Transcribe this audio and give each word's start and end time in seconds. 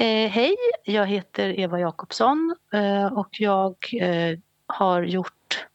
Eh, 0.00 0.30
hej, 0.30 0.56
jag 0.84 1.06
heter 1.06 1.60
Eva 1.60 1.80
Jakobsson 1.80 2.56
eh, 2.72 3.06
och 3.06 3.40
jag 3.40 3.74
eh, 4.00 4.38
har 4.66 5.02
gjort 5.02 5.66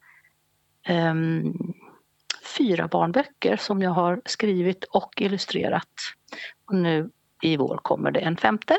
ehm, 0.84 1.54
fyra 2.58 2.88
barnböcker 2.88 3.58
som 3.58 3.82
jag 3.82 3.92
har 3.92 4.22
skrivit 4.26 4.84
och 4.84 5.22
illustrerat. 5.22 5.94
Och 6.66 6.76
nu 6.76 7.10
i 7.42 7.58
vår 7.58 7.78
kommer 7.78 8.12
det 8.12 8.20
en 8.20 8.38
femte. 8.38 8.78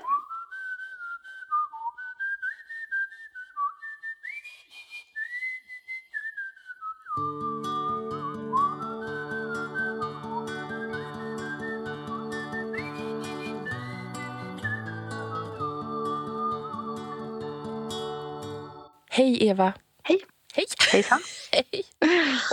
Eva! 19.55 19.73
Hej! 20.03 20.21
Hej! 20.55 20.65
Hejsan! 20.93 21.19
Hej! 21.53 21.65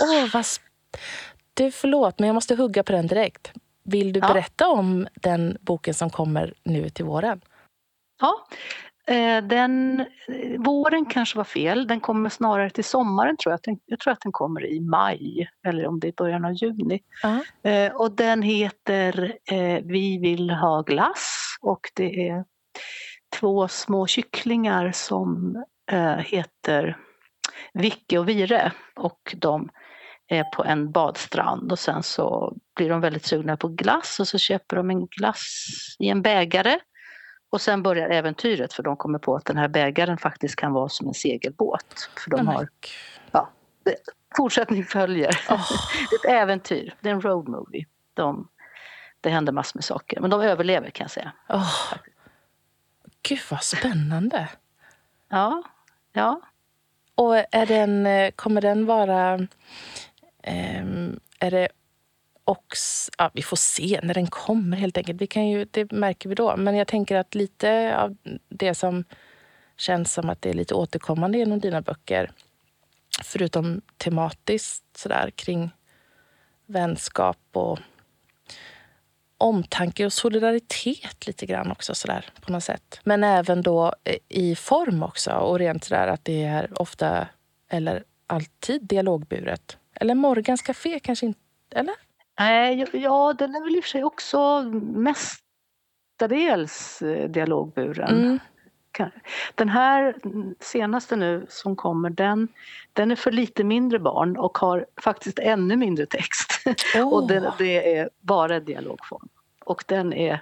Åh, 0.00 0.26
vad 0.32 0.44
du, 1.54 1.70
förlåt, 1.70 2.18
men 2.18 2.26
jag 2.26 2.34
måste 2.34 2.54
hugga 2.54 2.82
på 2.82 2.92
den 2.92 3.06
direkt. 3.06 3.52
Vill 3.84 4.12
du 4.12 4.20
Ja. 4.20 4.28
berätta 4.32 4.68
om 4.68 5.08
den 5.14 5.56
boken 5.60 5.94
som 5.94 6.10
kommer 6.10 6.54
nu 6.64 6.88
till 6.90 7.04
våren? 7.04 7.40
Ja, 8.20 8.46
eh, 9.14 9.44
den, 9.44 10.00
eh, 10.00 10.60
våren 10.60 11.06
kanske 11.06 11.36
var 11.36 11.44
fel. 11.44 11.86
Den 11.86 12.00
kommer 12.00 12.28
snarare 12.30 12.70
till 12.70 12.84
sommaren 12.84 13.36
tror 13.36 13.52
jag. 13.52 13.60
Den- 13.62 13.80
Jag 13.86 13.98
tror 14.00 14.12
att 14.12 14.20
den 14.20 14.32
kommer 14.32 14.66
i 14.66 14.80
maj 14.80 15.48
eller 15.66 15.86
om 15.86 16.00
det 16.00 16.08
är 16.08 16.12
början 16.12 16.44
av 16.44 16.52
juni. 16.52 17.00
Ja. 17.22 17.70
Eh, 17.70 17.92
och 17.92 18.12
den 18.12 18.42
heter 18.42 19.36
eh, 19.52 19.80
Vi 19.84 20.18
vill 20.18 20.50
ha 20.50 20.82
glass 20.82 21.56
och 21.60 21.80
det 21.94 22.28
är 22.28 22.44
två 23.40 23.68
små 23.68 24.06
kycklingar 24.06 24.92
som 24.92 25.56
heter 26.18 26.96
Vicky 27.72 28.18
och 28.18 28.28
Vire 28.28 28.72
och 28.94 29.34
de 29.36 29.70
är 30.26 30.44
på 30.44 30.64
en 30.64 30.92
badstrand 30.92 31.72
och 31.72 31.78
sen 31.78 32.02
så 32.02 32.56
blir 32.74 32.88
de 32.88 33.00
väldigt 33.00 33.26
sugna 33.26 33.56
på 33.56 33.68
glass 33.68 34.20
och 34.20 34.28
så 34.28 34.38
köper 34.38 34.76
de 34.76 34.90
en 34.90 35.06
glass 35.06 35.66
i 35.98 36.08
en 36.08 36.22
bägare 36.22 36.78
och 37.50 37.60
sen 37.60 37.82
börjar 37.82 38.08
äventyret 38.08 38.72
för 38.72 38.82
de 38.82 38.96
kommer 38.96 39.18
på 39.18 39.36
att 39.36 39.44
den 39.44 39.56
här 39.56 39.68
bägaren 39.68 40.18
faktiskt 40.18 40.56
kan 40.56 40.72
vara 40.72 40.88
som 40.88 41.08
en 41.08 41.14
segelbåt. 41.14 42.10
För 42.24 42.30
de 42.30 42.46
har, 42.46 42.68
gud. 43.84 43.94
fortsättning 44.36 44.84
följer. 44.84 45.40
Är 45.48 45.54
ett 45.54 46.30
äventyr, 46.42 46.94
det 47.00 47.08
är 47.08 47.12
en 47.12 47.20
road 47.20 47.48
movie. 47.48 47.86
De, 48.14 48.48
det 49.20 49.30
händer 49.30 49.52
massor 49.52 49.78
med 49.78 49.84
saker, 49.84 50.20
men 50.20 50.30
de 50.30 50.40
överlever 50.40 50.90
kan 50.90 51.04
jag 51.04 51.10
säga. 51.10 51.32
Åh. 51.48 51.94
Gud, 53.22 53.40
vad 53.50 53.62
spännande! 53.62 54.48
Ja, 55.28 55.62
ja. 56.12 56.40
Och 57.14 57.36
är 57.36 57.66
den, 57.66 58.32
kommer 58.32 58.60
den 58.60 58.86
vara... 58.86 59.46
Ehm, 60.42 61.20
är 61.38 61.50
det 61.50 61.68
också... 62.44 63.10
Ja, 63.18 63.30
vi 63.34 63.42
får 63.42 63.56
se 63.56 64.00
när 64.02 64.14
den 64.14 64.26
kommer, 64.26 64.76
helt 64.76 64.98
enkelt. 64.98 65.20
Vi 65.20 65.26
kan 65.26 65.48
ju, 65.48 65.66
det 65.70 65.92
märker 65.92 66.28
vi 66.28 66.34
då. 66.34 66.56
Men 66.56 66.76
jag 66.76 66.88
tänker 66.88 67.16
att 67.16 67.34
lite 67.34 67.96
av 67.98 68.16
det 68.48 68.74
som 68.74 69.04
känns 69.76 70.12
som 70.12 70.30
att 70.30 70.42
det 70.42 70.50
är 70.50 70.54
lite 70.54 70.74
återkommande 70.74 71.38
genom 71.38 71.60
dina 71.60 71.80
böcker 71.80 72.30
förutom 73.22 73.80
tematiskt 73.96 74.84
sådär 74.96 75.30
kring 75.30 75.70
vänskap 76.66 77.38
och 77.52 77.78
omtanke 79.42 80.06
och 80.06 80.12
solidaritet 80.12 81.26
lite 81.26 81.46
grann 81.46 81.70
också 81.70 81.94
sådär 81.94 82.26
på 82.40 82.52
något 82.52 82.64
sätt. 82.64 83.00
Men 83.04 83.24
även 83.24 83.62
då 83.62 83.92
eh, 84.04 84.16
i 84.28 84.56
form 84.56 85.02
också 85.02 85.30
och 85.32 85.58
rent 85.58 85.84
sådär 85.84 86.06
att 86.06 86.24
det 86.24 86.44
är 86.44 86.82
ofta 86.82 87.26
eller 87.70 88.04
alltid 88.26 88.82
dialogburet. 88.86 89.78
Eller 89.94 90.14
Morgans 90.14 90.62
Café 90.62 91.00
kanske 91.00 91.26
inte, 91.26 91.40
eller? 91.70 91.94
Nej, 92.38 92.86
ja, 92.92 93.34
den 93.38 93.54
är 93.54 93.64
väl 93.64 93.76
i 93.76 93.80
och 93.80 93.84
för 93.84 93.90
sig 93.90 94.04
också 94.04 94.62
mestadels 96.22 97.02
eh, 97.02 97.30
dialogburen. 97.30 98.24
Mm. 98.24 98.38
Den 99.54 99.68
här 99.68 100.14
senaste 100.60 101.16
nu 101.16 101.46
som 101.48 101.76
kommer, 101.76 102.10
den, 102.10 102.48
den 102.92 103.10
är 103.10 103.16
för 103.16 103.30
lite 103.30 103.64
mindre 103.64 103.98
barn 103.98 104.36
och 104.36 104.58
har 104.58 104.86
faktiskt 105.00 105.38
ännu 105.38 105.76
mindre 105.76 106.06
text. 106.06 106.62
Åh. 106.96 107.12
och 107.14 107.28
den, 107.28 107.52
det 107.58 107.96
är 107.98 108.10
bara 108.20 108.60
dialogform. 108.60 109.28
Och 109.64 109.84
den 109.86 110.12
är, 110.12 110.40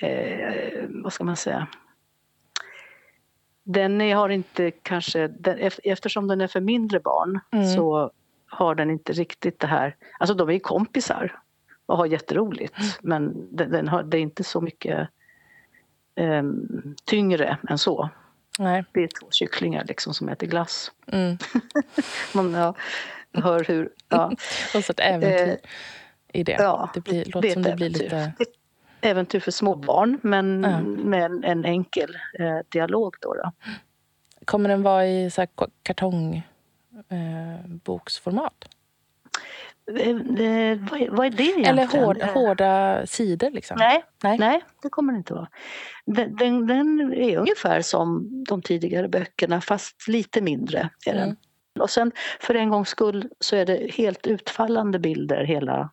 eh, 0.00 0.84
vad 0.88 1.12
ska 1.12 1.24
man 1.24 1.36
säga, 1.36 1.66
den 3.62 4.00
är, 4.00 4.14
har 4.14 4.28
inte 4.28 4.70
kanske, 4.70 5.28
den, 5.28 5.58
ef- 5.58 5.80
eftersom 5.84 6.28
den 6.28 6.40
är 6.40 6.46
för 6.46 6.60
mindre 6.60 7.00
barn 7.00 7.40
Mm. 7.52 7.66
så 7.74 8.10
har 8.46 8.74
den 8.74 8.90
inte 8.90 9.12
riktigt 9.12 9.58
det 9.60 9.66
här, 9.66 9.96
alltså 10.18 10.34
de 10.34 10.48
är 10.48 10.52
ju 10.52 10.60
kompisar 10.60 11.38
och 11.86 11.96
har 11.96 12.06
jätteroligt 12.06 12.74
men 13.02 13.48
den, 13.56 13.70
den 13.70 13.88
har, 13.88 14.02
det 14.02 14.18
är 14.18 14.20
inte 14.20 14.44
så 14.44 14.60
mycket 14.60 15.08
ehm, 16.14 16.94
tyngre 17.04 17.58
än 17.68 17.78
så. 17.78 18.08
Nej. 18.58 18.84
Det 18.92 19.00
är 19.02 19.08
två 19.20 19.26
kycklingar 19.30 19.84
liksom 19.84 20.14
som 20.14 20.28
äter 20.28 20.46
glass. 20.46 20.92
Mm. 21.06 21.36
Man 22.34 22.52
ja, 22.54 22.74
hör 23.32 23.64
hur, 23.64 23.90
ja, 24.08 24.26
Och 24.74 24.84
så 24.84 24.92
ett 24.92 25.00
äventyr 25.00 25.48
Eh, 25.48 25.56
i 26.36 26.42
det. 26.42 26.52
ja, 26.52 26.90
det 26.94 27.00
blir, 27.00 27.24
det 27.24 27.34
låter 27.34 27.48
är 27.48 27.52
som 27.52 27.62
det 27.62 27.76
blir 27.76 27.86
äventyr. 27.86 28.04
lite... 28.04 28.32
Ett 28.38 28.48
äventyr 29.00 29.40
för 29.40 29.50
små 29.50 29.74
barn 29.74 30.18
men 30.22 30.62
Ja. 30.64 30.80
med 30.80 31.24
en, 31.24 31.44
en 31.44 31.64
enkel 31.64 32.16
eh, 32.38 32.58
dialog 32.68 33.14
då. 33.20 33.34
då. 33.34 33.52
Kommer 34.44 34.68
den 34.68 34.82
vara 34.82 35.06
i 35.06 35.30
så 35.30 35.40
här 35.40 35.48
kartongboksformat? 35.82 38.64
Eh? 38.64 38.68
Eh, 40.00 40.10
eh, 40.10 40.78
vad, 40.90 41.08
vad 41.08 41.26
är 41.26 41.30
det 41.30 41.42
egentligen? 41.42 41.78
Eller 41.78 41.86
hård, 41.86 42.18
Eh, 42.20 42.32
hårda 42.34 43.02
sidor 43.06 43.50
liksom? 43.50 43.76
Nej, 43.78 44.04
Nej. 44.22 44.38
Nej, 44.38 44.62
det 44.82 44.88
kommer 44.88 45.12
det 45.12 45.16
inte 45.16 45.34
vara. 45.34 45.48
Den, 46.06 46.36
den, 46.36 46.66
den 46.66 47.12
är 47.12 47.36
ungefär 47.38 47.82
som 47.82 48.28
de 48.48 48.62
tidigare 48.62 49.08
böckerna 49.08 49.60
fast 49.60 50.08
lite 50.08 50.40
mindre 50.40 50.88
är 51.06 51.14
den. 51.14 51.22
Mm. 51.22 51.36
Och 51.80 51.90
sen 51.90 52.12
för 52.40 52.54
en 52.54 52.70
gångs 52.70 52.88
skull 52.88 53.28
så 53.40 53.56
är 53.56 53.66
det 53.66 53.90
helt 53.92 54.26
utfallande 54.26 54.98
bilder 54.98 55.44
hela, 55.44 55.90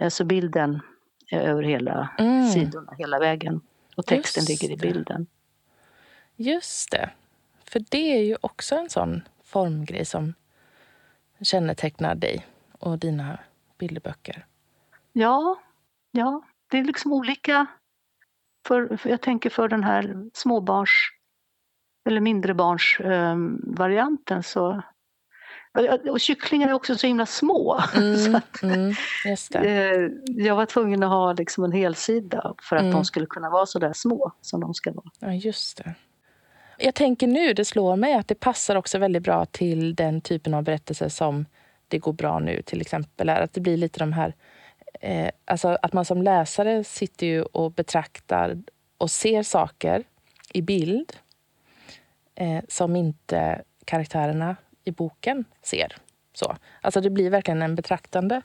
alltså 0.00 0.24
bilden 0.24 0.80
är 1.30 1.40
över 1.40 1.62
hela 1.62 2.08
Mm. 2.18 2.48
sidorna 2.48 2.94
hela 2.98 3.18
vägen. 3.18 3.60
Och 3.96 4.06
texten 4.06 4.40
Just 4.40 4.62
ligger 4.62 4.74
i 4.74 4.76
bilden. 4.76 5.26
Just 6.36 6.90
det. 6.90 7.10
För 7.64 7.84
det 7.88 8.16
är 8.16 8.22
ju 8.22 8.36
också 8.40 8.74
en 8.74 8.90
sån 8.90 9.22
formgrej 9.44 10.04
som 10.04 10.34
kännetecknar 11.40 12.14
dig 12.14 12.46
och 12.78 12.98
dina 12.98 13.38
bilderböcker. 13.78 14.46
Ja, 15.12 15.60
ja, 16.10 16.42
det 16.70 16.78
är 16.78 16.84
liksom 16.84 17.12
olika. 17.12 17.66
För, 18.66 18.96
för 18.96 19.10
jag 19.10 19.20
tänker 19.20 19.50
för 19.50 19.68
den 19.68 19.84
här 19.84 20.30
småbarns 20.34 20.90
eller 22.08 22.20
mindre 22.20 22.54
barns 22.54 22.96
ehm, 23.00 23.60
varianten 23.66 24.42
så 24.42 24.82
och 26.10 26.20
kycklingar 26.20 26.68
är 26.68 26.72
också 26.72 26.94
så 26.96 27.06
himla 27.06 27.26
små. 27.26 27.80
så 27.92 27.98
Mm, 27.98 28.34
att, 28.34 28.62
mm, 28.62 28.94
just 29.24 29.52
det. 29.52 29.58
eh, 29.58 30.10
jag 30.44 30.56
var 30.56 30.66
tvungen 30.66 31.02
att 31.02 31.08
ha 31.10 31.32
liksom 31.32 31.64
en 31.64 31.72
hel 31.72 31.94
sida 31.94 32.54
för 32.62 32.76
att 32.76 32.82
Mm. 32.82 32.92
de 32.94 33.04
skulle 33.04 33.26
kunna 33.26 33.50
vara 33.50 33.66
så 33.66 33.78
där 33.78 33.92
små 33.92 34.32
som 34.40 34.60
de 34.60 34.74
ska 34.74 34.92
vara. 34.92 35.10
Ja, 35.18 35.32
just 35.32 35.76
det. 35.78 35.94
Jag 36.78 36.94
tänker 36.94 37.26
nu, 37.26 37.52
det 37.54 37.64
slår 37.64 37.96
mig 37.96 38.14
att 38.14 38.28
det 38.28 38.34
passar 38.34 38.76
också 38.76 38.98
väldigt 38.98 39.22
bra 39.22 39.44
till 39.46 39.94
den 39.94 40.20
typen 40.20 40.54
av 40.54 40.62
berättelser 40.62 41.08
som 41.08 41.46
Det 41.88 41.98
går 41.98 42.12
bra 42.12 42.38
nu 42.38 42.62
till 42.62 42.80
exempel. 42.80 43.28
Att 43.28 43.52
det 43.52 43.60
blir 43.60 43.76
lite 43.76 43.98
de 43.98 44.12
här... 44.12 44.34
Eh, 45.00 45.30
alltså 45.44 45.78
att 45.82 45.92
man 45.92 46.04
som 46.04 46.22
läsare 46.22 46.84
sitter 46.84 47.26
ju 47.26 47.42
och 47.42 47.72
betraktar 47.72 48.56
och 48.98 49.10
ser 49.10 49.42
saker 49.42 50.04
i 50.52 50.62
bild 50.62 51.12
eh, 52.34 52.64
som 52.68 52.96
inte 52.96 53.62
karaktärerna 53.84 54.56
i 54.88 54.92
boken 54.92 55.44
ser. 55.62 55.96
Så. 56.32 56.56
Alltså 56.80 57.00
det 57.00 57.10
blir 57.10 57.30
verkligen 57.30 57.62
en 57.62 57.74
betraktande. 57.74 58.42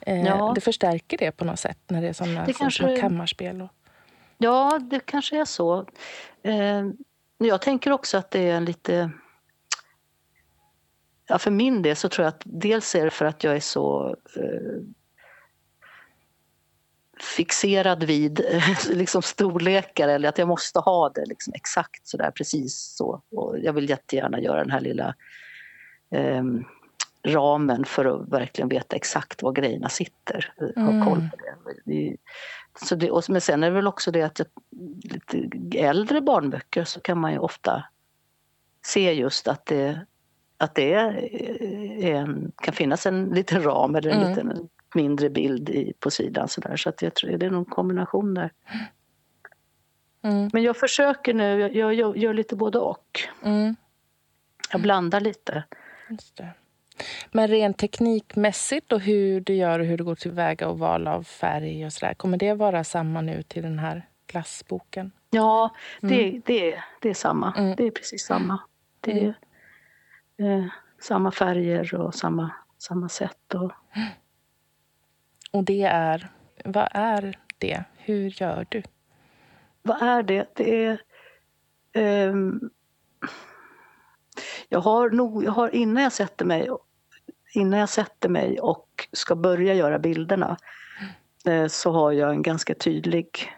Eh, 0.00 0.24
Ja. 0.26 0.52
Det 0.54 0.60
förstärker 0.60 1.18
det 1.18 1.32
på 1.32 1.44
något 1.44 1.58
sätt 1.58 1.78
när 1.88 2.02
det 2.02 2.08
är 2.08 2.12
såna, 2.12 2.46
Det 2.46 2.52
kanske- 2.52 2.96
kammarspel. 2.96 3.62
Och, 3.62 3.68
Ja, 4.38 4.78
det 4.90 5.00
kanske 5.00 5.40
är 5.40 5.44
så. 5.44 5.86
Eh, 6.42 6.82
jag 7.38 7.62
tänker 7.62 7.90
också 7.92 8.18
att 8.18 8.30
det 8.30 8.50
är 8.50 8.54
en 8.56 8.64
lite... 8.64 9.10
Ja, 11.28 11.38
för 11.38 11.50
min 11.50 11.82
del 11.82 11.96
så 11.96 12.08
tror 12.08 12.24
jag 12.24 12.28
att 12.34 12.42
dels 12.44 12.94
är 12.94 13.04
det 13.04 13.10
för 13.10 13.24
att 13.24 13.44
jag 13.44 13.56
är 13.56 13.60
så 13.60 14.16
eh, 14.36 14.82
fixerad 17.36 18.04
vid 18.04 18.40
liksom 18.90 19.22
storlekar 19.22 20.08
eller 20.08 20.28
att 20.28 20.38
jag 20.38 20.48
måste 20.48 20.78
ha 20.78 21.08
det 21.08 21.26
liksom 21.26 21.52
exakt 21.56 22.06
så 22.08 22.16
där 22.16 22.30
precis 22.30 22.94
så. 22.96 23.22
Och 23.30 23.58
jag 23.58 23.72
vill 23.72 23.88
jättegärna 23.90 24.40
göra 24.40 24.60
den 24.60 24.70
här 24.70 24.80
lilla 24.80 25.14
eh, 26.10 26.44
ramen 27.24 27.84
för 27.84 28.04
att 28.04 28.28
verkligen 28.28 28.68
veta 28.68 28.96
exakt 28.96 29.42
var 29.42 29.52
grejerna 29.52 29.88
sitter. 29.88 30.52
eh, 30.60 30.82
Ha 30.82 30.90
Mm. 30.92 31.06
koll 31.06 31.28
på 31.30 31.36
det. 31.36 32.16
Så 32.86 32.94
det, 32.94 33.10
och, 33.10 33.24
men 33.28 33.40
sen 33.40 33.62
är 33.62 33.68
det 33.70 33.74
väl 33.74 33.86
också 33.86 34.10
det 34.10 34.22
att 34.22 34.38
jag, 34.38 34.48
lite 35.02 35.48
äldre 35.78 36.20
barnböcker 36.20 36.84
så 36.84 37.00
kan 37.00 37.18
man 37.18 37.32
ju 37.32 37.38
ofta 37.38 37.84
se 38.86 39.12
just 39.12 39.48
att 39.48 39.66
det, 39.66 40.00
att 40.58 40.74
det 40.74 40.92
är 40.92 42.14
en, 42.14 42.52
kan 42.62 42.74
finnas 42.74 43.06
en 43.06 43.24
liten 43.24 43.62
ram 43.62 43.94
eller 43.94 44.10
en 44.10 44.16
mm. 44.22 44.28
liten 44.28 44.68
mindre 44.94 45.30
bild 45.30 45.70
i, 45.70 45.92
på 45.98 46.10
sidan. 46.10 46.48
Så, 46.48 46.60
där. 46.60 46.76
så 46.76 46.88
att 46.88 47.02
jag 47.02 47.14
tror 47.14 47.30
det 47.30 47.46
är 47.46 47.50
någon 47.50 47.64
kombination 47.64 48.34
där. 48.34 48.52
Mm. 50.22 50.50
Men 50.52 50.62
jag 50.62 50.76
försöker 50.76 51.34
nu, 51.34 51.60
jag, 51.60 51.74
jag, 51.74 51.94
jag 51.94 52.16
gör 52.16 52.34
lite 52.34 52.56
både 52.56 52.78
och. 52.78 53.20
Mm. 53.42 53.76
Jag 54.72 54.82
blandar 54.82 55.20
lite. 55.20 55.64
Men 57.32 57.48
rent 57.48 57.78
teknikmässigt 57.78 58.92
och 58.92 59.00
hur 59.00 59.40
du 59.40 59.54
gör 59.54 59.80
och 59.80 59.86
hur 59.86 59.98
du 59.98 60.04
går 60.04 60.14
tillväga 60.14 60.68
och 60.68 60.78
val 60.78 61.06
av 61.06 61.22
färg 61.22 61.86
och 61.86 61.92
sådär. 61.92 62.14
Kommer 62.14 62.38
det 62.38 62.54
vara 62.54 62.84
samma 62.84 63.20
nu 63.20 63.42
till 63.42 63.62
den 63.62 63.78
här 63.78 64.08
glassboken? 64.26 65.12
Ja, 65.30 65.74
det, 66.00 66.28
mm. 66.28 66.42
det, 66.46 66.82
det 67.00 67.10
är 67.10 67.14
samma. 67.14 67.54
Mm. 67.56 67.76
Det 67.76 67.84
är 67.86 67.90
precis 67.90 68.24
samma. 68.24 68.58
Det 69.00 69.12
är 69.12 69.34
mm. 70.38 70.60
eh, 70.60 70.70
samma 71.00 71.30
färger 71.30 71.94
och 71.94 72.14
samma, 72.14 72.50
samma 72.78 73.08
sätt. 73.08 73.54
Och... 73.54 73.72
och 75.50 75.64
det 75.64 75.82
är, 75.82 76.28
vad 76.64 76.88
är 76.90 77.38
det? 77.58 77.84
Hur 77.96 78.42
gör 78.42 78.66
du? 78.68 78.82
Vad 79.82 80.02
är 80.02 80.22
det? 80.22 80.46
Det 80.54 80.84
är... 80.84 81.00
Um, 82.28 82.70
jag 84.68 84.80
har 84.80 85.10
nog, 85.10 85.44
jag 85.44 85.52
har, 85.52 85.74
innan 85.74 86.02
jag 86.02 86.12
sätter 86.12 86.44
mig 86.44 86.70
innan 87.52 87.80
jag 87.80 87.88
sätter 87.88 88.28
mig 88.28 88.60
och 88.60 89.08
ska 89.12 89.36
börja 89.36 89.74
göra 89.74 89.98
bilderna 89.98 90.56
eh, 91.46 91.66
så 91.66 91.92
har 91.92 92.12
jag 92.12 92.30
en 92.30 92.42
ganska 92.42 92.74
tydlig, 92.74 93.52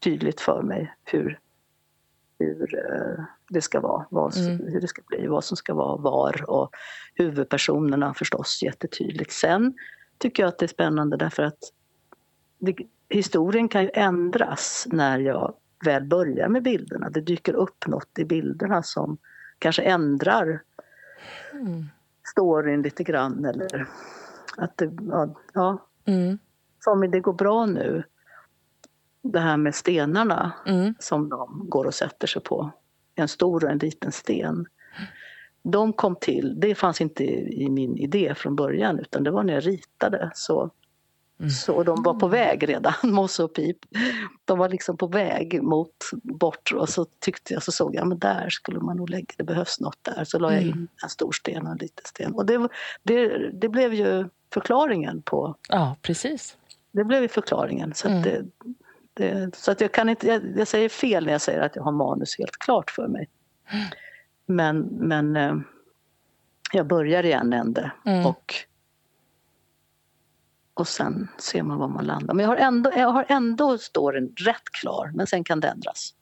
tydligt 0.00 0.40
för 0.40 0.62
mig 0.62 0.94
hur, 1.04 1.38
hur 2.38 2.74
eh, 2.74 3.24
det 3.48 3.60
ska 3.60 3.80
vara, 3.80 4.06
vad, 4.10 4.36
mm. 4.36 4.58
hur 4.66 4.80
det 4.80 4.88
ska 4.88 5.02
bli, 5.06 5.26
vad 5.26 5.44
som 5.44 5.56
ska 5.56 5.74
vara 5.74 5.96
var 5.96 6.50
och 6.50 6.70
huvudpersonerna 7.14 8.14
förstås 8.14 8.62
jättetydligt. 8.62 9.32
Sen 9.32 9.74
tycker 10.18 10.42
jag 10.42 10.48
att 10.48 10.58
det 10.58 10.66
är 10.66 10.68
spännande 10.68 11.16
därför 11.16 11.42
att 11.42 11.58
det, 12.58 12.76
historien 13.08 13.68
kan 13.68 13.82
ju 13.82 13.90
ändras 13.94 14.86
när 14.90 15.18
jag 15.18 15.54
väl 15.84 16.04
börjar 16.04 16.48
med 16.48 16.62
bilderna. 16.62 17.10
Det 17.10 17.20
dyker 17.20 17.54
upp 17.54 17.86
något 17.86 18.18
i 18.18 18.24
bilderna 18.24 18.82
som 18.82 19.18
kanske 19.58 19.82
ändrar 19.82 20.62
mm. 21.52 21.84
storyn 22.32 22.82
lite 22.82 23.04
grann 23.04 23.44
eller 23.44 23.86
att 24.56 24.76
det, 24.76 24.92
ja. 25.52 25.86
Mm. 26.04 26.38
som 26.84 27.10
Det 27.10 27.20
går 27.20 27.32
bra 27.32 27.66
nu. 27.66 28.04
Det 29.22 29.40
här 29.40 29.56
med 29.56 29.74
stenarna 29.74 30.52
mm. 30.66 30.94
som 30.98 31.28
de 31.28 31.66
går 31.68 31.84
och 31.84 31.94
sätter 31.94 32.26
sig 32.26 32.42
på. 32.42 32.70
En 33.14 33.28
stor 33.28 33.64
och 33.64 33.70
en 33.70 33.78
liten 33.78 34.12
sten. 34.12 34.66
De 35.62 35.92
kom 35.92 36.16
till, 36.16 36.60
det 36.60 36.74
fanns 36.74 37.00
inte 37.00 37.24
i 37.24 37.68
min 37.70 37.96
idé 37.96 38.34
från 38.36 38.56
början 38.56 38.98
utan 38.98 39.24
det 39.24 39.30
var 39.30 39.42
när 39.42 39.54
jag 39.54 39.66
ritade. 39.66 40.30
Så 40.34 40.70
Mm. 41.38 41.50
Så 41.50 41.82
de 41.82 42.02
var 42.02 42.14
på 42.14 42.28
väg 42.28 42.68
redan, 42.68 42.94
Mosse 43.02 43.44
och 43.44 43.54
Pip. 43.54 43.76
De 44.44 44.58
var 44.58 44.68
liksom 44.68 44.96
på 44.96 45.06
väg 45.06 45.62
mot 45.62 46.10
bort 46.22 46.72
och 46.72 46.88
så 46.88 47.04
tyckte 47.04 47.54
jag, 47.54 47.62
så 47.62 47.72
såg 47.72 47.94
jag, 47.94 48.06
men 48.06 48.18
där 48.18 48.50
skulle 48.50 48.80
man 48.80 48.96
nog 48.96 49.10
lägga, 49.10 49.34
det 49.36 49.44
behövs 49.44 49.80
något 49.80 49.98
där. 50.02 50.24
Så 50.24 50.38
la 50.38 50.52
jag 50.52 50.62
in 50.62 50.72
mm. 50.72 50.88
en 51.02 51.08
stor 51.08 51.32
sten 51.32 51.66
och 51.66 51.72
en 51.72 51.78
liten 51.78 52.04
sten. 52.04 52.34
Och 52.34 52.46
det, 52.46 52.68
det, 53.02 53.50
det 53.52 53.68
blev 53.68 53.94
ju 53.94 54.28
förklaringen 54.52 55.22
på... 55.22 55.54
Ja, 55.68 55.96
precis. 56.02 56.56
Det 56.92 57.04
blev 57.04 57.22
ju 57.22 57.28
förklaringen. 57.28 57.94
Så, 57.94 58.08
mm. 58.08 58.22
det, 58.22 58.44
det, 59.14 59.56
så 59.56 59.70
att 59.70 59.80
jag 59.80 59.92
kan 59.92 60.08
inte, 60.08 60.26
jag, 60.26 60.42
jag, 60.56 60.68
säger 60.68 60.88
fel 60.88 61.24
när 61.24 61.32
jag 61.32 61.40
säger 61.40 61.60
att 61.60 61.76
jag 61.76 61.82
har 61.82 61.92
manus 61.92 62.38
helt 62.38 62.56
klart 62.56 62.90
för 62.90 63.08
mig. 63.08 63.28
Mm. 63.70 63.86
Men, 64.46 64.78
men 64.80 65.36
eh, 65.36 65.56
jag 66.72 66.86
börjar 66.86 67.22
i 67.22 67.32
en 67.32 67.52
ände 67.52 67.90
mm. 68.04 68.26
och 68.26 68.54
och 70.76 70.88
sen 70.88 71.28
ser 71.38 71.62
man 71.62 71.78
var 71.78 71.88
man 71.88 72.04
landar. 72.04 72.34
Men 72.34 72.42
jag 72.42 72.50
har 72.50 72.56
ändå, 72.56 72.92
jag 72.96 73.10
har 73.10 73.26
ändå 73.28 73.78
storyn 73.78 74.34
rätt 74.36 74.70
klar, 74.80 75.10
men 75.14 75.26
sen 75.26 75.44
kan 75.44 75.60
det 75.60 75.68
ändras. 75.68 76.14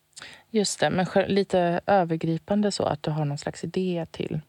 Just 0.50 0.80
det, 0.80 0.90
men 0.90 1.06
lite 1.26 1.80
övergripande 1.86 2.72
så 2.72 2.84
att 2.84 3.02
du 3.02 3.10
har 3.10 3.24
någon 3.24 3.38
slags 3.38 3.64
idé 3.64 4.06
till, 4.10 4.40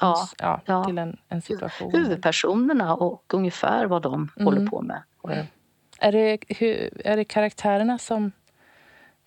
ja, 0.00 0.28
ja, 0.38 0.60
ja. 0.64 0.84
till 0.84 0.98
en, 0.98 1.16
en 1.28 1.42
situation. 1.42 1.92
Huvudpersonerna 1.92 2.94
och 2.94 3.34
ungefär 3.34 3.86
vad 3.86 4.02
de 4.02 4.14
mm. 4.14 4.46
håller 4.46 4.66
på 4.66 4.82
med. 4.82 5.02
Är 5.98 6.12
det, 6.12 6.38
hur, 6.48 6.90
är 7.06 7.16
det 7.16 7.24
karaktärerna 7.24 7.98
som, 7.98 8.32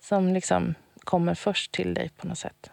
som 0.00 0.28
liksom 0.28 0.74
kommer 1.04 1.34
först 1.34 1.72
till 1.72 1.94
dig 1.94 2.10
på 2.16 2.28
något 2.28 2.38
sätt? 2.38 2.70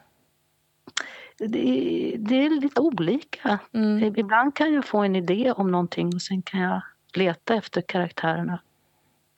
Det, 1.37 2.15
det 2.19 2.45
är 2.45 2.61
lite 2.61 2.81
olika. 2.81 3.59
Mm. 3.73 4.15
Ibland 4.17 4.55
kan 4.55 4.73
jag 4.73 4.85
få 4.85 4.97
en 4.97 5.15
idé 5.15 5.51
om 5.51 5.71
någonting 5.71 6.07
och 6.15 6.21
sen 6.21 6.41
kan 6.41 6.59
jag 6.59 6.81
leta 7.17 7.55
efter 7.55 7.81
karaktärerna. 7.81 8.59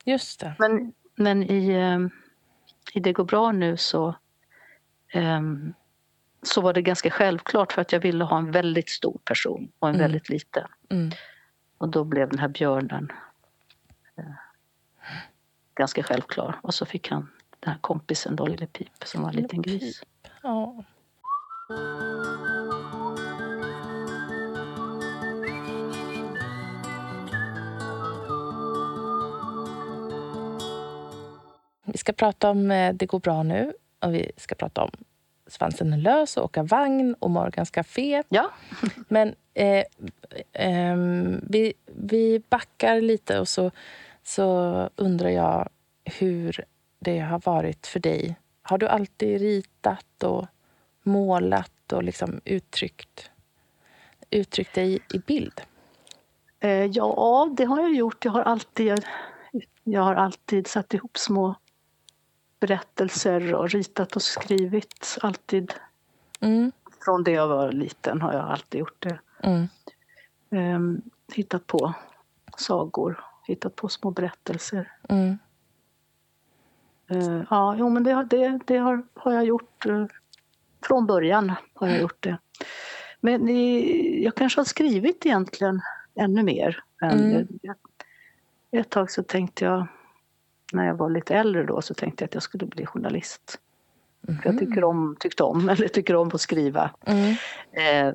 Just 0.06 0.40
det. 0.40 0.56
Men, 0.60 0.94
men 1.16 1.44
i, 1.44 1.72
ehm, 1.72 2.10
i 2.94 3.00
Det 3.00 3.14
går 3.14 3.24
bra 3.24 3.52
nu 3.52 3.78
så, 3.78 4.16
um, 5.14 5.74
så 6.42 6.62
var 6.62 6.74
det 6.74 6.82
ganska 6.82 7.10
självklart 7.10 7.74
för 7.74 7.82
att 7.82 7.92
jag 7.92 8.00
ville 8.00 8.24
ha 8.24 8.38
en 8.38 8.52
väldigt 8.52 8.90
stor 8.90 9.20
person 9.24 9.72
och 9.80 9.90
en 9.90 9.96
mm. 9.96 10.04
väldigt 10.04 10.30
liten. 10.30 10.68
Mm. 10.90 11.12
Och 11.78 11.90
då 11.90 12.04
blev 12.04 12.30
den 12.30 12.40
här 12.40 12.48
björnen 12.48 13.12
uh, 14.20 14.26
ganska 15.76 16.04
självklar. 16.04 16.60
Och 16.64 16.74
så 16.74 16.86
fick 16.86 17.10
han 17.12 17.32
den 17.60 17.72
här 17.72 17.80
kompisen 17.82 18.36
då, 18.36 18.46
Lille 18.46 18.68
Pip, 18.68 19.04
som 19.04 19.22
var 19.22 19.30
en 19.30 19.36
liten 19.36 19.62
gris. 19.62 20.04
Ja. 20.44 20.84
Ska 32.08 32.14
prata 32.14 32.50
om 32.50 32.72
eh, 32.72 32.94
Det 32.94 33.06
går 33.06 33.20
bra 33.20 33.44
nu 33.44 33.74
och 34.00 34.14
vi 34.14 34.32
ska 34.38 34.56
prata 34.56 34.84
om 34.84 34.92
Svansen 35.48 35.94
är 35.94 35.98
lös 35.98 36.38
och 36.38 36.44
åka 36.44 36.64
vagn 36.64 37.16
och 37.20 37.30
Morgans 37.30 37.72
Café. 37.72 38.24
Ja. 38.30 38.52
Men 39.08 39.36
eh, 39.54 39.84
eh, 40.54 40.96
vi, 41.42 41.74
vi 41.86 42.42
backar 42.50 43.02
lite 43.02 43.40
och 43.40 43.48
så, 43.48 43.72
så 44.24 44.90
undrar 44.96 45.30
jag 45.30 45.70
hur 46.06 46.66
det 47.00 47.20
har 47.20 47.42
varit 47.46 47.88
för 47.88 48.00
dig. 48.00 48.36
Har 48.62 48.78
du 48.78 48.88
alltid 48.88 49.42
ritat 49.42 50.24
och 50.24 50.46
målat 51.04 51.94
och 51.94 52.04
liksom 52.04 52.42
uttryckt, 52.46 53.32
uttryckt 54.30 54.76
dig 54.76 55.00
i 55.14 55.20
bild? 55.20 55.62
Eh, 56.60 56.86
ja, 56.86 57.50
det 57.58 57.66
har 57.66 57.82
jag 57.82 57.94
gjort. 57.94 58.26
Jag 58.26 58.32
har 58.32 58.42
alltid, 58.42 59.06
jag 59.84 60.02
har 60.02 60.16
alltid 60.16 60.68
satt 60.68 60.94
ihop 60.94 61.18
små 61.18 61.56
berättelser 62.60 63.54
och 63.54 63.70
ritat 63.70 64.16
och 64.16 64.22
skrivit 64.22 65.18
alltid. 65.22 65.74
Mm. 66.40 66.72
Från 67.06 67.24
det 67.24 67.32
jag 67.32 67.48
var 67.48 67.72
liten 67.72 68.22
har 68.22 68.34
jag 68.34 68.46
alltid 68.46 68.80
gjort 68.80 69.04
det. 69.04 69.20
Mm. 69.44 69.68
Um, 70.50 71.02
hittat 71.34 71.68
på 71.68 71.94
sagor, 72.58 73.24
hittat 73.48 73.76
på 73.76 73.90
små 73.90 74.12
berättelser. 74.12 74.92
Mm. 75.10 75.38
Uh, 77.12 77.44
ja, 77.50 77.76
jo, 77.80 77.90
men 77.90 78.04
det, 78.04 78.28
det, 78.30 78.60
det 78.66 78.78
har, 78.78 79.04
har 79.14 79.34
jag 79.34 79.46
gjort. 79.46 79.86
Uh, 79.86 80.06
från 80.82 81.06
början 81.06 81.54
har 81.74 81.88
jag 81.88 82.02
gjort 82.02 82.24
det. 82.24 82.38
Men 83.20 83.50
i, 83.50 84.24
jag 84.24 84.36
kanske 84.36 84.60
har 84.60 84.66
skrivit 84.66 85.26
egentligen 85.26 85.82
ännu 86.16 86.44
mer. 86.44 86.84
Än, 87.02 87.20
mm. 87.20 87.48
jag, 87.62 87.76
ett 88.72 88.90
tag 88.90 89.12
så 89.12 89.24
tänkte 89.24 89.66
jag 89.66 89.88
när 90.74 90.88
jag 90.88 90.96
var 90.96 91.10
lite 91.10 91.36
äldre 91.36 91.64
då 91.64 91.82
så 91.82 91.94
tänkte 91.94 92.24
jag 92.24 92.28
att 92.28 92.34
jag 92.34 92.44
skulle 92.44 92.66
bli 92.66 92.86
journalist. 92.86 93.60
Mm. 94.28 94.42
För 94.42 94.50
jag 94.50 94.60
tycker 94.60 94.84
om, 94.84 95.16
tyckte 95.20 95.44
om, 95.44 95.70
eller 95.74 95.88
tycker 95.88 96.16
om 96.16 96.32
att 96.34 96.42
skriva. 96.42 96.92
Mm. 97.06 97.36
Eh, 97.72 98.14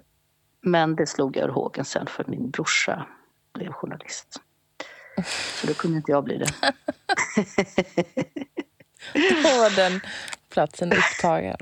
men 0.60 0.96
det 0.96 1.06
slog 1.06 1.36
jag 1.36 1.48
ur 1.48 1.52
hågen 1.52 1.84
sen 1.84 2.06
för 2.06 2.24
min 2.28 2.50
brorsa 2.50 3.06
blev 3.52 3.72
journalist. 3.72 4.40
Så 5.60 5.66
då 5.66 5.74
kunde 5.74 5.96
inte 5.96 6.12
jag 6.12 6.24
bli 6.24 6.38
det. 6.38 6.46
då 9.42 9.48
var 9.58 9.76
den 9.76 10.00
platsen 10.48 10.92
upptagen. 10.92 11.56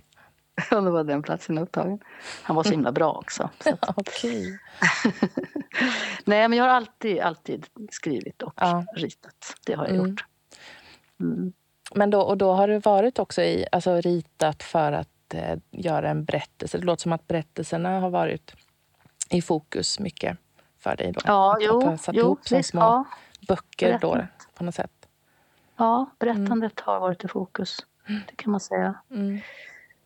Ja, 0.70 0.80
då 0.80 0.90
var 0.90 1.04
den 1.04 1.22
platsen 1.22 1.58
upptagen. 1.58 1.98
Han 2.42 2.56
var 2.56 2.62
så 2.62 2.70
himla 2.70 2.92
bra 2.92 3.12
också. 3.12 3.50
Så 3.60 3.70
att... 3.80 3.98
okay. 3.98 4.58
Nej, 6.24 6.48
men 6.48 6.52
jag 6.52 6.64
har 6.64 6.70
alltid, 6.70 7.20
alltid 7.20 7.66
skrivit 7.90 8.42
och 8.42 8.52
ja. 8.56 8.84
ritat. 8.96 9.54
Det 9.66 9.74
har 9.74 9.86
jag 9.86 9.94
mm. 9.94 10.10
gjort. 10.10 10.24
Mm. 11.20 11.52
Men 11.94 12.10
då, 12.10 12.20
och 12.20 12.38
då 12.38 12.52
har 12.52 12.68
det 12.68 12.78
varit 12.78 13.18
också 13.18 13.42
i, 13.42 13.66
alltså 13.72 14.00
ritat 14.00 14.62
för 14.62 14.92
att 14.92 15.34
eh, 15.34 15.58
göra 15.70 16.10
en 16.10 16.24
berättelse. 16.24 16.78
Det 16.78 16.84
låter 16.84 17.02
som 17.02 17.12
att 17.12 17.28
berättelserna 17.28 18.00
har 18.00 18.10
varit 18.10 18.54
i 19.30 19.42
fokus 19.42 19.98
mycket 19.98 20.38
för 20.78 20.96
dig. 20.96 21.12
Då. 21.12 21.20
Ja, 21.24 21.52
att 21.52 21.62
jo, 21.62 21.80
ha 21.80 21.98
satt 21.98 22.14
jo, 22.14 22.24
ihop 22.24 22.48
som 22.48 22.62
små 22.62 22.80
ja. 22.80 23.04
böcker 23.48 23.98
då, 24.00 24.26
på 24.54 24.64
något 24.64 24.74
sätt. 24.74 25.08
Ja, 25.76 26.10
berättandet 26.18 26.80
har 26.80 27.00
varit 27.00 27.24
i 27.24 27.28
fokus. 27.28 27.86
Det 28.06 28.36
kan 28.36 28.50
man 28.50 28.60
säga. 28.60 28.94
Mm. 29.10 29.40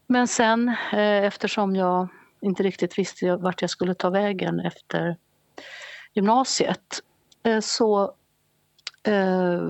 Men 0.06 0.28
sen 0.28 0.68
eh, 0.92 1.24
eftersom 1.24 1.76
jag 1.76 2.08
inte 2.40 2.62
riktigt 2.62 2.98
visste 2.98 3.36
vart 3.36 3.60
jag 3.60 3.70
skulle 3.70 3.94
ta 3.94 4.10
vägen 4.10 4.60
efter 4.60 5.16
gymnasiet 6.12 7.02
eh, 7.42 7.60
så 7.60 8.14
eh, 9.02 9.62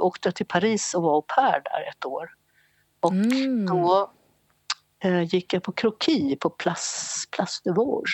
åkte 0.00 0.28
jag 0.28 0.34
till 0.34 0.46
Paris 0.46 0.94
och 0.94 1.02
var 1.02 1.14
au 1.14 1.22
pair 1.22 1.60
där 1.64 1.88
ett 1.88 2.04
år. 2.04 2.30
Och 3.00 3.12
Mm. 3.12 3.66
då 3.66 4.10
eh, 5.04 5.22
gick 5.22 5.54
jag 5.54 5.62
på 5.62 5.72
kroki 5.72 6.36
på 6.36 6.50
Place, 6.50 7.26
Place 7.30 7.60
de 7.64 7.70
Vosges. 7.72 8.10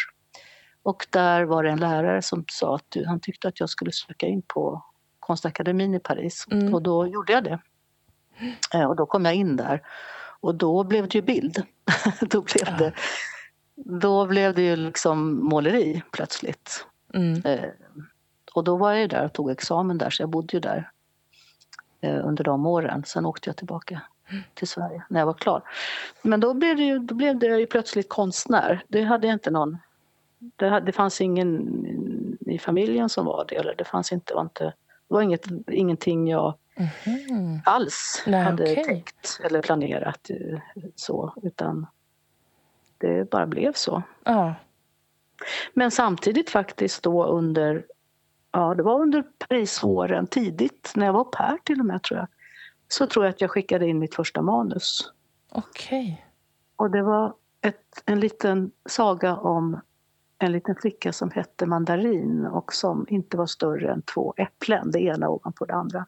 Och 0.82 1.06
där 1.10 1.42
var 1.44 1.62
det 1.64 1.70
en 1.70 1.80
lärare 1.80 2.22
som 2.22 2.44
sa 2.52 2.74
att 2.74 2.84
du, 2.88 3.06
han 3.06 3.20
tyckte 3.20 3.48
att 3.48 3.60
jag 3.60 3.70
skulle 3.70 3.92
söka 3.92 4.26
in 4.26 4.42
på 4.42 4.84
Konstakademin 5.20 5.94
i 5.94 6.00
Paris. 6.00 6.46
Mm. 6.50 6.74
Och 6.74 6.82
då 6.82 7.06
gjorde 7.06 7.32
jag 7.32 7.44
det. 7.44 7.58
Eh, 8.74 8.84
och 8.84 8.96
då 8.96 9.06
kom 9.06 9.24
jag 9.24 9.34
in 9.34 9.56
där. 9.56 9.82
Och 10.40 10.54
då 10.54 10.84
blev 10.84 11.08
det 11.08 11.14
ju 11.14 11.22
bild. 11.22 11.62
då, 12.20 12.42
blev 12.42 12.66
Ja. 12.66 12.76
det, 12.78 12.92
då 14.00 14.26
blev 14.26 14.54
det 14.54 14.62
ju 14.62 14.76
liksom 14.76 15.44
måleri 15.44 16.02
plötsligt. 16.10 16.86
Mm. 17.14 17.42
Eh, 17.44 17.70
och 18.54 18.64
då 18.64 18.76
var 18.76 18.90
jag 18.92 19.00
ju 19.00 19.06
där 19.06 19.24
och 19.24 19.32
tog 19.32 19.50
examen 19.50 19.98
där 19.98 20.10
så 20.10 20.22
jag 20.22 20.30
bodde 20.30 20.56
ju 20.56 20.60
där 20.60 20.90
under 22.02 22.44
de 22.44 22.66
åren. 22.66 23.02
Sen 23.06 23.26
åkte 23.26 23.48
jag 23.48 23.56
tillbaka 23.56 24.00
till 24.54 24.68
Sverige 24.68 25.02
när 25.08 25.20
jag 25.20 25.26
var 25.26 25.34
klar. 25.34 25.62
Men 26.22 26.40
då 26.40 26.54
blev 26.54 26.76
det 26.76 26.82
ju, 26.82 26.98
då 26.98 27.14
blev 27.14 27.38
det 27.38 27.58
ju 27.58 27.66
plötsligt 27.66 28.08
konstnär. 28.08 28.84
Det 28.88 29.02
hade 29.02 29.26
jag 29.26 29.34
inte 29.34 29.50
någon... 29.50 29.78
Det, 30.38 30.80
det 30.80 30.92
fanns 30.92 31.20
ingen 31.20 32.38
i 32.40 32.58
familjen 32.58 33.08
som 33.08 33.24
var 33.26 33.44
det. 33.48 33.56
Eller 33.56 33.74
det 33.78 33.84
fanns 33.84 34.12
inte, 34.12 34.34
var 34.34 34.42
inte, 34.42 34.64
det 34.64 34.74
var 35.14 35.22
inget, 35.22 35.46
ingenting 35.70 36.28
jag 36.28 36.54
Mhm. 36.78 37.60
alls 37.64 38.22
Nej, 38.26 38.44
hade 38.44 38.62
okej. 38.62 38.84
tänkt 38.84 39.40
eller 39.44 39.62
planerat 39.62 40.30
eh, 40.30 40.58
så. 40.94 41.34
Utan 41.42 41.86
det 42.98 43.30
bara 43.30 43.46
blev 43.46 43.72
så. 43.72 44.02
Ja. 44.24 44.54
Men 45.74 45.90
samtidigt 45.90 46.50
faktiskt 46.50 47.02
då 47.02 47.24
under, 47.24 47.84
ja 48.52 48.74
det 48.74 48.82
var 48.82 49.00
under 49.00 49.22
Parisåren 49.22 50.26
tidigt, 50.26 50.92
när 50.96 51.06
jag 51.06 51.12
var 51.12 51.20
au 51.20 51.30
pair 51.30 51.58
till 51.64 51.80
och 51.80 51.86
med 51.86 52.02
tror 52.02 52.18
jag. 52.18 52.28
Så 52.88 53.06
tror 53.06 53.24
jag 53.24 53.32
att 53.32 53.40
jag 53.40 53.50
skickade 53.50 53.86
in 53.86 53.98
mitt 53.98 54.14
första 54.14 54.42
manus. 54.42 55.12
Okej. 55.52 56.26
Och 56.76 56.90
det 56.90 57.02
var 57.02 57.34
ett, 57.60 58.02
en 58.04 58.20
liten 58.20 58.70
saga 58.88 59.36
om 59.36 59.80
en 60.38 60.52
liten 60.52 60.76
flicka 60.76 61.12
som 61.12 61.30
hette 61.30 61.66
Mandarin 61.66 62.46
och 62.46 62.72
som 62.72 63.06
inte 63.08 63.36
var 63.36 63.46
större 63.46 63.92
än 63.92 64.02
två 64.02 64.34
äpplen, 64.36 64.90
det 64.90 65.00
ena 65.00 65.28
ovanpå 65.28 65.64
det 65.64 65.74
andra. 65.74 66.06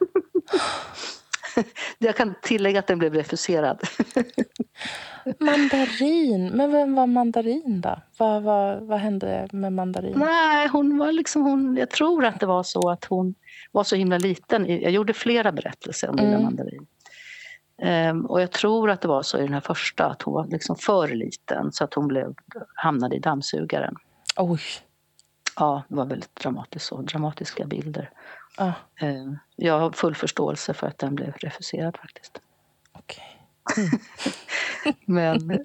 jag 1.98 2.16
kan 2.16 2.34
tillägga 2.42 2.78
att 2.78 2.86
den 2.86 2.98
blev 2.98 3.14
refuserad. 3.14 3.80
Mandarin. 5.38 6.48
Men 6.48 6.72
vem 6.72 6.94
var 6.94 7.06
mandarin 7.06 7.80
då? 7.80 8.00
Vad, 8.18 8.42
vad, 8.42 8.82
vad 8.82 8.98
hände 8.98 9.48
med 9.52 9.72
mandarin? 9.72 10.18
Nej, 10.18 10.68
hon 10.68 10.98
var 10.98 11.12
liksom 11.12 11.42
hon, 11.42 11.76
jag 11.76 11.90
tror 11.90 12.24
att 12.24 12.40
det 12.40 12.46
var 12.46 12.62
så 12.62 12.90
att 12.90 13.04
hon 13.04 13.34
var 13.72 13.84
så 13.84 13.96
himla 13.96 14.18
liten. 14.18 14.80
Jag 14.80 14.92
gjorde 14.92 15.12
flera 15.12 15.52
berättelser 15.52 16.10
om 16.10 16.16
Lilla 16.16 16.28
Mm. 16.28 16.42
Mandarin. 16.42 16.86
Ehm, 17.82 18.26
och 18.26 18.40
jag 18.40 18.50
tror 18.52 18.90
att 18.90 19.00
det 19.00 19.08
var 19.08 19.22
så 19.22 19.38
i 19.38 19.42
den 19.42 19.52
här 19.52 19.60
första 19.60 20.06
att 20.06 20.22
hon 20.22 20.34
var 20.34 20.46
liksom 20.46 20.76
för 20.76 21.08
liten 21.08 21.72
så 21.72 21.84
att 21.84 21.94
hon 21.94 22.08
blev, 22.08 22.34
hamnade 22.74 23.16
i 23.16 23.18
dammsugaren. 23.18 23.94
Oj. 24.36 24.60
Ja, 25.56 25.82
det 25.88 25.94
var 25.94 26.06
väldigt 26.06 26.36
dramatiskt 26.36 26.86
så, 26.86 27.00
dramatiska 27.00 27.66
bilder. 27.66 28.10
Ja, 28.56 28.72
Ehm, 29.00 29.38
jag 29.56 29.78
har 29.80 29.90
full 29.90 30.14
förståelse 30.14 30.74
för 30.74 30.86
att 30.86 30.98
den 30.98 31.14
blev 31.14 31.32
refuserad 31.36 31.96
faktiskt. 31.96 32.40
okej. 32.92 33.24
Men, 35.04 35.38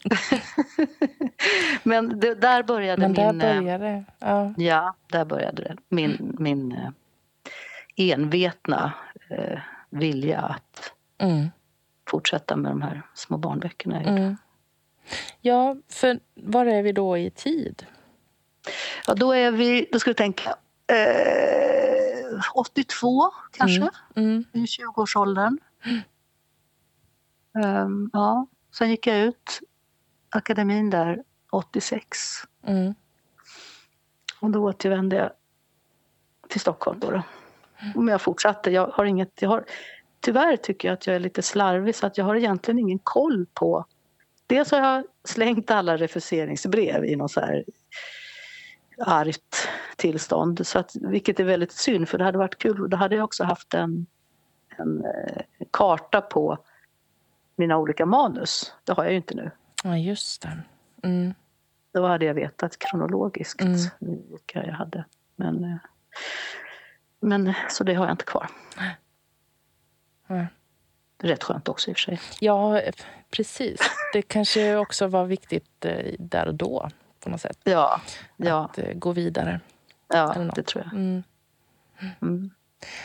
Men 1.84 2.20
det, 2.20 2.36
där 2.36 2.64
började 2.64 3.02
Men 3.02 3.14
där 3.14 3.34
min... 3.34 3.42
eh, 3.42 3.62
började 3.62 4.04
ja. 4.20 4.54
Ja, 4.58 4.96
där 5.08 5.26
började 5.26 5.62
det. 5.64 5.76
Min, 5.90 6.36
min 6.40 6.72
eh, 6.72 6.90
envetna 7.96 8.94
eh, 9.30 9.60
vilja 9.90 10.40
att 10.40 10.94
Mm. 11.18 11.48
fortsätta 12.10 12.56
med 12.56 12.72
de 12.72 12.82
här 12.82 13.02
små 13.14 13.38
barnböckerna. 13.38 14.02
Mm. 14.02 14.38
Ja, 15.42 15.76
för 15.90 16.20
var 16.36 16.66
är 16.66 16.84
vi 16.84 16.92
då 16.92 17.18
i 17.18 17.30
tid? 17.30 17.86
Ja, 19.08 19.14
då 19.14 19.32
är 19.32 19.52
vi, 19.52 19.88
då 19.92 20.00
ska 20.00 20.10
vi 20.10 20.16
tänka, 20.16 20.50
eh, 20.88 21.81
82 22.54 23.32
kanske, 23.52 23.90
Mm. 24.16 24.46
i 24.54 24.66
20-årsåldern. 24.66 25.58
Ehm, 27.64 28.10
ja, 28.14 28.48
sen 28.78 28.90
gick 28.90 29.08
jag 29.08 29.20
ut 29.20 29.60
akademin 30.30 30.90
där 30.90 31.24
86 31.52 32.18
Mm. 32.68 32.94
och 34.40 34.50
då 34.52 34.64
återvände 34.64 35.16
jag 35.16 35.32
till 36.50 36.62
Stockholm. 36.62 37.00
Då 37.00 37.12
då. 37.12 37.24
Men 37.96 38.08
jag 38.08 38.22
fortsatte. 38.22 38.72
Jag 38.72 38.88
har 38.88 39.06
inget, 39.06 39.42
jag 39.42 39.50
har, 39.50 39.66
tyvärr 40.20 40.58
tycker 40.58 40.88
jag 40.88 40.94
att 40.94 41.08
jag 41.08 41.16
är 41.16 41.20
lite 41.20 41.42
slarvig 41.42 41.96
så 41.96 42.08
att 42.08 42.18
jag 42.18 42.26
har 42.26 42.36
egentligen 42.36 42.80
ingen 42.80 43.00
koll 43.00 43.46
på... 43.54 43.86
Dels 44.48 44.72
har 44.72 44.80
jag 44.80 45.06
slängt 45.24 45.72
alla 45.72 45.98
refuseringsbrev 45.98 47.06
i 47.06 47.16
någon 47.16 47.30
så 47.30 47.40
här 47.40 47.64
argt 49.06 49.70
tillstånd. 49.96 50.68
Så 50.68 50.80
att, 50.80 50.96
vilket 50.96 51.40
är 51.40 51.44
väldigt 51.44 51.72
synd 51.72 52.10
för 52.10 52.18
det 52.18 52.24
hade 52.24 52.38
varit 52.38 52.58
kul. 52.58 52.90
Då 52.90 52.98
hade 52.98 53.16
jag 53.16 53.24
också 53.24 53.44
haft 53.44 53.74
en, 53.74 54.06
en 54.78 55.06
eh, 55.06 55.42
karta 55.72 56.22
på 56.22 56.58
mina 57.56 57.78
olika 57.78 58.06
manus. 58.06 58.74
Det 58.84 58.94
har 58.94 59.04
jag 59.04 59.12
ju 59.12 59.18
inte 59.18 59.36
nu. 59.36 59.52
Ja, 59.84 59.98
just 59.98 60.42
det. 60.42 60.64
Mm. 61.04 61.34
Då 61.94 62.08
hade 62.08 62.26
jag 62.26 62.34
vetat 62.34 62.80
kronologiskt 62.80 63.62
Mm. 63.62 63.78
vilka 64.30 64.66
jag 64.66 64.74
hade. 64.74 65.06
Men, 65.36 65.64
eh, 65.64 65.78
men 67.20 67.54
så 67.70 67.84
det 67.84 67.94
har 67.94 68.06
jag 68.06 68.14
inte 68.14 68.26
kvar. 68.26 68.50
Är 71.24 71.28
rätt 71.28 71.44
skönt 71.44 71.70
också 71.70 71.90
i 71.90 71.94
och 71.94 71.98
för 71.98 72.02
sig. 72.02 72.20
Ja, 72.40 72.82
precis. 73.32 73.80
Det 74.14 74.22
kanske 74.22 74.76
också 74.76 75.08
var 75.08 75.26
viktigt 75.26 75.86
eh, 75.86 76.16
där 76.20 76.48
och 76.48 76.56
då 76.56 76.90
på 77.24 77.30
något 77.30 77.42
sätt. 77.42 77.58
Ja, 77.64 78.02
ja, 78.38 78.66
Att 78.66 78.78
eh, 78.78 78.94
gå 78.94 79.12
vidare. 79.12 79.60
eller 80.14 80.46
ja 80.46 80.52
det 80.56 80.64
tror 80.64 80.84
jag. 80.84 80.94
Mm. 80.94 81.24
Mm. 82.22 82.52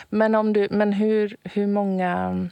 Men, 0.09 0.35
om 0.35 0.53
du, 0.53 0.67
men 0.71 0.93
hur, 0.93 1.37
hur, 1.43 1.67
många, 1.67 2.49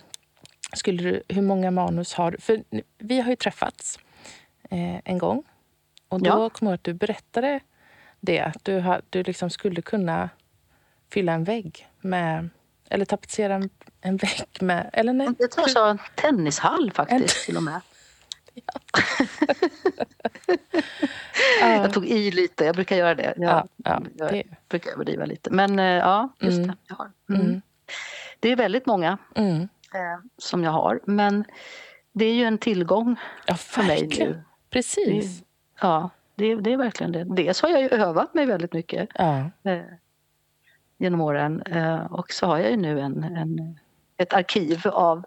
skulle 0.74 1.03
du, 1.03 1.24
hur 1.36 1.41
många 1.41 1.72
manus 1.72 2.13
har 2.13 2.31
du? 2.31 2.38
För 2.38 2.63
vi 2.98 3.22
har 3.22 3.29
ju 3.29 3.36
träffats 3.36 4.00
eh, 4.69 5.00
en 5.05 5.17
gång. 5.17 5.43
Och 6.10 6.22
då 6.24 6.29
Ja. 6.29 6.50
kommer 6.50 6.72
jag 6.72 6.75
att 6.75 6.84
du 6.84 6.93
berättade 6.93 7.60
det. 8.19 8.41
Att 8.41 8.63
du, 8.65 8.79
har, 8.79 9.01
du 9.10 9.24
liksom 9.24 9.50
skulle 9.50 9.81
kunna 9.81 10.29
fylla 11.12 11.31
en 11.34 11.43
vägg 11.43 11.88
med... 12.01 12.50
Eller 12.89 13.05
tapetsera 13.05 13.55
en, 13.55 13.69
en 14.01 14.17
vägg 14.17 14.48
med... 14.62 14.89
Eller 14.93 15.13
nej. 15.13 15.27
Jag 15.39 15.51
tror 15.51 15.63
jag 15.67 15.72
sa 15.72 15.89
en 15.89 16.00
tennishall 16.15 16.91
faktiskt 16.91 17.45
till 17.45 17.57
och 17.57 17.63
med. 17.63 17.81
Ja, 21.62 21.69
Jag 21.75 21.93
tog 21.93 22.05
i 22.05 22.31
lite, 22.31 22.65
jag 22.65 22.75
brukar 22.75 22.95
göra 22.95 23.15
det. 23.15 23.33
Jag, 23.38 23.50
ja, 23.50 23.67
ja, 23.77 24.01
jag 24.17 24.31
det, 24.31 24.43
brukar 24.69 24.91
överdriva 24.91 25.25
lite. 25.25 25.50
Men 25.51 25.79
eh, 25.79 25.85
ja, 25.85 26.29
just 26.39 26.57
Mm. 26.57 26.67
det. 26.67 26.75
Jag 26.88 26.95
har. 26.95 27.12
Mm. 27.29 27.41
mm, 27.41 27.62
Det 28.39 28.50
är 28.50 28.55
väldigt 28.55 28.85
många 28.85 29.17
mm. 29.35 29.62
eh, 29.62 29.67
som 30.38 30.63
jag 30.63 30.71
har. 30.71 31.00
Men 31.05 31.45
det 32.12 32.25
är 32.25 32.33
ju 32.33 32.43
en 32.43 32.57
tillgång 32.57 33.15
Ja, 33.45 33.55
för 33.55 33.83
mig 33.83 34.07
nu. 34.19 34.41
Precis. 34.69 35.43
Ja, 35.81 36.09
det, 36.35 36.55
det 36.55 36.74
är 36.74 36.77
verkligen 36.77 37.12
det. 37.12 37.24
Dels 37.24 37.62
har 37.62 37.69
jag 37.69 37.81
ju 37.81 37.89
övat 37.89 38.33
mig 38.33 38.45
väldigt 38.45 38.74
mycket. 38.74 39.09
Eh, 39.19 39.45
genom 40.97 41.21
åren. 41.21 41.62
Eh, 41.62 42.05
och 42.05 42.31
så 42.31 42.45
har 42.45 42.57
jag 42.57 42.71
ju 42.71 42.77
nu 42.77 43.00
en, 43.00 43.24
en, 43.24 43.79
ett 44.17 44.33
arkiv 44.33 44.88
av 44.88 45.25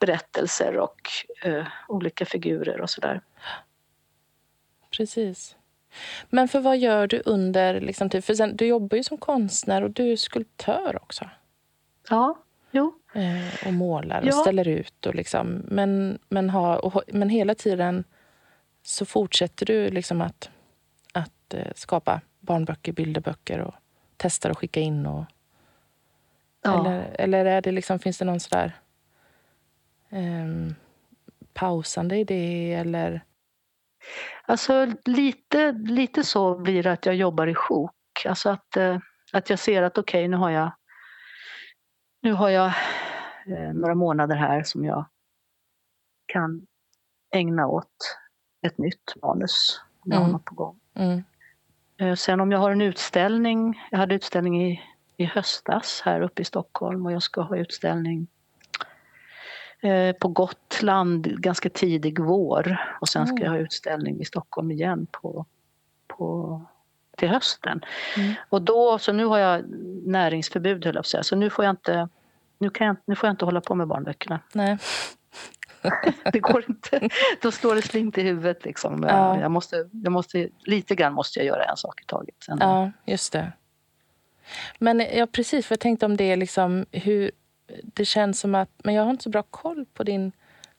berättelser 0.00 0.78
och 0.78 1.10
eh, 1.42 1.66
olika 1.88 2.24
figurer 2.26 2.80
och 2.80 2.90
sådär. 2.90 3.20
Precis. 4.96 5.56
Men 6.30 6.48
för 6.48 6.60
vad 6.60 6.78
gör 6.78 7.06
du 7.06 7.22
under... 7.24 7.80
Liksom, 7.80 8.10
typ, 8.10 8.24
för 8.24 8.34
sen, 8.34 8.56
du 8.56 8.66
jobbar 8.66 8.96
ju 8.96 9.02
som 9.02 9.18
konstnär 9.18 9.82
och 9.82 9.90
du 9.90 10.12
är 10.12 10.16
skulptör 10.16 10.98
också. 11.02 11.30
Ja, 12.10 12.38
jo. 12.70 12.94
Eh, 13.14 13.66
och 13.66 13.72
målar 13.72 14.20
och 14.20 14.26
Ja. 14.28 14.32
ställer 14.32 14.68
ut. 14.68 15.06
Och 15.06 15.14
liksom, 15.14 15.62
men, 15.64 16.18
men, 16.28 16.50
ha, 16.50 16.78
och, 16.78 17.02
men 17.08 17.28
hela 17.28 17.54
tiden 17.54 18.04
så 18.82 19.06
fortsätter 19.06 19.66
du 19.66 19.90
liksom 19.90 20.20
att, 20.20 20.50
att 21.12 21.54
eh, 21.54 21.72
skapa 21.74 22.20
barnböcker, 22.40 22.92
bilderböcker 22.92 23.58
och 23.60 23.74
testar 24.16 24.50
och 24.50 24.58
skicka 24.58 24.80
in. 24.80 25.06
Och, 25.06 25.24
Ja. 26.66 26.80
Eller, 26.80 27.16
eller 27.18 27.44
är 27.44 27.62
det 27.62 27.72
liksom, 27.72 27.98
finns 27.98 28.18
det 28.18 28.24
någon 28.24 28.40
sådär 28.40 28.72
ehm, 30.14 30.74
pausande 31.54 32.16
idé? 32.16 32.74
Eller, 32.74 33.24
Alltså 34.46 34.86
lite, 35.04 35.72
lite 35.72 36.24
så 36.24 36.58
blir 36.58 36.82
det 36.82 36.92
att 36.92 37.06
jag 37.06 37.14
jobbar 37.14 37.46
i 37.46 37.54
sjok. 37.54 37.92
Alltså 38.28 38.50
att, 38.50 38.76
eh, 38.76 38.98
att 39.32 39.50
jag 39.50 39.58
ser 39.58 39.82
att 39.82 39.98
okej, 39.98 40.28
nu 40.28 40.36
har 40.36 40.50
jag 40.50 40.72
nu 42.22 42.32
har 42.32 42.48
jag 42.48 42.66
eh, 43.46 43.72
några 43.74 43.94
månader 43.94 44.36
här 44.36 44.62
som 44.62 44.84
jag 44.84 45.06
kan 46.26 46.66
ägna 47.34 47.66
åt 47.66 48.16
ett 48.66 48.78
nytt 48.78 49.14
manus 49.22 49.80
jag 50.04 50.16
har 50.16 50.20
Mm. 50.22 50.32
något 50.32 50.44
på 50.44 50.54
gång. 50.54 50.80
Mm. 50.94 51.22
Eh, 51.96 52.14
Sen 52.14 52.40
om 52.40 52.52
jag 52.52 52.58
har 52.58 52.70
en 52.70 52.80
utställning, 52.80 53.82
jag 53.90 53.98
hade 53.98 54.14
utställning 54.14 54.62
i, 54.72 54.82
i 55.16 55.24
höstas 55.24 56.02
här 56.04 56.20
uppe 56.20 56.42
i 56.42 56.44
Stockholm 56.44 57.06
och 57.06 57.12
jag 57.12 57.22
ska 57.22 57.40
ha 57.40 57.56
utställning 57.56 58.26
på 60.20 60.28
Gotland 60.28 61.40
ganska 61.40 61.70
tidig 61.70 62.18
vår 62.20 62.76
och 63.00 63.08
sen 63.08 63.26
ska 63.26 63.36
Mm. 63.36 63.44
jag 63.44 63.50
ha 63.50 63.58
utställning 63.58 64.20
i 64.20 64.24
Stockholm 64.24 64.70
igen 64.70 65.06
på, 65.10 65.46
på, 66.08 66.60
till 67.16 67.28
hösten. 67.28 67.84
Mm. 68.16 68.34
Och 68.48 68.62
då, 68.62 68.98
så 68.98 69.12
nu 69.12 69.24
har 69.24 69.38
jag 69.38 69.64
näringsförbud 70.06 70.84
höll 70.84 70.94
jag 70.94 70.94
på 70.94 71.00
att 71.00 71.06
säga, 71.06 71.22
så 71.22 71.36
nu 71.36 71.50
får 71.50 71.64
jag 71.64 71.72
inte 71.72 72.08
nu, 72.58 72.70
kan 72.70 72.86
jag, 72.86 72.96
nu 73.04 73.16
får 73.16 73.26
jag 73.26 73.32
inte 73.32 73.44
hålla 73.44 73.60
på 73.60 73.74
med 73.74 73.86
barnböckerna. 73.88 74.40
Nej. 74.52 74.78
Det 76.32 76.38
går 76.40 76.64
inte. 76.68 77.08
Då 77.42 77.50
slår 77.50 77.74
det 77.74 77.82
slint 77.82 78.18
i 78.18 78.22
huvudet. 78.22 78.64
Liksom. 78.64 79.02
Ja. 79.08 79.40
Jag 79.40 79.50
måste, 79.50 79.88
jag 79.92 80.12
måste, 80.12 80.48
lite 80.64 80.94
grann 80.94 81.12
måste 81.14 81.38
jag 81.38 81.46
göra 81.46 81.64
en 81.64 81.76
sak 81.76 82.00
i 82.02 82.04
taget. 82.04 82.34
Sen, 82.46 82.58
Ja, 82.60 82.90
just 83.04 83.32
det. 83.32 83.52
Men 84.78 85.00
ja, 85.14 85.26
precis, 85.26 85.66
för 85.66 85.72
jag 85.72 85.80
tänkte 85.80 86.06
om 86.06 86.16
det 86.16 86.24
är 86.32 86.36
liksom 86.36 86.86
hur 86.92 87.30
det 87.82 88.04
känns 88.04 88.40
som 88.40 88.54
att, 88.54 88.70
men 88.84 88.94
jag 88.94 89.02
har 89.02 89.10
inte 89.10 89.22
så 89.22 89.30
bra 89.30 89.42
koll 89.42 89.86
på 89.94 90.02
din 90.04 90.32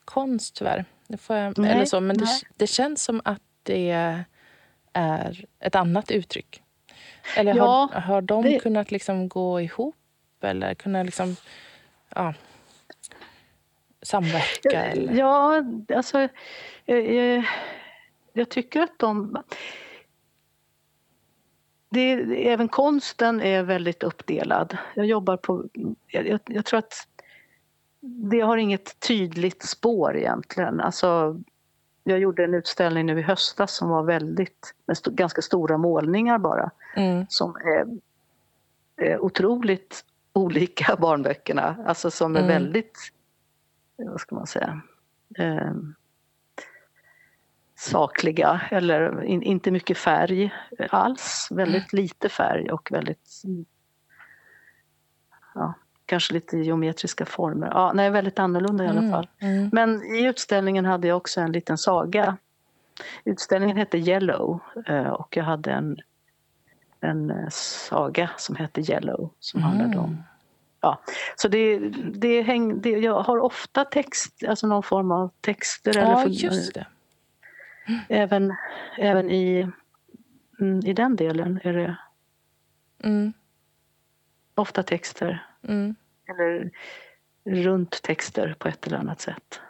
konst 0.06 0.56
tyvärr. 0.56 0.86
Det 1.08 1.18
får 1.18 1.36
jag, 1.36 1.58
Nej, 1.58 1.72
eller 1.72 1.86
så, 1.86 2.00
men 2.02 2.18
det, 2.18 2.28
det 2.56 2.68
känns 2.68 3.04
som 3.04 3.22
att 3.26 3.42
det 3.64 3.90
är 4.94 5.46
ett 5.60 5.76
annat 5.76 6.12
uttryck. 6.12 6.62
Eller 7.38 7.56
Ja, 7.56 7.90
har, 7.94 8.02
har 8.02 8.22
de 8.22 8.44
det- 8.44 8.60
kunnat 8.60 8.92
liksom 8.92 9.30
gå 9.30 9.62
ihop 9.62 9.96
eller 10.42 10.74
kunna 10.74 11.04
liksom, 11.04 11.36
ja, 12.16 12.34
samverka? 14.02 14.84
Eller? 14.86 15.14
Ja, 15.14 15.64
alltså... 15.96 16.20
Eh, 16.86 16.96
eh, 16.98 17.44
jag 18.34 18.50
tycker 18.50 18.82
att 18.82 19.00
de... 19.00 19.44
Det, 21.96 22.12
även 22.52 22.68
konsten 22.68 23.42
är 23.42 23.64
väldigt 23.64 24.04
uppdelad. 24.04 24.78
Jag 24.96 25.06
jobbar 25.06 25.38
på... 25.38 25.66
Jag, 26.08 26.28
jag, 26.28 26.40
jag 26.46 26.66
tror 26.66 26.78
att 26.78 26.94
det 28.02 28.40
har 28.40 28.58
inget 28.58 29.00
tydligt 29.00 29.64
spår 29.64 30.18
egentligen. 30.18 30.80
Alltså, 30.80 31.40
jag 32.04 32.20
gjorde 32.20 32.44
en 32.44 32.54
utställning 32.54 33.06
nu 33.06 33.20
i 33.20 33.22
höstas 33.22 33.76
som 33.76 33.90
var 33.90 34.04
väldigt, 34.04 34.74
med 34.86 34.94
st- 34.94 35.12
ganska 35.14 35.42
stora 35.42 35.78
målningar 35.78 36.38
bara. 36.38 36.72
Mm, 36.96 37.26
som 37.30 37.56
är, 37.56 37.86
är 39.06 39.20
otroligt 39.20 40.06
olika 40.34 40.96
barnböckerna. 40.96 41.76
Alltså 41.86 42.12
som 42.12 42.36
är 42.36 42.40
Mm. 42.40 42.48
väldigt, 42.52 42.98
vad 43.98 44.22
ska 44.22 44.36
man 44.36 44.48
säga, 44.48 44.82
eh, 45.38 45.72
sakliga 47.76 48.62
eller 48.72 49.24
in, 49.24 49.44
inte 49.44 49.72
mycket 49.72 49.98
färg 49.98 50.54
alls. 50.90 51.48
Väldigt 51.52 51.94
lite 51.94 52.30
färg 52.30 52.72
och 52.72 52.92
väldigt, 52.92 53.42
ja, 55.56 55.74
kanske 56.06 56.34
lite 56.34 56.58
geometriska 56.58 57.26
former. 57.26 57.68
Ja, 57.68 57.94
nej, 57.94 58.10
väldigt 58.10 58.40
annorlunda 58.40 58.84
i 58.84 58.88
alla 58.88 59.00
mm, 59.00 59.12
fall. 59.12 59.28
mm, 59.40 59.70
Men 59.74 60.04
i 60.04 60.26
utställningen 60.26 60.86
hade 60.86 61.08
jag 61.08 61.18
också 61.18 61.42
en 61.42 61.52
liten 61.52 61.78
saga. 61.78 62.38
Utställningen 63.24 63.78
hette 63.78 63.98
Yellow 63.98 64.60
eh, 64.88 65.08
och 65.08 65.38
jag 65.38 65.44
hade 65.44 65.72
en, 65.72 65.98
en 67.02 67.32
eh, 67.32 67.50
saga 67.90 68.30
som 68.38 68.56
hette 68.56 68.82
Yellow 68.82 69.30
som 69.40 69.62
handlade 69.62 69.98
om... 69.98 70.06
Mm. 70.06 70.24
Ja. 70.82 71.00
Så 71.36 71.48
det, 71.48 71.80
det 72.14 72.42
häng, 72.42 72.82
det, 72.82 72.90
jag 72.90 73.22
har 73.22 73.38
ofta 73.38 73.86
text, 73.86 74.44
alltså 74.48 74.68
någon 74.68 74.84
form 74.84 75.12
av 75.12 75.32
texter. 75.42 75.98
eller 75.98 76.12
Ja, 76.12 76.22
för- 76.22 76.30
just 76.30 76.74
det. 76.74 76.86
Även, 78.10 78.56
även 78.98 79.30
i, 79.32 79.68
mm, 80.60 80.80
i 80.86 80.94
den 80.94 81.16
delen 81.16 81.60
är 81.64 81.74
det 81.74 81.98
Mm, 83.04 83.34
ofta 84.56 84.84
texter. 84.84 85.46
mm, 85.68 85.96
Eller 86.30 86.72
runt 87.64 88.02
texter 88.04 88.56
på 88.60 88.68
ett 88.68 88.88
eller 88.88 88.98
annat 88.98 89.22
sätt. 89.22 89.62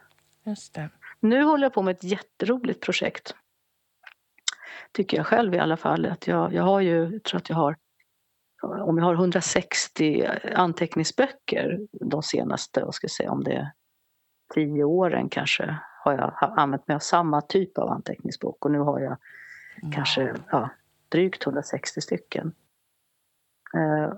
just 0.44 0.74
det. 0.74 0.90
Nu 1.20 1.44
håller 1.44 1.66
jag 1.66 1.74
på 1.74 1.82
med 1.82 1.92
ett 1.96 2.04
jätteroligt 2.04 2.82
projekt. 2.82 3.36
Tycker 4.92 5.18
jag 5.18 5.26
själv 5.26 5.54
i 5.56 5.60
alla 5.60 5.78
fall. 5.78 6.06
Att 6.06 6.28
jag, 6.28 6.54
jag 6.54 6.64
har 6.64 6.82
ju, 6.82 7.10
jag 7.14 7.24
tror 7.24 7.38
att 7.38 7.50
jag 7.50 7.56
har, 7.56 7.78
om 8.62 8.98
jag 8.98 9.06
har 9.06 9.14
160 9.14 10.26
anteckningsböcker 10.56 11.80
de 11.92 12.24
senaste, 12.24 12.86
vad 12.86 12.96
ska 12.96 13.06
jag 13.06 13.12
säga, 13.12 13.32
om 13.32 13.44
det 13.44 13.72
tio 14.54 14.84
åren 14.84 15.30
kanske, 15.30 15.78
har 16.04 16.14
jag 16.14 16.54
använt 16.58 16.88
mig 16.88 16.96
av 16.96 17.00
samma 17.00 17.42
typ 17.42 17.78
av 17.78 17.90
anteckningsbok 17.90 18.66
och 18.66 18.72
nu 18.72 18.80
har 18.80 19.00
jag 19.00 19.18
kanske 19.94 20.36
ja, 20.52 20.70
drygt 21.10 21.46
160 21.46 22.02
stycken. 22.02 22.54
Eh, 23.76 24.14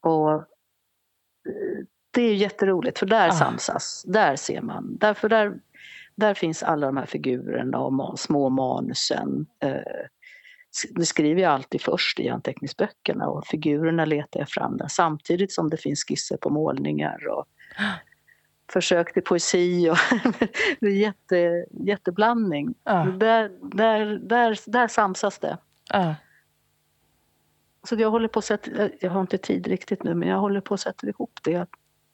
och 0.00 0.32
eh, 0.32 1.84
det 2.10 2.22
är 2.22 2.28
ju 2.28 2.34
jätteroligt 2.34 2.98
för 2.98 3.06
där 3.06 3.28
Ah. 3.28 3.32
samsas, 3.32 4.04
där 4.06 4.36
ser 4.36 4.60
man. 4.60 4.96
Därför 5.00 5.28
där, 5.28 5.60
där 6.14 6.34
finns 6.34 6.62
alla 6.62 6.86
de 6.86 6.96
här 6.96 7.06
figurerna 7.06 7.78
och 7.78 8.18
små 8.18 8.48
manusen. 8.48 9.46
Eh, 9.60 10.06
det 10.90 11.06
skriver 11.06 11.42
jag 11.42 11.52
alltid 11.52 11.80
först 11.80 12.20
i 12.20 12.28
anteckningsböckerna 12.28 13.28
och 13.28 13.46
figurerna 13.46 14.04
letar 14.04 14.40
jag 14.40 14.48
fram 14.48 14.76
där 14.76 14.88
samtidigt 14.88 15.52
som 15.52 15.70
det 15.70 15.76
finns 15.76 16.04
skisser 16.04 16.36
på 16.36 16.50
målningar 16.50 17.28
och 17.28 17.46
försök 18.74 19.12
till 19.12 19.22
poesi 19.22 19.90
och 19.90 19.96
det 20.80 20.86
är 20.86 20.90
jätte, 20.90 21.64
jätteblandning. 21.70 22.74
Ja, 22.84 23.04
Där, 23.04 23.50
där, 23.62 24.18
där, 24.18 24.58
där 24.66 24.88
samsas 24.88 25.38
det. 25.38 25.58
ja. 25.92 26.14
Så 27.88 27.94
jag 27.94 28.10
håller 28.10 28.28
på 28.28 28.38
att 28.38 28.44
sätta, 28.44 28.88
jag 29.00 29.10
har 29.10 29.20
inte 29.20 29.38
tid 29.38 29.66
riktigt 29.66 30.02
nu, 30.04 30.14
men 30.14 30.28
jag 30.28 30.38
håller 30.38 30.60
på 30.60 30.74
att 30.74 30.80
sätta 30.80 31.06
ihop 31.06 31.40
det. 31.42 31.50
Jag 31.50 31.66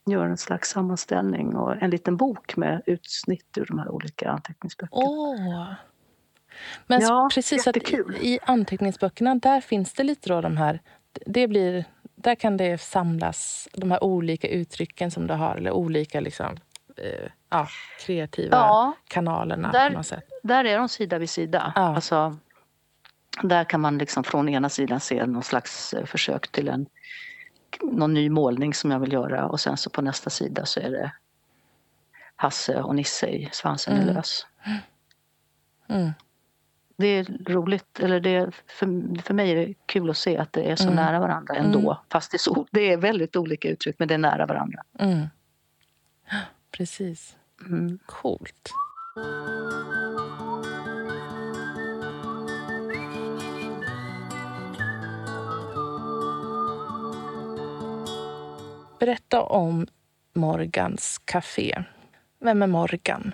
gör 0.07 0.27
en 0.27 0.37
slags 0.37 0.71
sammanställning 0.71 1.57
och 1.57 1.83
en 1.83 1.91
liten 1.91 2.17
bok 2.17 2.57
med 2.57 2.83
utsnitt 2.87 3.59
ur 3.59 3.67
de 3.67 3.79
här 3.79 3.89
olika 3.89 4.31
anteckningsböckerna. 4.31 5.03
Åh! 5.03 5.73
Men 6.87 7.01
Ja, 7.01 7.29
precis 7.35 7.67
att 7.67 7.77
i, 7.77 7.81
i 8.21 8.39
anteckningsböckerna, 8.43 9.35
där 9.35 9.61
finns 9.61 9.93
det 9.93 10.03
lite 10.03 10.29
då 10.29 10.41
de 10.41 10.57
här... 10.57 10.81
Det 11.27 11.49
blir, 11.49 11.85
där 12.23 12.35
kan 12.35 12.57
det 12.57 12.79
samlas, 12.81 13.69
de 13.73 13.91
här 13.91 14.05
olika 14.05 14.49
uttrycken 14.49 15.11
som 15.11 15.27
du 15.27 15.35
har, 15.35 15.57
eller 15.57 15.71
olika 15.71 16.21
liksom, 16.21 16.57
eh, 16.97 17.29
ja, 17.51 17.69
kreativa 18.01 18.57
Ja, 18.57 18.93
kanalerna 19.09 19.73
där- 19.73 19.91
på 19.91 19.97
något 19.97 20.07
sätt. 20.07 20.25
där 20.43 20.65
är 20.65 20.79
de 20.79 20.89
sida 20.89 21.19
vid 21.19 21.31
sida. 21.31 21.73
Ja. 21.77 21.83
Alltså, 21.83 22.37
där 23.43 23.65
kan 23.65 23.81
man 23.81 23.99
liksom 23.99 24.25
från 24.25 24.49
ena 24.49 24.69
sidan 24.69 25.01
se 25.01 25.27
någon 25.27 25.43
slags 25.43 25.95
eh, 25.95 26.05
försök 26.05 26.49
till 26.53 26.69
en 26.69 26.87
någon 27.83 28.15
ny 28.15 28.31
målning 28.31 28.75
som 28.75 28.91
jag 28.91 28.99
vill 29.01 29.13
göra 29.13 29.47
och 29.49 29.61
sen 29.61 29.77
så 29.77 29.91
på 29.91 30.03
nästa 30.03 30.31
sida 30.31 30.67
så 30.67 30.81
är 30.81 30.91
det 30.91 31.13
Hasse 32.37 32.83
och 32.83 32.95
Nisse 32.95 33.27
i 33.27 33.49
Svansen 33.53 33.97
är 33.97 34.03
Mm. 34.03 34.15
lös. 34.15 34.47
Mm. 35.89 36.11
Det 37.01 37.07
är 37.07 37.53
roligt, 37.53 38.01
eller 38.01 38.21
det 38.21 38.51
för, 38.67 38.87
för 39.23 39.35
mig 39.35 39.51
är 39.51 39.57
det 39.57 39.75
kul 39.87 40.11
att 40.11 40.17
se 40.17 40.37
att 40.37 40.53
det 40.53 40.63
är 40.71 40.77
så 40.77 40.83
Mm. 40.85 40.95
nära 40.97 41.21
varandra 41.21 41.55
ändå. 41.55 41.79
Mm. 41.79 41.95
Fast 42.13 42.31
det 42.31 42.37
är, 42.37 42.39
så, 42.39 42.67
det 42.71 42.93
är 42.93 42.97
väldigt 42.97 43.37
olika 43.37 43.69
uttryck 43.69 43.97
men 43.99 44.09
det 44.09 44.15
är 44.15 44.19
nära 44.19 44.47
varandra. 44.47 44.83
Mm. 44.99 45.27
Precis. 46.77 47.37
Mm. 47.67 47.99
Coolt. 48.07 48.73
Berätta 59.01 59.43
om 59.43 59.87
Morgans 60.35 61.19
café. 61.25 61.85
Vem 62.41 62.63
är 62.63 62.67
Morgan? 62.67 63.33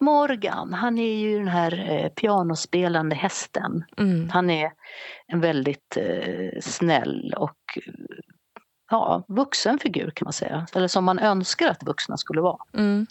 Morgan, 0.00 0.72
han 0.74 0.98
är 0.98 1.14
ju 1.18 1.38
den 1.38 1.48
här 1.48 1.90
eh, 1.90 2.08
pianospelande 2.08 3.16
hästen. 3.16 3.84
Mm. 3.96 4.28
Han 4.30 4.50
är 4.50 4.72
en 5.26 5.40
väldigt 5.40 5.96
eh, 5.96 6.60
snäll 6.60 7.34
och 7.36 7.78
eh, 7.86 7.92
ja, 8.90 9.24
vuxen 9.28 9.78
figur 9.78 10.10
kan 10.10 10.26
man 10.26 10.32
säga. 10.32 10.66
Eller 10.74 10.88
som 10.88 11.04
man 11.04 11.18
önskar 11.18 11.68
att 11.68 11.82
vuxna 11.82 12.16
skulle 12.16 12.40
vara, 12.40 12.58
Mm. 12.72 13.06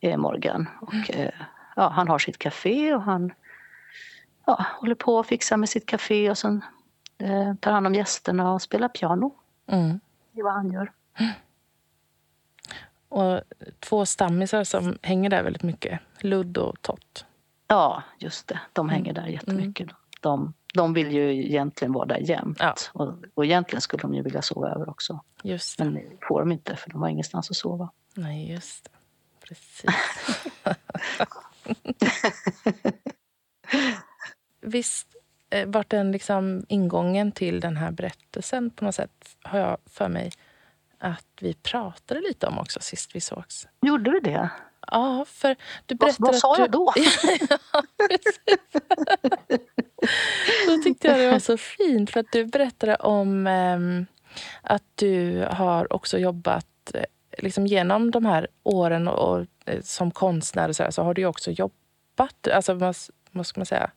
är 0.00 0.16
Morgan. 0.16 0.66
Och, 0.80 1.10
eh, 1.16 1.32
ja, 1.76 1.88
han 1.88 2.08
har 2.08 2.18
sitt 2.18 2.38
café 2.38 2.94
och 2.94 3.02
han 3.02 3.32
ja, 4.46 4.66
håller 4.80 4.94
på 4.94 5.16
och 5.16 5.26
fixar 5.26 5.56
med 5.56 5.68
sitt 5.68 5.86
café 5.86 6.30
och 6.30 6.38
sen 6.38 6.64
eh, 7.18 7.54
tar 7.54 7.72
hand 7.72 7.86
om 7.86 7.94
gästerna 7.94 8.52
och 8.52 8.62
spelar 8.62 8.88
piano. 8.88 9.34
Mm. 9.66 10.00
Det 10.32 10.40
är 10.40 10.44
vad 10.44 10.52
han 10.52 10.72
gör. 10.72 10.92
Och 13.08 13.40
två 13.80 14.06
stammisar 14.06 14.64
som 14.64 14.98
hänger 15.02 15.30
där 15.30 15.42
väldigt 15.42 15.62
mycket. 15.62 16.00
Ludd 16.20 16.58
och 16.58 16.82
Tott. 16.82 17.24
Ja, 17.66 18.02
just 18.18 18.48
det. 18.48 18.60
De 18.72 18.88
hänger 18.88 19.12
där 19.12 19.26
jättemycket. 19.26 19.88
De 20.20 20.54
de 20.74 20.92
vill 20.92 21.12
ju 21.12 21.46
egentligen 21.46 21.92
vara 21.92 22.06
där 22.06 22.18
jämt. 22.18 22.58
Ja. 22.60 22.74
Och, 22.92 23.14
och 23.34 23.44
egentligen 23.44 23.80
skulle 23.80 24.00
de 24.00 24.14
ju 24.14 24.22
vilja 24.22 24.42
sova 24.42 24.68
över 24.68 24.90
också. 24.90 25.20
Just 25.42 25.78
det. 25.78 25.84
Men 25.84 25.94
det 25.94 26.26
får 26.28 26.40
de 26.40 26.52
inte 26.52 26.76
för 26.76 26.90
de 26.90 27.02
har 27.02 27.08
ingenstans 27.08 27.50
att 27.50 27.56
sova. 27.56 27.90
Nej, 28.14 28.50
just 28.50 28.84
det. 28.84 28.90
Precis. 29.48 29.90
Visst 34.60 35.08
eh, 35.50 35.68
vart 35.68 35.90
den 35.90 36.12
liksom 36.12 36.64
ingången 36.68 37.32
till 37.32 37.60
den 37.60 37.76
här 37.76 37.90
berättelsen 37.90 38.70
på 38.70 38.84
något 38.84 38.94
sätt 38.94 39.36
har 39.42 39.58
jag 39.58 39.78
för 39.86 40.08
mig 40.08 40.30
att 40.98 41.26
vi 41.40 41.54
pratade 41.54 42.20
lite 42.20 42.46
om 42.46 42.58
också 42.58 42.80
sist 42.80 43.10
vi 43.14 43.20
sågs. 43.20 43.68
Gjorde 43.82 44.10
vi 44.10 44.20
det? 44.20 44.50
Ja, 44.90 45.24
för 45.28 45.56
du 45.86 45.94
Vad, 45.94 45.98
berättade 45.98 46.26
vad 46.32 46.36
sa 46.36 46.52
att 46.52 46.58
jag 46.58 46.70
då? 46.70 46.92
Ja, 47.72 47.82
precis. 48.08 48.82
Då 50.66 50.82
tyckte 50.84 51.08
jag 51.08 51.18
det 51.18 51.30
var 51.30 51.38
så 51.38 51.56
fint 51.56 52.10
för 52.10 52.20
att 52.20 52.32
du 52.32 52.44
berättade 52.44 52.96
om 52.96 53.46
ehm, 53.46 54.06
att 54.62 54.82
du 54.94 55.46
har 55.50 55.92
också 55.92 56.18
jobbat 56.18 56.66
eh, 56.94 57.04
liksom 57.38 57.66
genom 57.66 58.10
de 58.10 58.24
här 58.24 58.48
åren 58.62 59.08
och, 59.08 59.32
och 59.32 59.46
eh, 59.64 59.80
som 59.82 60.10
konstnär 60.10 60.68
och 60.68 60.76
så, 60.76 60.82
här, 60.82 60.90
så 60.90 61.02
har 61.02 61.14
du 61.14 61.24
också 61.24 61.50
jobbat, 61.50 62.48
alltså 62.52 62.74
vad, 62.74 62.96
vad 63.30 63.46
ska 63.46 63.60
man 63.60 63.66
säga, 63.66 63.90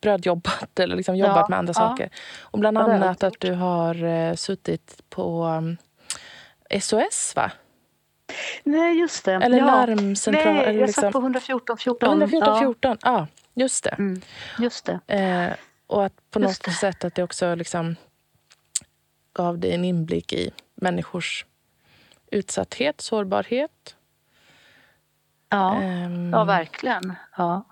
brödjobbat 0.00 0.78
eller 0.80 0.96
liksom 0.96 1.16
jobbat 1.16 1.36
Ja, 1.36 1.46
med 1.48 1.58
andra 1.58 1.70
ja. 1.76 1.80
saker. 1.80 2.10
Och 2.40 2.58
bland 2.58 2.78
annat 2.78 3.22
att 3.22 3.40
du 3.40 3.52
har 3.52 4.04
eh, 4.04 4.34
suttit 4.34 5.02
på 5.10 5.44
um, 5.44 5.76
SOS, 6.80 7.32
va? 7.36 7.52
Nej, 8.64 8.98
just 8.98 9.24
det. 9.24 9.32
Eller 9.32 9.58
ja. 9.58 9.64
larmcentral. 9.64 10.54
Nej, 10.54 10.64
eller 10.64 10.80
jag 10.80 10.86
liksom, 10.86 11.02
satt 11.02 11.12
på 11.12 11.18
114 11.18 11.78
14. 11.78 12.08
114, 12.08 12.48
ja. 12.54 12.60
14. 12.60 12.98
Ja, 13.02 13.26
just 13.54 13.84
det. 13.84 13.90
Mm, 13.90 14.20
just 14.58 14.84
det. 14.84 15.00
Eh, 15.06 15.52
och 15.86 16.04
att 16.04 16.30
på 16.30 16.40
Just 16.40 16.60
något 16.60 16.64
det. 16.64 16.70
sätt 16.80 17.04
att 17.04 17.14
det 17.14 17.22
också 17.22 17.54
liksom 17.54 17.96
gav 19.32 19.58
dig 19.58 19.74
en 19.74 19.84
inblick 19.84 20.32
i 20.32 20.50
människors 20.74 21.46
utsatthet, 22.30 23.00
sårbarhet. 23.00 23.96
Ja, 25.48 25.82
Ehm, 25.82 26.30
ja 26.30 26.44
verkligen. 26.44 27.14
Ja. 27.36 27.64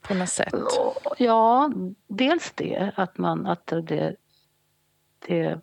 På 0.00 0.14
något 0.14 0.28
sätt. 0.28 0.54
ja, 1.18 1.70
dels 2.08 2.52
det 2.54 2.92
att 2.96 3.18
man 3.18 3.46
att 3.46 3.66
det, 3.66 4.16
det 5.26 5.60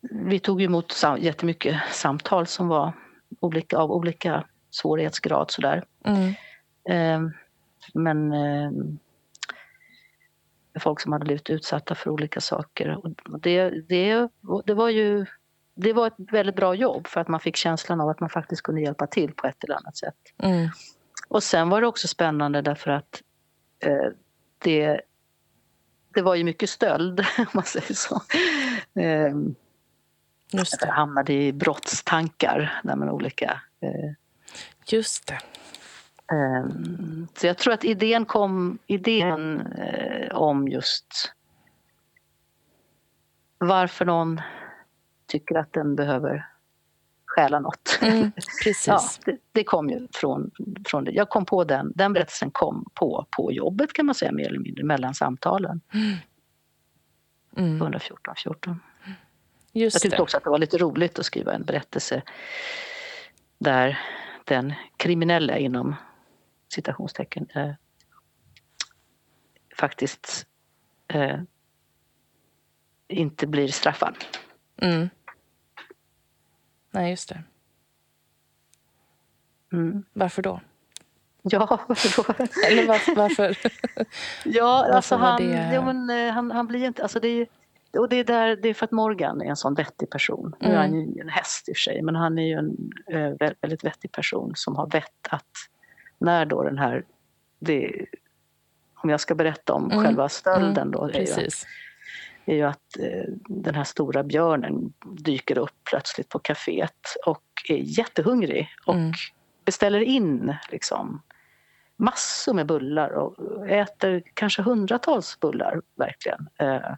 vi 0.00 0.38
tog 0.38 0.62
emot 0.62 0.92
sam, 0.92 1.18
jättemycket 1.18 1.76
samtal 1.90 2.46
som 2.46 2.68
var 2.68 2.92
olika, 3.40 3.78
av 3.78 3.92
olika 3.92 4.44
svårighetsgrad 4.70 5.50
sådär. 5.50 5.84
Mm. 6.04 6.34
Eh, 6.88 7.32
men 7.94 8.32
eh, 8.32 8.70
folk 10.80 11.00
som 11.00 11.12
hade 11.12 11.24
blivit 11.24 11.50
utsatta 11.50 11.94
för 11.94 12.10
olika 12.10 12.40
saker. 12.40 12.98
Och 13.04 13.40
det, 13.40 13.70
det, 13.70 14.28
det 14.64 14.74
var 14.74 14.88
ju 14.88 15.26
det 15.74 15.92
var 15.92 16.06
ett 16.06 16.14
väldigt 16.16 16.56
bra 16.56 16.74
jobb 16.74 17.06
för 17.06 17.20
att 17.20 17.28
man 17.28 17.40
fick 17.40 17.56
känslan 17.56 18.00
av 18.00 18.08
att 18.08 18.20
man 18.20 18.30
faktiskt 18.30 18.62
kunde 18.62 18.80
hjälpa 18.80 19.06
till 19.06 19.34
på 19.34 19.46
ett 19.46 19.64
eller 19.64 19.74
annat 19.74 19.96
sätt. 19.96 20.16
Mm. 20.38 20.68
Och 21.28 21.42
sen 21.42 21.68
var 21.68 21.80
det 21.80 21.86
också 21.86 22.08
spännande 22.08 22.62
därför 22.62 22.90
att 22.90 23.22
eh, 23.80 24.12
det, 24.58 25.00
det 26.14 26.22
var 26.22 26.34
ju 26.34 26.44
mycket 26.44 26.70
stöld, 26.70 27.20
om 27.38 27.46
man 27.54 27.64
säger 27.64 27.94
så. 27.94 28.14
Eh, 29.00 29.34
Just 30.52 30.80
det. 30.80 30.90
hamnade 30.90 31.32
i 31.32 31.52
brottstankar 31.52 32.80
där 32.84 32.96
med 32.96 33.10
olika 33.10 33.60
eh, 33.80 34.12
Just 34.86 35.26
det. 35.26 35.38
Ehm, 36.34 37.26
Så 37.34 37.46
jag 37.46 37.58
tror 37.58 37.74
att 37.74 37.84
idén 37.84 38.24
kom, 38.24 38.78
idén 38.86 39.60
eh, 39.60 40.36
om 40.36 40.68
just 40.68 41.32
varför 43.58 44.04
någon 44.04 44.40
tycker 45.26 45.54
att 45.58 45.72
den 45.72 45.96
behöver 45.96 46.46
stjäla 47.26 47.60
något. 47.60 47.98
Mm, 48.02 48.32
precis. 48.64 48.86
Ja, 48.86 49.00
det, 49.24 49.36
det 49.52 49.64
kom 49.64 49.90
ju 49.90 50.08
från, 50.14 50.50
från 50.86 51.04
det. 51.04 51.10
Jag 51.12 51.28
kom 51.28 51.44
på 51.44 51.64
den, 51.64 51.92
den 51.94 52.12
berättelsen 52.12 52.50
kom 52.50 52.84
på, 52.94 53.26
på 53.36 53.52
jobbet 53.52 53.92
kan 53.92 54.06
man 54.06 54.14
säga 54.14 54.32
mer 54.32 54.48
eller 54.48 54.58
mindre, 54.58 54.84
mellan 54.84 55.14
samtalen 55.14 55.80
Mm. 57.56 57.76
114 57.76 58.34
14. 58.36 58.80
Just 59.72 59.94
Jag 59.94 60.02
tyckte 60.02 60.16
det. 60.16 60.22
också 60.22 60.36
att 60.36 60.44
det 60.44 60.50
var 60.50 60.58
lite 60.58 60.78
roligt 60.78 61.18
att 61.18 61.26
skriva 61.26 61.52
en 61.54 61.64
berättelse 61.64 62.22
där 63.58 63.98
den 64.44 64.74
kriminella 64.96 65.58
inom 65.58 65.94
citationstecken 66.68 67.48
eh, 67.54 67.70
faktiskt 69.76 70.46
eh, 71.08 71.40
inte 73.08 73.46
blir 73.46 73.68
straffad. 73.68 74.24
Mm. 74.76 75.10
Nej, 76.90 77.10
just 77.10 77.28
det. 77.28 77.42
Mm. 79.72 80.04
Varför 80.12 80.42
då? 80.42 80.60
Ja, 81.42 81.78
varför 81.88 82.22
då? 82.22 82.44
Eller 82.66 82.86
varför? 82.88 83.14
varför? 83.14 83.56
Ja, 84.44 84.86
alltså 84.94 85.16
var 85.16 85.26
han, 85.30 85.42
det- 85.42 85.72
ja, 85.74 85.84
men, 85.92 86.10
eh, 86.10 86.32
han, 86.32 86.50
han 86.50 86.66
blir 86.66 86.86
inte... 86.86 87.02
Alltså 87.02 87.20
det, 87.20 87.28
är, 87.28 87.46
och 87.98 88.08
det, 88.08 88.16
är 88.16 88.24
där, 88.24 88.56
det 88.56 88.68
är 88.68 88.74
för 88.74 88.84
att 88.84 88.90
Morgan 88.92 89.40
är 89.42 89.46
en 89.46 89.56
sån 89.56 89.74
vettig 89.74 90.10
person. 90.10 90.54
Nu 90.60 90.68
är 90.72 90.76
han 90.76 90.86
Mm. 90.94 91.12
ju 91.14 91.20
en 91.20 91.28
häst 91.28 91.68
i 91.68 91.72
och 91.72 91.76
för 91.76 91.80
sig, 91.80 92.02
men 92.02 92.14
han 92.16 92.38
är 92.38 92.46
ju 92.46 92.52
en 92.54 92.92
eh, 93.06 93.16
vä- 93.36 93.54
väldigt 93.60 93.84
vettig 93.84 94.12
person 94.12 94.52
som 94.54 94.76
har 94.76 94.86
vett 94.90 95.26
att 95.30 95.46
när 96.18 96.44
då 96.44 96.62
den 96.62 96.78
här... 96.78 97.04
Det, 97.58 98.06
om 98.94 99.10
jag 99.10 99.20
ska 99.20 99.34
berätta 99.34 99.72
om 99.74 99.90
Mm. 99.90 100.04
själva 100.04 100.28
stölden 100.28 100.90
då, 100.90 101.04
är 101.04 101.08
ju, 101.20 101.26
är 102.44 102.54
ju 102.56 102.62
att 102.62 102.98
eh, 102.98 103.24
den 103.48 103.74
här 103.74 103.84
stora 103.84 104.22
björnen 104.22 104.92
dyker 105.12 105.58
upp 105.58 105.74
plötsligt 105.90 106.28
på 106.28 106.38
kaféet 106.38 107.16
och 107.26 107.42
är 107.68 107.76
jättehungrig 107.98 108.68
och 108.86 108.94
Mm. 108.94 109.12
beställer 109.64 110.00
in 110.00 110.54
liksom 110.70 111.22
massor 111.96 112.54
med 112.54 112.66
bullar 112.66 113.10
och 113.10 113.68
äter 113.68 114.22
kanske 114.34 114.62
hundratals 114.62 115.40
bullar 115.40 115.80
verkligen. 115.94 116.48
Eh, 116.58 116.94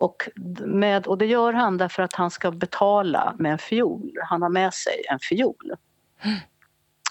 och, 0.00 0.28
med, 0.66 1.06
och 1.06 1.18
det 1.18 1.26
gör 1.26 1.52
han 1.52 1.76
därför 1.76 2.02
att 2.02 2.12
han 2.12 2.30
ska 2.30 2.50
betala 2.50 3.34
med 3.38 3.52
en 3.52 3.58
fiol. 3.58 4.12
Han 4.22 4.42
har 4.42 4.48
med 4.48 4.74
sig 4.74 5.04
en 5.10 5.18
fiol. 5.18 5.74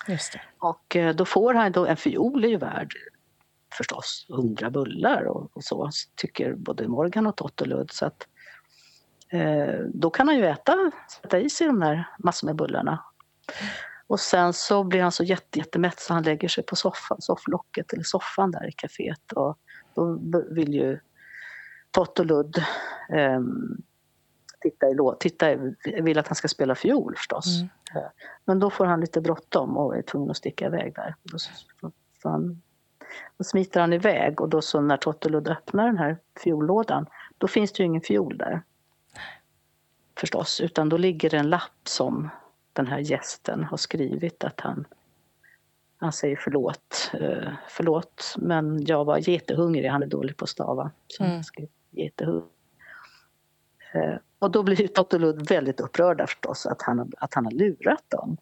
Just 0.08 0.34
det. 0.34 0.41
Och 0.60 0.95
eh, 0.95 1.15
då 1.15 1.25
får 1.25 1.54
han 1.54 1.71
då, 1.71 1.86
en 1.86 1.97
fiol 1.97 2.43
är 2.43 2.47
ju 2.47 2.58
värd 2.58 2.93
förstås 3.73 4.25
hundra 4.30 4.69
bullar 4.69 5.23
och, 5.23 5.58
och 5.58 5.63
så 5.63 5.89
tycker 6.15 6.54
både 6.54 6.88
Morgan 6.88 7.28
och 7.28 7.36
Totteludd. 7.36 7.91
Så 7.91 8.06
att, 8.06 8.28
eh, 9.30 9.80
då 9.93 10.10
kan 10.10 10.28
han 10.28 10.38
ju 10.38 10.45
äta, 10.45 10.91
sätta 11.21 11.39
i 11.39 11.49
sig 11.49 11.67
de 11.67 11.80
där 11.80 12.10
massor 12.19 12.47
med 12.47 12.56
bullarna. 12.56 13.04
Och 14.08 14.19
sen 14.19 14.54
så 14.54 14.84
blir 14.84 15.02
han 15.02 15.12
så 15.12 15.23
jätte, 15.23 15.60
jättemätt 15.60 15.99
så 15.99 16.13
han 16.13 16.23
lägger 16.23 16.47
sig 16.47 16.63
på 16.63 16.75
soffan, 16.75 17.21
sofflocket 17.21 17.93
eller 17.93 18.04
soffan 18.04 18.52
där 18.52 18.67
i 18.67 18.71
kaféet. 18.71 19.34
Och 19.36 19.58
då 20.19 20.43
vill 20.49 20.73
ju 20.73 20.99
Totteludd 21.91 22.58
eh, 23.10 23.39
titta 24.62 24.89
i 24.89 24.93
lå- 24.93 25.15
titta, 25.19 25.56
vill 26.02 26.19
att 26.19 26.28
han 26.28 26.36
ska 26.36 26.47
spela 26.47 26.75
fiol 26.75 27.15
förstås. 27.15 27.45
Mm. 27.60 27.69
Eh, 27.95 28.10
Men 28.45 28.60
då 28.60 28.69
får 28.69 28.86
han 28.86 29.02
lite 29.02 29.21
bråttom 29.21 29.78
och 29.78 29.97
är 29.97 30.02
tvungen 30.02 30.32
att 30.32 30.38
sticka 30.38 30.65
iväg 30.65 30.93
där. 30.95 31.15
Då, 31.23 31.38
så, 31.39 31.49
han, 32.23 32.62
då 33.38 33.43
smiter 33.43 33.82
han 33.82 33.93
iväg 33.93 34.41
och 34.41 34.49
då 34.49 34.62
så 34.62 34.82
när 34.82 34.97
Totteludd 34.97 35.47
öppnar 35.47 35.86
den 35.86 35.97
här 35.97 36.17
fiollådan 36.43 37.06
då 37.38 37.47
finns 37.47 37.71
det 37.71 37.80
ju 37.84 37.86
ingen 37.86 38.02
fiol 38.02 38.38
där. 38.38 38.62
Förstås, 40.17 40.62
utan 40.62 40.89
då 40.89 40.97
ligger 40.97 41.30
det 41.30 41.38
en 41.38 41.49
lapp 41.49 41.88
som 41.88 42.30
den 42.73 42.88
här 42.88 42.99
gästen 42.99 43.63
har 43.63 43.78
skrivit 43.78 44.43
att 44.43 44.60
han 44.60 44.86
han 46.02 46.13
säger 46.13 46.36
förlåt, 46.36 47.12
eh, 47.13 47.52
förlåt 47.67 48.36
men 48.38 48.86
jag 48.86 49.06
var 49.06 49.30
jättehungrig, 49.30 49.88
han 49.89 50.04
är 50.04 50.08
dålig 50.08 50.38
på 50.38 50.43
att 50.43 50.49
stava. 50.49 50.91
Så 51.08 51.23
Mm. 51.23 51.34
han 51.36 51.43
skrev 51.43 51.67
jättehungrig. 51.91 52.49
Eh, 53.93 54.15
och 54.39 54.52
då 54.52 54.63
blir 54.63 54.82
ju 54.82 54.88
Totteludd 54.88 55.49
väldigt 55.49 55.80
upprörda 55.80 56.28
förstås 56.28 56.65
att 56.65 56.82
han, 56.82 57.12
att 57.17 57.34
han 57.34 57.45
har 57.45 57.52
lurat 57.52 58.04
dem. 58.08 58.38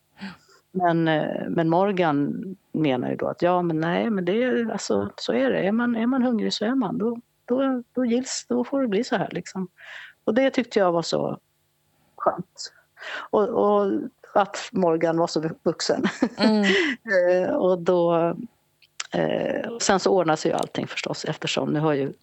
Men, 0.71 1.07
eh, 1.07 1.49
men 1.49 1.69
Morgan 1.69 2.43
menar 2.71 3.09
ju 3.09 3.15
då 3.15 3.27
att 3.27 3.41
ja 3.41 3.61
men 3.61 3.79
nej 3.79 4.09
men 4.09 4.25
det 4.25 4.43
är 4.43 4.71
alltså 4.71 5.11
så 5.15 5.33
är 5.33 5.49
det. 5.49 5.59
Är 5.59 5.71
man, 5.71 5.95
är 5.95 6.07
man 6.07 6.23
hungrig 6.23 6.53
så 6.53 6.65
är 6.65 6.75
man. 6.75 6.97
Då, 6.97 7.19
då, 7.45 7.83
då 7.91 8.05
gills, 8.05 8.45
då 8.49 8.63
får 8.63 8.81
det 8.81 8.87
bli 8.87 9.03
så 9.03 9.15
här 9.15 9.29
liksom. 9.31 9.67
Och 10.23 10.33
det 10.33 10.49
tyckte 10.49 10.79
jag 10.79 10.91
var 10.91 11.01
så 11.01 11.39
skönt. 12.15 12.73
Och, 13.29 13.49
och 13.49 13.91
att 14.33 14.69
Morgan 14.71 15.17
var 15.17 15.27
så 15.27 15.49
vuxen. 15.63 16.03
Mm. 16.37 16.65
Eh, 17.31 17.49
och 17.49 17.81
då, 17.81 18.15
eh, 19.11 19.69
och 19.69 19.81
sen 19.81 19.99
så 19.99 20.11
ordnar 20.11 20.35
sig 20.35 20.51
ju 20.51 20.57
allting 20.57 20.87
förstås 20.87 21.25
eftersom 21.25 21.73
nu 21.73 21.79
har 21.79 21.93
ju... 21.93 22.13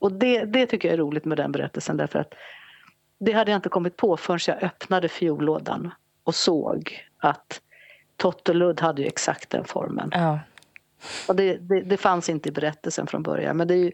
Och 0.00 0.12
det, 0.12 0.44
det 0.44 0.66
tycker 0.66 0.88
jag 0.88 0.94
är 0.94 0.98
roligt 0.98 1.24
med 1.24 1.38
den 1.38 1.52
berättelsen 1.52 1.96
därför 1.96 2.18
att 2.18 2.34
det 3.18 3.32
hade 3.32 3.50
jag 3.50 3.58
inte 3.58 3.68
kommit 3.68 3.96
på 3.96 4.16
förrän 4.16 4.38
jag 4.46 4.62
öppnade 4.62 5.08
fiollådan 5.08 5.90
och 6.24 6.34
såg 6.34 7.06
att 7.18 7.60
Totteludd 8.16 8.80
hade 8.80 9.02
ju 9.02 9.08
exakt 9.08 9.50
den 9.50 9.64
formen. 9.64 10.10
Ja, 10.12 10.40
Och 11.28 11.36
det, 11.36 11.56
det, 11.56 11.80
det, 11.80 11.96
fanns 11.96 12.28
inte 12.28 12.48
i 12.48 12.52
berättelsen 12.52 13.06
från 13.06 13.22
början 13.22 13.56
men 13.56 13.68
det, 13.68 13.74
ju, 13.74 13.92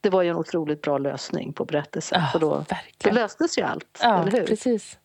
det 0.00 0.10
var 0.10 0.22
ju 0.22 0.30
en 0.30 0.36
otroligt 0.36 0.82
bra 0.82 0.98
lösning 0.98 1.52
på 1.52 1.64
berättelsen. 1.64 2.20
Ja, 2.20 2.26
för 2.26 2.38
då, 2.38 2.64
då 2.98 3.10
löstes 3.10 3.58
ju 3.58 3.62
allt, 3.62 3.98
ja, 4.02 4.22
eller 4.22 4.32
hur? 4.32 4.46
Precis. 4.46 4.98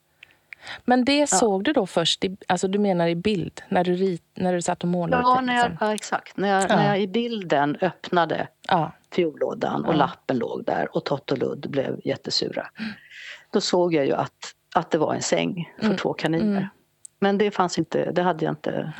Men 0.85 1.05
det 1.05 1.29
såg 1.29 1.63
du 1.63 1.73
då 1.73 1.85
först, 1.85 2.23
i, 2.23 2.37
alltså 2.47 2.67
du 2.67 2.79
menar 2.79 3.07
i 3.07 3.15
bild, 3.15 3.61
när 3.69 3.83
du, 3.83 3.93
rit, 3.93 4.23
när 4.33 4.53
du 4.53 4.61
satt 4.61 4.83
och 4.83 4.89
målade? 4.89 5.23
Ja, 5.23 5.41
när 5.41 5.55
jag, 5.55 5.77
ja 5.79 5.93
exakt. 5.93 6.37
När 6.37 6.49
jag, 6.49 6.69
när 6.69 6.87
jag 6.87 7.01
i 7.01 7.07
bilden 7.07 7.77
öppnade 7.81 8.47
ja. 8.67 8.91
Fiollådan 9.11 9.85
och 9.85 9.95
lappen 9.95 10.37
låg 10.37 10.65
där 10.65 10.95
och 10.95 11.05
Tott 11.05 11.31
och 11.31 11.37
Ludd 11.37 11.69
blev 11.69 12.01
jättesura. 12.03 12.67
Då 13.51 13.61
såg 13.61 13.93
jag 13.93 14.05
ju 14.05 14.13
att, 14.13 14.55
att 14.75 14.91
det 14.91 14.97
var 14.97 15.13
en 15.13 15.21
säng 15.21 15.73
för 15.77 15.85
mm. 15.85 15.97
två 15.97 16.13
kaniner. 16.13 16.57
Mm. 16.57 16.67
Men 17.19 17.37
det 17.37 17.51
fanns 17.51 17.77
inte, 17.77 18.11
det 18.11 18.21
hade 18.21 18.45
jag 18.45 18.51
inte 18.51 18.93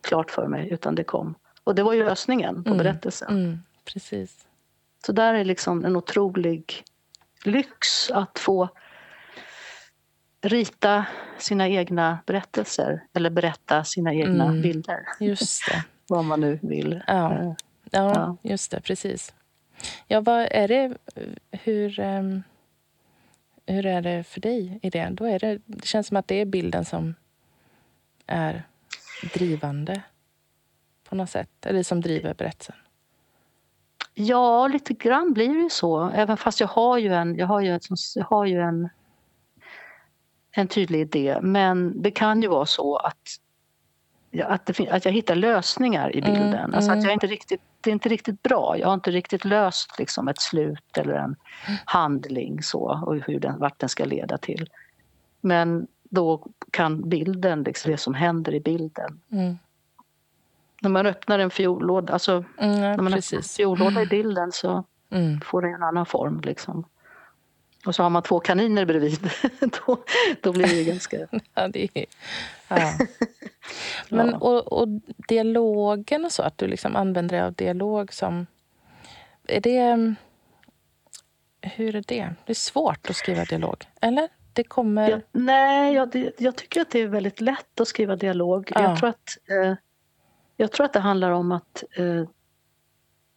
klart 0.00 0.30
för 0.30 0.46
mig 0.46 0.68
utan 0.70 0.94
det 0.94 1.04
kom. 1.04 1.34
Och 1.64 1.74
det 1.74 1.82
var 1.82 1.92
ju 1.92 2.04
lösningen 2.04 2.64
på 2.64 2.70
mm. 2.70 2.78
berättelsen. 2.78 3.30
Mm. 3.30 3.58
Precis. 3.84 4.46
Så 5.06 5.12
där 5.12 5.34
är 5.34 5.44
liksom 5.44 5.84
en 5.84 5.96
otrolig 5.96 6.84
lyx 7.44 8.10
att 8.10 8.38
få 8.38 8.68
rita 10.42 11.06
sina 11.38 11.68
egna 11.68 12.18
berättelser 12.26 13.04
eller 13.12 13.30
berätta 13.30 13.84
sina 13.84 14.14
egna 14.14 14.44
mm, 14.44 14.62
bilder. 14.62 15.06
Just 15.20 15.66
det. 15.68 15.84
vad 16.08 16.24
man 16.24 16.40
nu 16.40 16.58
vill. 16.62 17.02
Ja. 17.06 17.56
Ja, 17.94 18.36
just 18.42 18.70
det. 18.70 18.80
Precis. 18.80 19.34
Ja, 20.06 20.20
vad 20.20 20.48
är 20.50 20.68
det... 20.68 20.96
Hur, 21.50 22.00
um, 22.00 22.42
hur 23.66 23.86
är 23.86 24.02
det 24.02 24.24
för 24.24 24.40
dig 24.40 24.78
i 24.82 24.90
det? 24.90 25.08
Då 25.12 25.24
är 25.24 25.38
det, 25.38 25.58
det 25.66 25.84
känns 25.84 26.06
som 26.06 26.16
att 26.16 26.28
det 26.28 26.34
är 26.34 26.44
bilden 26.44 26.84
som 26.84 27.14
är 28.26 28.62
drivande 29.34 30.02
på 31.08 31.14
något 31.14 31.30
sätt. 31.30 31.66
Eller 31.66 31.82
som 31.82 32.00
driver 32.00 32.34
berättelsen. 32.34 32.76
Ja, 34.14 34.68
lite 34.68 34.94
grann 34.94 35.32
blir 35.32 35.48
det 35.48 35.60
ju 35.60 35.70
så. 35.70 36.10
Även 36.10 36.36
fast 36.36 36.60
jag 36.60 36.68
har 36.68 36.98
ju 36.98 37.14
en, 37.14 37.36
jag 37.36 37.46
har 37.46 37.60
ju, 37.60 37.78
jag 38.14 38.24
har 38.24 38.44
ju 38.46 38.60
en 38.60 38.88
en 40.56 40.68
tydlig 40.68 41.00
idé. 41.00 41.38
Men 41.42 42.02
det 42.02 42.10
kan 42.10 42.42
ju 42.42 42.48
vara 42.48 42.66
så 42.66 42.96
att, 42.96 43.36
att, 44.42 44.66
det, 44.66 44.88
att 44.88 45.04
jag 45.04 45.12
hittar 45.12 45.34
lösningar 45.34 46.16
i 46.16 46.18
mm, 46.18 46.32
bilden. 46.32 46.54
Mm, 46.54 46.74
alltså 46.74 46.92
att 46.92 47.04
jag 47.04 47.12
inte 47.12 47.26
riktigt, 47.26 47.60
det 47.80 47.90
är 47.90 47.92
inte 47.92 48.08
riktigt 48.08 48.42
bra. 48.42 48.78
Jag 48.78 48.86
har 48.86 48.94
inte 48.94 49.10
riktigt 49.10 49.44
löst 49.44 49.98
liksom 49.98 50.28
ett 50.28 50.40
slut 50.40 50.98
eller 50.98 51.14
en 51.14 51.36
handling 51.84 52.62
så 52.62 53.02
och 53.06 53.16
hur 53.16 53.40
den, 53.40 53.58
vart 53.58 53.78
den 53.78 53.88
ska 53.88 54.04
leda 54.04 54.38
till. 54.38 54.70
Men 55.40 55.86
då 56.02 56.46
kan 56.70 57.08
bilden, 57.08 57.62
liksom 57.62 57.90
det 57.90 57.98
som 57.98 58.14
händer 58.14 58.54
i 58.54 58.60
bilden. 58.60 59.20
Mm. 59.32 59.58
När 60.82 60.90
man 60.90 61.06
öppnar 61.06 61.38
en 61.38 61.50
fiollåda, 61.50 62.12
alltså, 62.12 62.44
mm, 62.58 62.80
när 62.80 62.96
man 62.96 63.12
precis. 63.12 63.32
öppnar 63.32 63.38
en 63.38 63.44
fiollåda 63.44 64.02
i 64.02 64.06
bilden 64.06 64.52
så 64.52 64.84
mm. 65.10 65.40
får 65.40 65.62
den 65.62 65.74
en 65.74 65.82
annan 65.82 66.06
form. 66.06 66.40
Liksom. 66.40 66.84
Och 67.86 67.94
så 67.94 68.02
har 68.02 68.10
man 68.10 68.22
två 68.22 68.40
kaniner 68.40 68.84
bredvid. 68.84 69.30
då, 69.60 70.04
då 70.40 70.52
blir 70.52 70.66
det 70.66 70.84
ganska... 70.84 71.16
ja, 71.54 71.68
det 71.68 71.88
är... 71.94 72.06
ja. 72.68 72.92
Men, 74.08 74.34
och, 74.34 74.72
och, 74.72 74.88
dialogen 75.28 76.24
och 76.24 76.32
så, 76.32 76.42
att 76.42 76.58
du 76.58 76.66
liksom 76.66 76.96
använder 76.96 77.36
dig 77.36 77.46
av 77.46 77.52
dialog 77.52 78.12
som... 78.12 78.46
Är 79.46 79.60
det... 79.60 80.14
Hur 81.60 81.96
är 81.96 82.04
det? 82.06 82.34
Det 82.44 82.52
är 82.52 82.54
svårt 82.54 83.10
att 83.10 83.16
skriva 83.16 83.44
dialog, 83.44 83.84
eller? 84.00 84.28
Det 84.52 84.64
kommer... 84.64 85.10
Ja, 85.10 85.20
nej, 85.32 85.94
jag, 85.94 86.10
det, 86.10 86.32
jag 86.38 86.56
tycker 86.56 86.80
att 86.80 86.90
det 86.90 87.00
är 87.00 87.06
väldigt 87.06 87.40
lätt 87.40 87.80
att 87.80 87.88
skriva 87.88 88.16
dialog. 88.16 88.72
Ja. 88.74 88.82
Jag, 88.82 88.98
tror 88.98 89.08
att, 89.08 89.38
eh, 89.50 89.74
jag 90.56 90.72
tror 90.72 90.86
att 90.86 90.92
det 90.92 91.00
handlar 91.00 91.30
om 91.30 91.52
att 91.52 91.84
eh, 91.96 92.24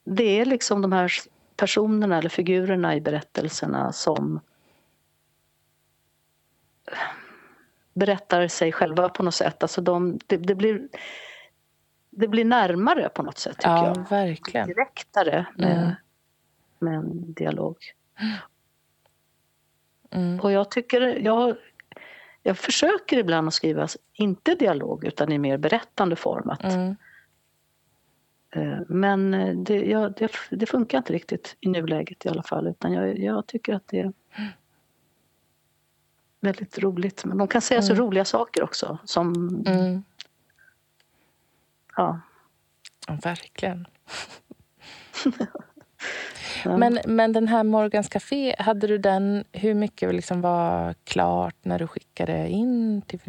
det 0.05 0.39
är 0.39 0.45
liksom 0.45 0.81
de 0.81 0.91
här 0.91 1.11
personerna 1.57 2.17
eller 2.17 2.29
figurerna 2.29 2.95
i 2.95 3.01
berättelserna 3.01 3.93
som 3.93 4.39
berättar 7.93 8.47
sig 8.47 8.71
själva 8.71 9.09
på 9.09 9.23
något 9.23 9.35
sätt. 9.35 9.63
Alltså 9.63 9.81
de, 9.81 10.19
det, 10.27 10.37
det 10.37 10.55
blir, 10.55 10.87
det 12.09 12.27
blir 12.27 12.45
närmare 12.45 13.09
på 13.09 13.23
något 13.23 13.37
sätt 13.37 13.57
tycker 13.57 13.69
ja, 13.69 13.93
jag. 13.95 14.09
Verkligen. 14.09 14.67
Direktare 14.67 15.45
med, 15.55 15.77
mm. 15.77 15.91
med 16.79 16.93
en 16.93 17.33
dialog. 17.33 17.77
Mm. 20.11 20.39
Och 20.39 20.51
jag 20.51 20.71
tycker, 20.71 21.01
jag, 21.01 21.55
jag 22.43 22.57
försöker 22.57 23.17
ibland 23.17 23.47
att 23.47 23.53
skriva, 23.53 23.87
inte 24.13 24.55
dialog 24.55 25.05
utan 25.05 25.31
i 25.31 25.37
mer 25.37 25.57
berättande 25.57 26.15
form. 26.15 26.49
Att, 26.49 26.63
mm. 26.63 26.95
Eh, 28.57 28.79
men 28.87 29.31
det, 29.63 29.85
ja, 29.85 30.09
det, 30.09 30.31
det, 30.51 30.65
funkar 30.65 30.97
inte 30.97 31.13
riktigt 31.13 31.57
i 31.59 31.69
nuläget 31.69 32.25
i 32.25 32.29
alla 32.29 32.43
fall. 32.43 32.67
Utan 32.67 32.93
jag, 32.93 33.19
jag 33.19 33.47
tycker 33.47 33.73
att 33.73 33.87
det 33.87 33.99
är 33.99 34.13
väldigt 36.39 36.79
roligt. 36.79 37.25
Men 37.25 37.37
de 37.37 37.47
kan 37.47 37.61
säga 37.61 37.79
mm. 37.79 37.87
så 37.87 38.03
roliga 38.03 38.25
saker 38.25 38.63
också. 38.63 38.97
Som, 39.05 39.49
mm. 39.67 40.03
ja. 41.95 42.21
ja. 43.07 43.17
Verkligen. 43.23 43.87
ja. 46.63 46.77
Men, 46.77 46.99
men 47.05 47.33
den 47.33 47.47
här 47.47 47.63
Morgans 47.63 48.09
Café, 48.09 48.55
hade 48.59 48.87
du 48.87 48.97
den, 48.97 49.45
hur 49.51 49.73
mycket 49.73 50.15
liksom 50.15 50.41
var 50.41 50.95
klart 51.03 51.55
när 51.61 51.79
du 51.79 51.87
skickade 51.87 52.49
in 52.49 53.01
till 53.01 53.19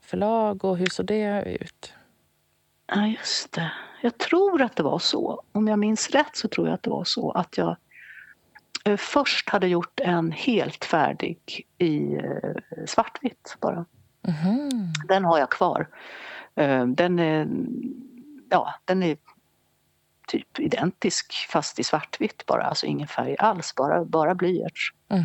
förlag 0.00 0.64
och 0.64 0.78
hur 0.78 0.86
såg 0.86 1.06
det 1.06 1.58
ut? 1.60 1.94
Ja, 2.86 3.06
just 3.06 3.52
det. 3.52 3.72
Jag 4.00 4.18
tror 4.18 4.62
att 4.62 4.76
det 4.76 4.82
var 4.82 4.98
så. 4.98 5.42
Om 5.52 5.68
jag 5.68 5.78
minns 5.78 6.10
rätt 6.10 6.36
så 6.36 6.48
tror 6.48 6.66
jag 6.66 6.74
att 6.74 6.82
det 6.82 6.90
var 6.90 7.04
så 7.04 7.30
att 7.30 7.58
jag 7.58 7.76
eh, 8.84 8.96
först 8.96 9.48
hade 9.48 9.68
gjort 9.68 10.00
en 10.00 10.32
helt 10.32 10.84
färdig 10.84 11.66
i 11.78 12.14
eh, 12.14 12.84
svartvitt 12.86 13.56
bara. 13.60 13.84
Mm. 14.22 14.70
Den 15.08 15.24
har 15.24 15.38
jag 15.38 15.50
kvar. 15.50 15.88
Eh, 16.54 16.86
den 16.86 17.18
är, 17.18 17.48
ja, 18.50 18.74
den 18.84 19.02
är 19.02 19.16
typ 20.26 20.58
identisk 20.58 21.48
fast 21.50 21.78
i 21.78 21.84
svartvitt 21.84 22.46
bara, 22.46 22.62
alltså 22.62 22.86
ingen 22.86 23.08
färg 23.08 23.36
alls, 23.38 23.74
bara, 23.74 24.04
bara 24.04 24.34
blyerts. 24.34 24.94
Mm. 25.08 25.24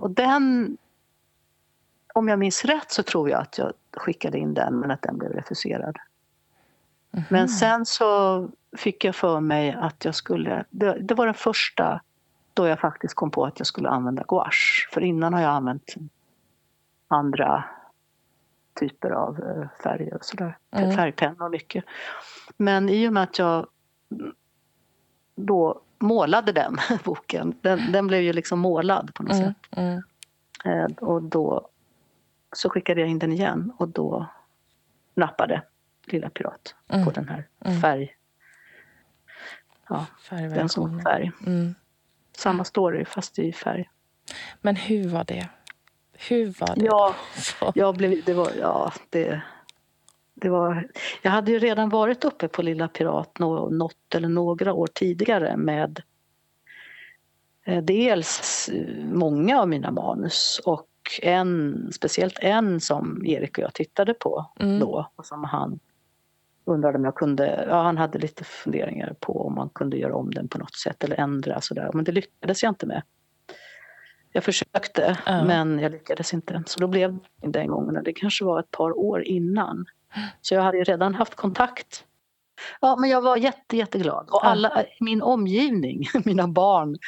Och 0.00 0.10
den, 0.10 0.76
om 2.14 2.28
jag 2.28 2.38
minns 2.38 2.64
rätt 2.64 2.90
så 2.90 3.02
tror 3.02 3.30
jag 3.30 3.40
att 3.40 3.58
jag 3.58 3.72
skickade 3.92 4.38
in 4.38 4.54
den 4.54 4.80
men 4.80 4.90
att 4.90 5.02
den 5.02 5.18
blev 5.18 5.32
refuserad. 5.32 5.98
Mm. 7.14 7.24
Men 7.28 7.48
sen 7.48 7.86
så 7.86 8.48
fick 8.76 9.04
jag 9.04 9.14
för 9.14 9.40
mig 9.40 9.76
att 9.80 10.04
jag 10.04 10.14
skulle, 10.14 10.64
det, 10.70 10.98
det, 11.00 11.14
var 11.14 11.26
den 11.26 11.34
första 11.34 12.00
då 12.54 12.66
jag 12.66 12.80
faktiskt 12.80 13.14
kom 13.14 13.30
på 13.30 13.44
att 13.44 13.58
jag 13.58 13.66
skulle 13.66 13.88
använda 13.88 14.22
gouache. 14.28 14.88
För 14.92 15.00
innan 15.00 15.34
har 15.34 15.40
jag 15.40 15.50
använt 15.50 15.94
andra 17.08 17.64
typer 18.80 19.10
av 19.10 19.40
eh, 19.40 19.82
färger 19.82 20.14
och 20.14 20.24
sådär. 20.24 20.58
Mm. 20.70 20.96
Färgpennor 20.96 21.48
mycket. 21.48 21.84
Men 22.56 22.88
i 22.88 23.08
och 23.08 23.12
med 23.12 23.22
att 23.22 23.38
jag 23.38 23.66
då 25.36 25.80
målade 25.98 26.52
den 26.52 26.78
boken, 27.04 27.54
den, 27.60 27.92
den 27.92 28.06
blev 28.06 28.20
ju 28.20 28.32
liksom 28.32 28.58
målad 28.58 29.14
på 29.14 29.22
något 29.22 29.32
mm. 29.32 29.44
sätt. 29.44 29.56
Mm. 29.70 30.02
Eh, 30.64 30.96
och 30.96 31.22
då 31.22 31.68
så 32.52 32.70
skickade 32.70 33.00
jag 33.00 33.10
in 33.10 33.18
den 33.18 33.32
igen 33.32 33.72
och 33.76 33.88
då 33.88 34.26
nappade 35.14 35.62
Lilla 36.06 36.30
Pirat 36.30 36.74
mm. 36.88 37.04
på 37.04 37.10
den 37.10 37.28
här 37.28 37.48
mm. 37.64 37.80
färg... 37.80 38.16
Ja, 39.88 40.06
den 40.30 40.68
som 40.68 41.00
färg. 41.00 41.32
Mm. 41.46 41.74
Samma 42.36 42.64
story 42.64 43.04
fast 43.04 43.38
i 43.38 43.52
färg. 43.52 43.90
Men 44.60 44.76
hur 44.76 45.08
var 45.08 45.24
det? 45.24 45.48
Hur 46.28 46.54
var 46.58 46.76
det? 46.76 46.84
Ja, 46.84 47.14
jag 47.74 47.96
blev, 47.96 48.24
det 48.24 48.34
var, 48.34 48.50
ja 48.60 48.92
det, 49.10 49.42
det 50.34 50.48
var, 50.48 50.88
jag 51.22 51.30
hade 51.30 51.52
ju 51.52 51.58
redan 51.58 51.88
varit 51.88 52.24
uppe 52.24 52.48
på 52.48 52.62
Lilla 52.62 52.88
Pirat 52.88 53.38
något 53.38 54.14
eller 54.14 54.28
några 54.28 54.72
år 54.72 54.86
tidigare 54.86 55.56
med 55.56 56.02
eh, 57.64 57.82
dels 57.82 58.70
många 59.12 59.60
av 59.60 59.68
mina 59.68 59.90
manus 59.90 60.60
och 60.64 60.88
en, 61.22 61.88
speciellt 61.92 62.38
en 62.38 62.80
som 62.80 63.26
Erik 63.26 63.58
och 63.58 63.64
jag 63.64 63.74
tittade 63.74 64.14
på 64.14 64.46
mm. 64.60 64.80
då 64.80 65.10
och 65.16 65.26
som 65.26 65.44
han 65.44 65.80
undrade 66.64 66.98
om 66.98 67.04
jag 67.04 67.14
kunde, 67.14 67.64
ja 67.68 67.82
han 67.82 67.98
hade 67.98 68.18
lite 68.18 68.44
funderingar 68.44 69.14
på 69.20 69.46
om 69.46 69.54
man 69.54 69.68
kunde 69.68 69.96
göra 69.96 70.14
om 70.14 70.30
den 70.30 70.48
på 70.48 70.58
något 70.58 70.74
sätt 70.74 71.04
eller 71.04 71.20
ändra 71.20 71.60
sådär. 71.60 71.90
Men 71.94 72.04
det 72.04 72.12
lyckades 72.12 72.62
jag 72.62 72.70
inte 72.70 72.86
med. 72.86 73.02
Jag 74.32 74.44
försökte 74.44 75.16
mm. 75.26 75.46
men 75.46 75.78
jag 75.78 75.92
lyckades 75.92 76.34
inte. 76.34 76.62
Så 76.66 76.80
då 76.80 76.86
blev 76.86 77.12
det 77.12 77.48
den 77.48 77.68
gången. 77.68 78.04
Det 78.04 78.12
kanske 78.12 78.44
var 78.44 78.60
ett 78.60 78.70
par 78.70 78.98
år 78.98 79.22
innan. 79.22 79.86
Så 80.40 80.54
jag 80.54 80.62
hade 80.62 80.78
ju 80.78 80.84
redan 80.84 81.14
haft 81.14 81.34
kontakt. 81.34 82.04
Ja 82.80 82.96
men 82.96 83.10
jag 83.10 83.20
var 83.20 83.36
jätte, 83.36 83.76
jätteglad. 83.76 84.28
Och 84.30 84.46
alla, 84.46 84.84
min 85.00 85.22
omgivning, 85.22 86.08
mina 86.24 86.48
barn 86.48 86.98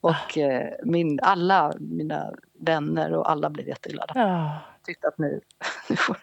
och 0.00 0.38
eh, 0.38 0.70
min, 0.84 1.20
alla 1.22 1.72
mina 1.78 2.30
vänner 2.60 3.12
och 3.12 3.30
alla 3.30 3.50
blev 3.50 3.68
jätteglada. 3.68 4.12
Ja. 4.14 4.58
Tyckte 4.86 5.08
att 5.08 5.18
nu, 5.18 5.40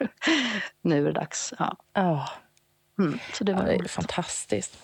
nu, 0.81 0.97
är 0.97 1.03
det 1.05 1.11
dags. 1.11 1.53
Ja. 1.59 1.75
ja. 1.93 2.27
Mm, 2.99 3.19
så 3.33 3.43
det 3.43 3.53
var 3.53 3.61
ja, 3.61 3.67
det 3.67 3.83
är 3.83 3.87
fantastiskt. 3.87 4.77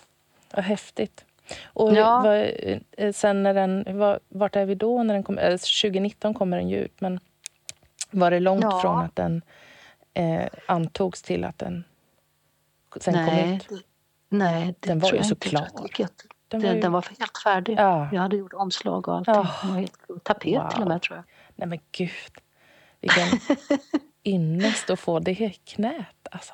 Vad 0.53 0.65
häftigt. 0.65 1.25
Och 1.65 1.95
Ja. 1.95 2.21
vad, 2.23 2.49
eh, 2.97 3.11
sen 3.13 3.43
när 3.43 3.53
den, 3.53 3.97
vad, 3.97 4.19
vart 4.29 4.55
är 4.55 4.65
vi 4.65 4.75
då? 4.75 5.03
När 5.03 5.13
den 5.13 5.23
kom, 5.23 5.37
eh, 5.37 5.57
2019 5.57 6.33
kommer 6.33 6.57
den 6.57 6.69
ju 6.69 6.77
ut, 6.77 7.01
men 7.01 7.19
var 8.11 8.31
det 8.31 8.39
långt 8.39 8.63
Ja. 8.63 8.79
från 8.81 8.99
att 8.99 9.15
den 9.15 9.41
eh, 10.13 10.47
antogs 10.67 11.21
till 11.21 11.43
att 11.43 11.57
den 11.59 11.83
sen 12.99 13.13
kom 13.13 13.25
nej, 13.25 13.55
ut? 13.55 13.69
det, 13.69 13.79
nej, 14.29 14.65
det 14.79 14.87
Den 14.87 14.99
var 14.99 15.09
ju 15.11 15.15
jag 15.17 15.25
så 15.25 15.33
inte. 15.33 15.49
Jag 15.49 15.67
klar. 15.69 15.87
jätte- 15.99 16.23
Den 16.47 16.61
var 16.61 16.73
ju- 16.73 16.81
den 16.81 16.91
var 16.91 17.01
helt 17.19 17.37
färdig. 17.43 17.75
Ja. 17.79 18.09
Jag 18.13 18.21
hade 18.21 18.35
gjort 18.37 18.53
omslag 18.53 19.07
och 19.07 19.15
allting. 19.15 19.33
Var 19.33 19.43
helt, 19.79 20.23
tapet 20.23 20.41
till 20.71 20.81
och 20.81 20.87
med 20.87 21.01
tror 21.01 21.15
jag. 21.17 21.25
Nej 21.55 21.67
men 21.67 21.79
gud, 21.91 22.09
vilken 23.01 23.27
ynnest 24.23 24.89
att 24.89 24.99
få 24.99 25.19
det 25.19 25.31
i 25.31 25.49
knät. 25.65 26.27
Alltså. 26.31 26.53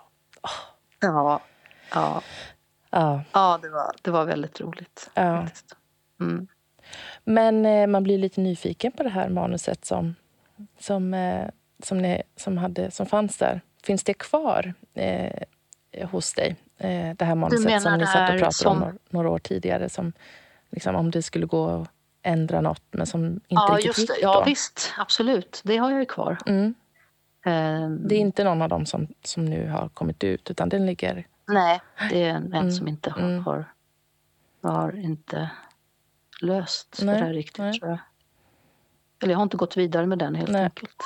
Ja, 0.99 1.41
ja, 1.93 2.21
Ja. 2.89 3.21
ja 3.31 3.59
det, 3.61 3.69
var, 3.69 3.91
det 4.01 4.11
var 4.11 4.25
väldigt 4.25 4.61
roligt. 4.61 5.09
Ja. 5.13 5.47
Mm. 6.19 6.47
Men 7.23 7.65
eh, 7.65 7.87
man 7.87 8.03
blir 8.03 8.17
lite 8.17 8.41
nyfiken 8.41 8.91
på 8.91 9.03
det 9.03 9.09
här 9.09 9.29
manuset 9.29 9.85
som, 9.85 10.15
som, 10.79 11.13
eh, 11.13 11.47
som, 11.83 11.97
ni, 11.97 12.21
som, 12.35 12.57
hade, 12.57 12.91
som 12.91 13.05
fanns 13.05 13.37
där. 13.37 13.61
Finns 13.83 14.03
det 14.03 14.13
kvar 14.13 14.73
eh, 14.93 16.09
hos 16.09 16.33
dig? 16.33 16.55
Eh, 16.77 17.15
det 17.15 17.25
här 17.25 17.35
manuset 17.35 17.81
som 17.81 17.97
ni 17.97 18.05
satt 18.07 18.29
och 18.29 18.35
pratade 18.39 18.51
som- 18.53 18.83
om 18.83 18.97
några, 19.09 19.29
år 19.29 19.39
tidigare. 19.39 19.89
Som, 19.89 20.13
liksom, 20.69 20.95
om 20.95 21.11
det 21.11 21.21
skulle 21.21 21.45
gå 21.45 21.67
att 21.69 21.89
ändra 22.23 22.61
något, 22.61 22.83
men 22.91 23.05
som 23.07 23.25
inte 23.25 23.41
Ja, 23.47 23.67
riktigt 23.71 23.85
just 23.85 23.99
gick 23.99 24.09
det. 24.09 24.21
Ja, 24.21 24.33
då. 24.39 24.43
visst. 24.45 24.93
Absolut. 24.97 25.61
Det 25.65 25.77
har 25.77 25.91
jag 25.91 25.99
ju 25.99 26.05
kvar. 26.05 26.37
Mm. 26.45 26.73
Ehm, 27.45 28.07
Det 28.07 28.15
är 28.15 28.19
inte 28.19 28.43
någon 28.43 28.61
av 28.61 28.69
dem 28.69 28.85
som, 28.85 29.07
som 29.23 29.45
nu 29.45 29.67
har 29.69 29.89
kommit 29.89 30.23
ut, 30.23 30.51
utan 30.51 30.69
den 30.69 30.85
ligger... 30.85 31.27
Nej, 31.51 31.81
det 32.09 32.23
är 32.23 32.29
en, 32.29 32.53
en 32.53 32.71
som 32.71 32.87
inte 32.87 33.09
har, 33.09 33.21
mm. 33.21 33.43
har, 33.45 33.73
har 34.61 34.95
inte 34.99 35.49
löst 36.41 36.99
Nej, 37.03 37.19
det 37.19 37.25
där 37.25 37.33
riktigt, 37.33 37.57
nej. 37.57 37.79
tror 37.79 37.91
jag. 37.91 37.99
Eller 39.23 39.31
jag 39.33 39.37
har 39.37 39.43
inte 39.43 39.57
gått 39.57 39.77
vidare 39.77 40.05
med 40.05 40.17
den 40.17 40.35
helt 40.35 40.51
Nej. 40.51 40.63
enkelt. 40.63 40.97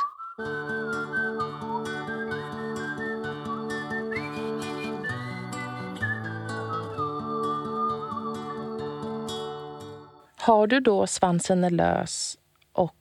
Har 10.38 10.67
du 10.67 10.79
då 10.79 11.08
svansen 11.08 11.63
är 11.63 11.69
lös 11.69 12.38
och 12.71 12.95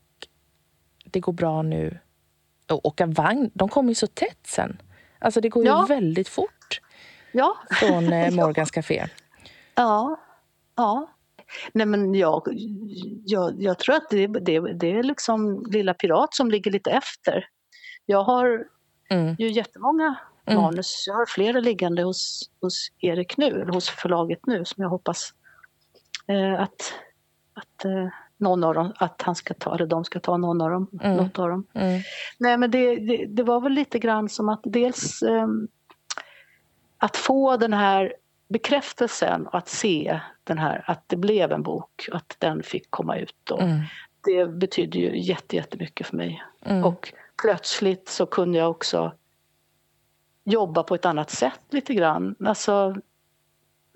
det 1.04 1.20
går 1.20 1.32
bra 1.32 1.62
nu 1.62 1.98
och 2.70 2.86
åka 2.86 3.06
vagn, 3.06 3.50
de 3.54 3.68
kommer 3.68 3.88
ju 3.88 3.94
så 3.94 4.06
tätt 4.06 4.46
sen. 4.46 4.82
Alltså 5.18 5.40
det 5.40 5.48
går 5.48 5.64
ju 5.64 5.68
Ja. 5.68 5.86
väldigt 5.88 6.28
fort 6.28 6.80
Ja, 7.34 7.56
från 7.70 8.12
eh, 8.12 8.30
Morgans 8.34 8.70
Café. 8.70 9.06
ja, 9.74 10.20
ja. 10.76 11.10
Nej, 11.72 11.86
men 11.86 12.14
jag, 12.14 12.42
jag, 13.24 13.54
jag 13.62 13.78
tror 13.78 13.94
att 13.96 14.10
det, 14.10 14.26
det, 14.26 14.60
det 14.60 14.90
är 14.98 15.02
liksom 15.02 15.66
Lilla 15.70 15.94
Pirat 15.94 16.34
som 16.34 16.50
ligger 16.50 16.70
lite 16.70 16.90
efter. 16.90 17.46
Jag 18.06 18.22
har 18.24 18.64
Mm. 19.10 19.36
ju 19.38 19.50
jättemånga 19.50 20.14
Mm. 20.46 20.62
manus. 20.62 21.04
Jag 21.06 21.14
har 21.14 21.26
flera 21.26 21.60
liggande 21.60 22.02
hos, 22.02 22.50
hos 22.60 22.88
Erik 23.00 23.36
nu, 23.36 23.46
eller 23.46 23.72
hos 23.72 23.88
förlaget 23.88 24.46
nu, 24.46 24.64
som 24.64 24.82
jag 24.82 24.90
hoppas 24.90 25.32
eh, 26.26 26.60
att, 26.62 26.94
att 27.54 27.84
eh, 27.84 28.08
någon 28.36 28.64
av 28.64 28.74
dem, 28.74 28.92
att 28.96 29.22
han 29.22 29.34
ska 29.34 29.54
ta, 29.54 29.74
eller 29.74 29.86
de 29.86 30.04
ska 30.04 30.20
ta 30.20 30.36
någon 30.36 30.60
av 30.60 30.70
dem, 30.70 30.88
Mm. 31.02 31.16
något 31.16 31.38
av 31.38 31.48
dem. 31.48 31.66
Mm. 31.74 32.00
Nej 32.38 32.56
men 32.58 32.70
det, 32.70 32.96
det, 32.96 33.26
det 33.26 33.42
var 33.42 33.60
väl 33.60 33.72
lite 33.72 33.98
grann 33.98 34.28
som 34.28 34.48
att 34.48 34.60
dels 34.64 35.22
ehm, 35.22 35.68
att 37.04 37.16
få 37.16 37.56
den 37.56 37.72
här 37.72 38.14
bekräftelsen 38.48 39.46
och 39.46 39.58
att 39.58 39.68
se 39.68 40.20
den 40.44 40.58
här, 40.58 40.84
att 40.86 41.08
det 41.08 41.16
blev 41.16 41.52
en 41.52 41.62
bok, 41.62 42.08
att 42.12 42.36
den 42.38 42.62
fick 42.62 42.90
komma 42.90 43.16
ut. 43.16 43.50
Och 43.50 43.62
Mm. 43.62 43.80
Det 44.26 44.46
betydde 44.46 44.98
ju 44.98 45.18
jätte, 45.20 45.56
jättemycket 45.56 46.06
för 46.06 46.16
mig. 46.16 46.42
Mm. 46.62 46.84
Och 46.84 47.12
plötsligt 47.42 48.08
så 48.08 48.26
kunde 48.26 48.58
jag 48.58 48.70
också 48.70 49.12
jobba 50.44 50.82
på 50.82 50.94
ett 50.94 51.04
annat 51.06 51.30
sätt 51.30 51.60
lite 51.70 51.94
grann. 51.94 52.34
Alltså, 52.44 52.96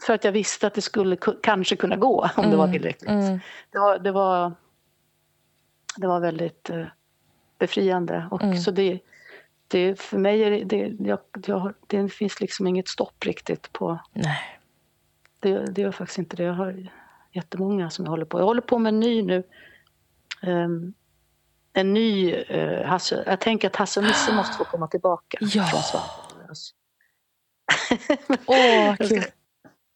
för 0.07 0.15
att 0.15 0.25
jag 0.25 0.33
visste 0.33 0.67
att 0.67 0.75
det 0.75 0.83
skulle 0.83 1.17
ku- 1.17 1.39
kanske 1.43 1.77
kunna 1.77 1.97
gå 1.97 2.31
om 2.37 2.51
det 2.51 2.57
var 2.57 2.65
Mm. 2.65 2.73
tillräckligt. 2.73 3.11
Mm. 3.11 3.39
Det, 3.71 3.79
var, 3.79 3.99
det, 3.99 4.13
var, 4.13 4.53
det 5.97 6.07
var 6.07 6.21
väldigt 6.21 6.71
eh, 6.71 6.85
befriande. 7.59 8.29
Och 8.31 8.43
Mm. 8.43 8.57
så 8.57 8.71
det, 8.71 8.99
det, 9.69 10.01
för 10.01 10.19
mig 10.19 10.43
är 10.45 10.51
det, 10.51 10.65
det, 10.65 10.97
jag, 11.09 11.19
jag, 11.47 11.75
det 11.87 12.09
finns 12.09 12.41
liksom 12.41 12.67
inget 12.67 12.89
stopp 12.89 13.27
riktigt 13.27 13.73
på... 13.73 13.99
Nej. 14.13 14.39
Det, 15.41 15.59
det 15.71 15.81
gör 15.83 15.93
faktiskt 15.93 16.19
inte 16.19 16.37
det. 16.37 16.43
Jag 16.43 16.53
har 16.55 16.89
jättemånga 17.33 17.91
som 17.91 18.05
jag 18.05 18.11
håller 18.11 18.25
på. 18.25 18.41
Jag 18.41 18.45
håller 18.45 18.61
på 18.63 18.79
med 18.79 18.89
en 18.95 19.01
ny 19.01 19.23
nu. 19.23 19.43
Ehm, 20.43 20.95
en 21.73 21.95
ny 21.95 22.35
uh, 22.35 22.85
Hasse. 22.87 23.23
Jag 23.27 23.41
tänker 23.41 23.69
att 23.69 23.77
Hasse 23.77 24.01
och 24.01 24.07
Nisse 24.07 24.33
måste 24.35 24.57
få 24.57 24.65
komma 24.65 24.89
tillbaka. 24.89 25.39
Ja. 25.55 25.65
från 25.65 25.83
Svanslös. 25.83 26.75
Åh, 28.47 28.97
kul. 29.09 29.23
ska- 29.23 29.31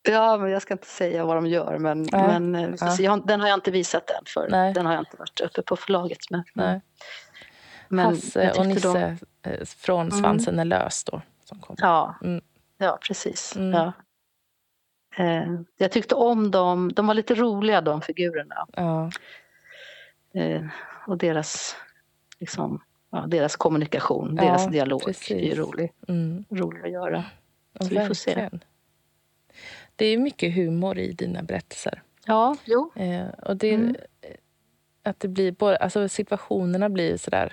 Ja, 0.09 0.37
men 0.37 0.51
jag 0.51 0.63
ska 0.63 0.75
inte 0.75 0.87
säga 0.87 1.25
vad 1.25 1.37
de 1.37 1.47
gör. 1.47 1.79
Men, 1.79 2.03
Nej. 2.13 2.41
men 2.41 2.55
eh, 2.55 2.71
Ja. 2.81 2.97
jag, 2.99 3.27
den 3.27 3.41
har 3.41 3.49
jag 3.49 3.57
inte 3.57 3.71
visat 3.71 4.11
än. 4.11 4.25
För 4.27 4.49
Nej. 4.51 4.73
Den 4.75 4.87
har 4.87 4.93
jag 4.93 5.01
inte 5.03 5.17
varit 5.17 5.41
uppe 5.41 5.63
på 5.63 5.77
förlaget 5.77 6.31
med. 6.31 6.43
Nej. 6.55 6.81
Men 7.89 8.07
Hasse 8.07 8.53
och 8.59 8.67
Nisse 8.67 8.89
de- 8.93 9.19
från 9.66 10.11
Svansen 10.11 10.59
är 10.59 10.64
lös 10.64 11.05
då. 11.05 11.22
Som 11.44 11.59
kom. 11.59 11.76
Ja, 11.78 12.14
Mm. 12.22 12.40
ja 12.78 12.98
precis. 13.07 13.57
Mm. 13.57 13.70
Ja. 13.72 13.92
Eh, 15.16 15.61
jag 15.76 15.92
tyckte 15.92 16.14
om 16.14 16.50
dem. 16.50 16.92
De 16.92 17.07
var 17.07 17.14
lite 17.14 17.35
roliga 17.35 17.81
de 17.81 18.00
figurerna. 18.00 18.66
Ja. 18.72 19.11
Eh, 20.35 20.62
och 21.07 21.18
deras, 21.18 21.76
liksom, 22.38 22.83
ja, 23.11 23.24
deras 23.28 23.57
kommunikation, 23.57 24.37
Ja, 24.37 24.42
deras 24.44 24.66
dialog 24.70 25.02
är 25.02 25.07
precis. 25.07 25.31
ju 25.52 25.55
rolig, 25.55 25.92
Mm. 26.09 26.44
rolig 26.50 26.83
att 26.85 26.90
göra. 26.92 27.24
Så 27.81 27.88
vi 27.88 28.07
får 28.07 28.14
se. 28.14 28.50
Det 29.96 30.07
är 30.07 30.18
mycket 30.18 30.55
humor 30.55 30.98
i 30.98 31.12
dina 31.12 31.42
berättelser. 31.42 32.02
Ja, 32.26 32.57
jo. 32.64 32.92
Eh, 32.96 33.28
och 33.28 33.57
det, 33.57 33.74
Mm. 33.74 33.96
att 35.02 35.20
det 35.20 35.28
blir 35.28 35.52
både, 35.52 35.76
alltså 35.76 36.09
situationerna 36.09 36.88
blir 36.88 37.16
sådär... 37.16 37.48
kn- 37.48 37.52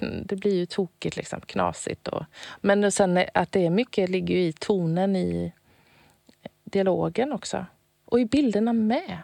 Det 0.00 0.36
blir 0.36 0.54
ju 0.54 0.66
tokigt, 0.66 1.16
liksom, 1.16 1.40
knasigt. 1.40 2.08
Och, 2.08 2.24
men 2.60 2.92
sen 2.92 3.24
att 3.34 3.52
det 3.52 3.66
är 3.66 3.70
mycket 3.70 4.10
ligger 4.10 4.34
ju 4.34 4.40
i 4.42 4.52
tonen 4.52 5.16
i 5.16 5.52
dialogen 6.64 7.32
också. 7.32 7.66
Och 8.04 8.20
i 8.20 8.24
bilderna 8.24 8.72
med. 8.72 9.18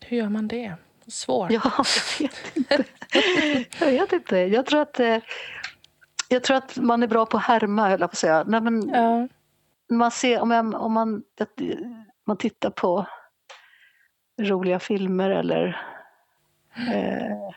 Hur 0.00 0.16
gör 0.16 0.28
man 0.28 0.48
det? 0.48 0.74
Svårt. 1.06 1.50
Ja, 1.52 1.60
jag 2.18 2.28
vet 2.28 2.56
inte. 2.56 2.84
jag 3.80 3.90
vet 4.00 4.12
inte. 4.12 4.36
Jag 4.36 4.66
tror 4.66 4.80
att, 4.80 5.00
eh, 5.00 5.18
jag 6.28 6.42
tror 6.42 6.56
att 6.56 6.76
man 6.76 7.02
är 7.02 7.06
bra 7.06 7.26
på 7.26 7.36
att 7.36 7.42
härma, 7.42 7.88
höll 7.88 8.00
jag 8.00 8.10
på 8.10 8.14
att 8.14 8.18
säga. 8.18 8.44
Nej, 8.46 8.60
men 8.60 8.88
Ja. 8.88 9.28
man 9.90 10.10
ser, 10.10 10.40
om, 10.40 10.50
jag, 10.50 10.74
om 10.74 10.92
man, 10.92 11.22
att, 11.40 11.60
man 12.26 12.36
tittar 12.36 12.70
på 12.70 13.06
roliga 14.40 14.78
filmer 14.78 15.30
eller 15.30 15.86
eh, 16.76 17.50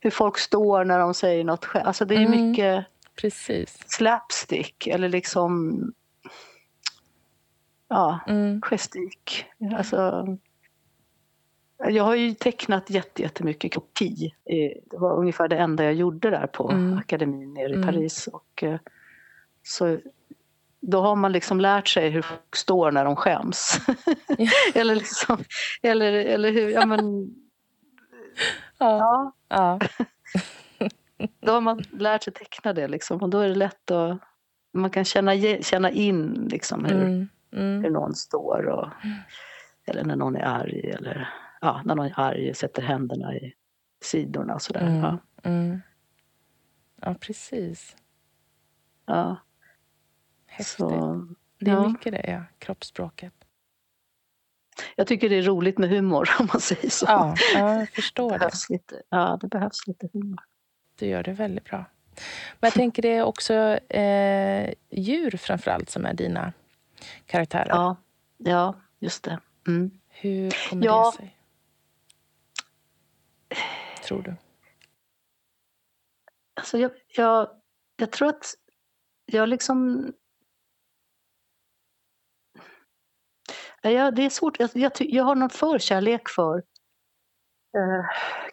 hur 0.00 0.10
folk 0.10 0.38
står 0.38 0.84
när 0.84 0.98
de 0.98 1.14
säger 1.14 1.44
något 1.44 1.64
själv. 1.64 1.86
Alltså 1.86 2.04
det 2.04 2.14
är 2.14 2.26
Mm. 2.26 2.50
mycket 2.50 2.86
Precis. 3.20 3.78
slapstick 3.86 4.86
eller 4.86 5.08
liksom 5.08 5.82
ja, 7.88 8.20
Mm. 8.26 8.60
gestik. 8.70 9.44
Alltså, 9.76 10.26
jag 11.88 12.04
har 12.04 12.14
ju 12.14 12.34
tecknat 12.34 12.90
jätte- 12.90 13.22
jättemycket 13.22 13.72
kroki. 13.72 14.34
Eh, 14.44 14.82
Det 14.90 14.96
var 14.98 15.16
ungefär 15.16 15.48
det 15.48 15.56
enda 15.58 15.84
jag 15.84 15.94
gjorde 15.94 16.30
där 16.30 16.46
på 16.46 16.70
Mm. 16.70 16.98
akademin 16.98 17.54
nere 17.54 17.70
i 17.70 17.74
Mm. 17.74 17.86
Paris. 17.86 18.26
Och, 18.26 18.62
eh, 18.62 18.78
så 19.62 19.98
då 20.80 21.00
har 21.00 21.16
man 21.16 21.32
liksom 21.32 21.60
lärt 21.60 21.88
sig 21.88 22.08
hur 22.10 22.22
folk 22.22 22.56
står 22.56 22.92
när 22.92 23.04
de 23.04 23.16
skäms. 23.16 23.78
Eller, 24.74 24.94
liksom, 24.94 25.44
eller, 25.82 26.12
eller 26.12 26.50
hur, 26.52 26.68
ja 26.70 26.86
men, 26.86 27.00
Ja. 28.78 28.98
ja, 28.98 29.32
ja. 29.50 29.78
då 31.40 31.52
har 31.52 31.60
man 31.60 31.82
lärt 31.92 32.22
sig 32.22 32.32
teckna 32.32 32.72
det 32.72 32.88
liksom. 32.88 33.22
Och 33.22 33.28
då 33.28 33.38
är 33.38 33.48
det 33.48 33.54
lätt 33.54 33.90
att, 33.90 34.18
man 34.72 34.90
kan 34.90 35.04
känna, 35.04 35.32
känna 35.62 35.90
in 35.90 36.48
liksom 36.50 36.84
hur, 36.84 37.02
Mm. 37.02 37.28
Mm. 37.52 37.82
hur 37.84 37.90
någon 37.90 38.14
står 38.14 38.66
och, 38.66 38.88
eller 39.86 40.04
när 40.04 40.16
någon 40.16 40.36
är 40.36 40.44
arg 40.44 40.90
eller 40.90 41.28
ja, 41.60 41.82
när 41.84 41.94
någon 41.94 42.06
är 42.06 42.20
arg 42.20 42.54
sätter 42.54 42.82
händerna 42.82 43.34
i 43.34 43.54
sidorna 44.04 44.54
och 44.54 44.62
sådär. 44.62 44.80
Mm. 44.86 45.00
Ja, 45.02 45.18
Mm. 45.42 45.80
Ja, 47.02 47.14
precis. 47.20 47.96
ja. 49.06 49.36
Häftigt. 50.46 50.76
Så, 50.76 51.26
Det 51.58 51.70
är 51.70 51.74
ja. 51.74 51.88
mycket 51.88 52.12
det, 52.12 52.24
ja. 52.30 52.42
Kroppsspråket. 52.58 53.39
Jag 54.96 55.06
tycker 55.06 55.28
det 55.28 55.36
är 55.36 55.42
roligt 55.42 55.78
med 55.78 55.88
humor 55.90 56.28
om 56.40 56.48
man 56.52 56.60
säger 56.60 56.90
så. 56.90 57.06
Ja, 57.08 57.34
ja 57.54 57.74
jag 57.78 57.88
förstår 57.90 58.28
det 58.30 58.34
det. 58.34 58.38
behövs 58.38 58.70
lite, 58.70 59.02
ja, 59.08 59.38
det 59.40 59.46
behövs 59.48 59.86
lite 59.86 60.08
humor. 60.12 60.38
Du 60.98 61.06
gör 61.06 61.22
det 61.22 61.32
väldigt 61.32 61.64
bra. 61.64 61.84
Men 62.60 62.68
jag 62.68 62.72
tänker 62.72 63.02
det 63.02 63.08
är 63.16 63.22
också 63.22 63.54
eh, 63.88 64.74
djur 64.90 65.30
framför 65.36 65.70
allt 65.70 65.90
som 65.90 66.06
är 66.06 66.14
dina 66.14 66.52
karaktärer. 67.26 67.68
Ja, 67.68 67.96
ja 68.38 68.74
just 68.98 69.22
det. 69.24 69.38
Mm. 69.66 69.90
Hur 70.08 70.68
kommer 70.70 70.86
Ja. 70.86 71.10
det 71.10 71.16
sig? 71.16 71.36
Tror 74.04 74.22
du? 74.22 74.34
Alltså 76.54 76.78
jag, 76.78 76.90
jag, 77.16 77.48
jag 77.96 78.10
tror 78.12 78.28
att 78.28 78.54
jag 79.26 79.48
liksom... 79.48 80.12
Ja, 83.82 84.10
det 84.10 84.22
är 84.24 84.30
svårt. 84.30 84.60
Jag, 84.60 84.70
jag, 84.74 84.92
jag 84.98 85.24
har 85.24 85.34
någon 85.34 85.50
förkärlek 85.50 86.28
för 86.28 86.56
eh, 87.76 88.04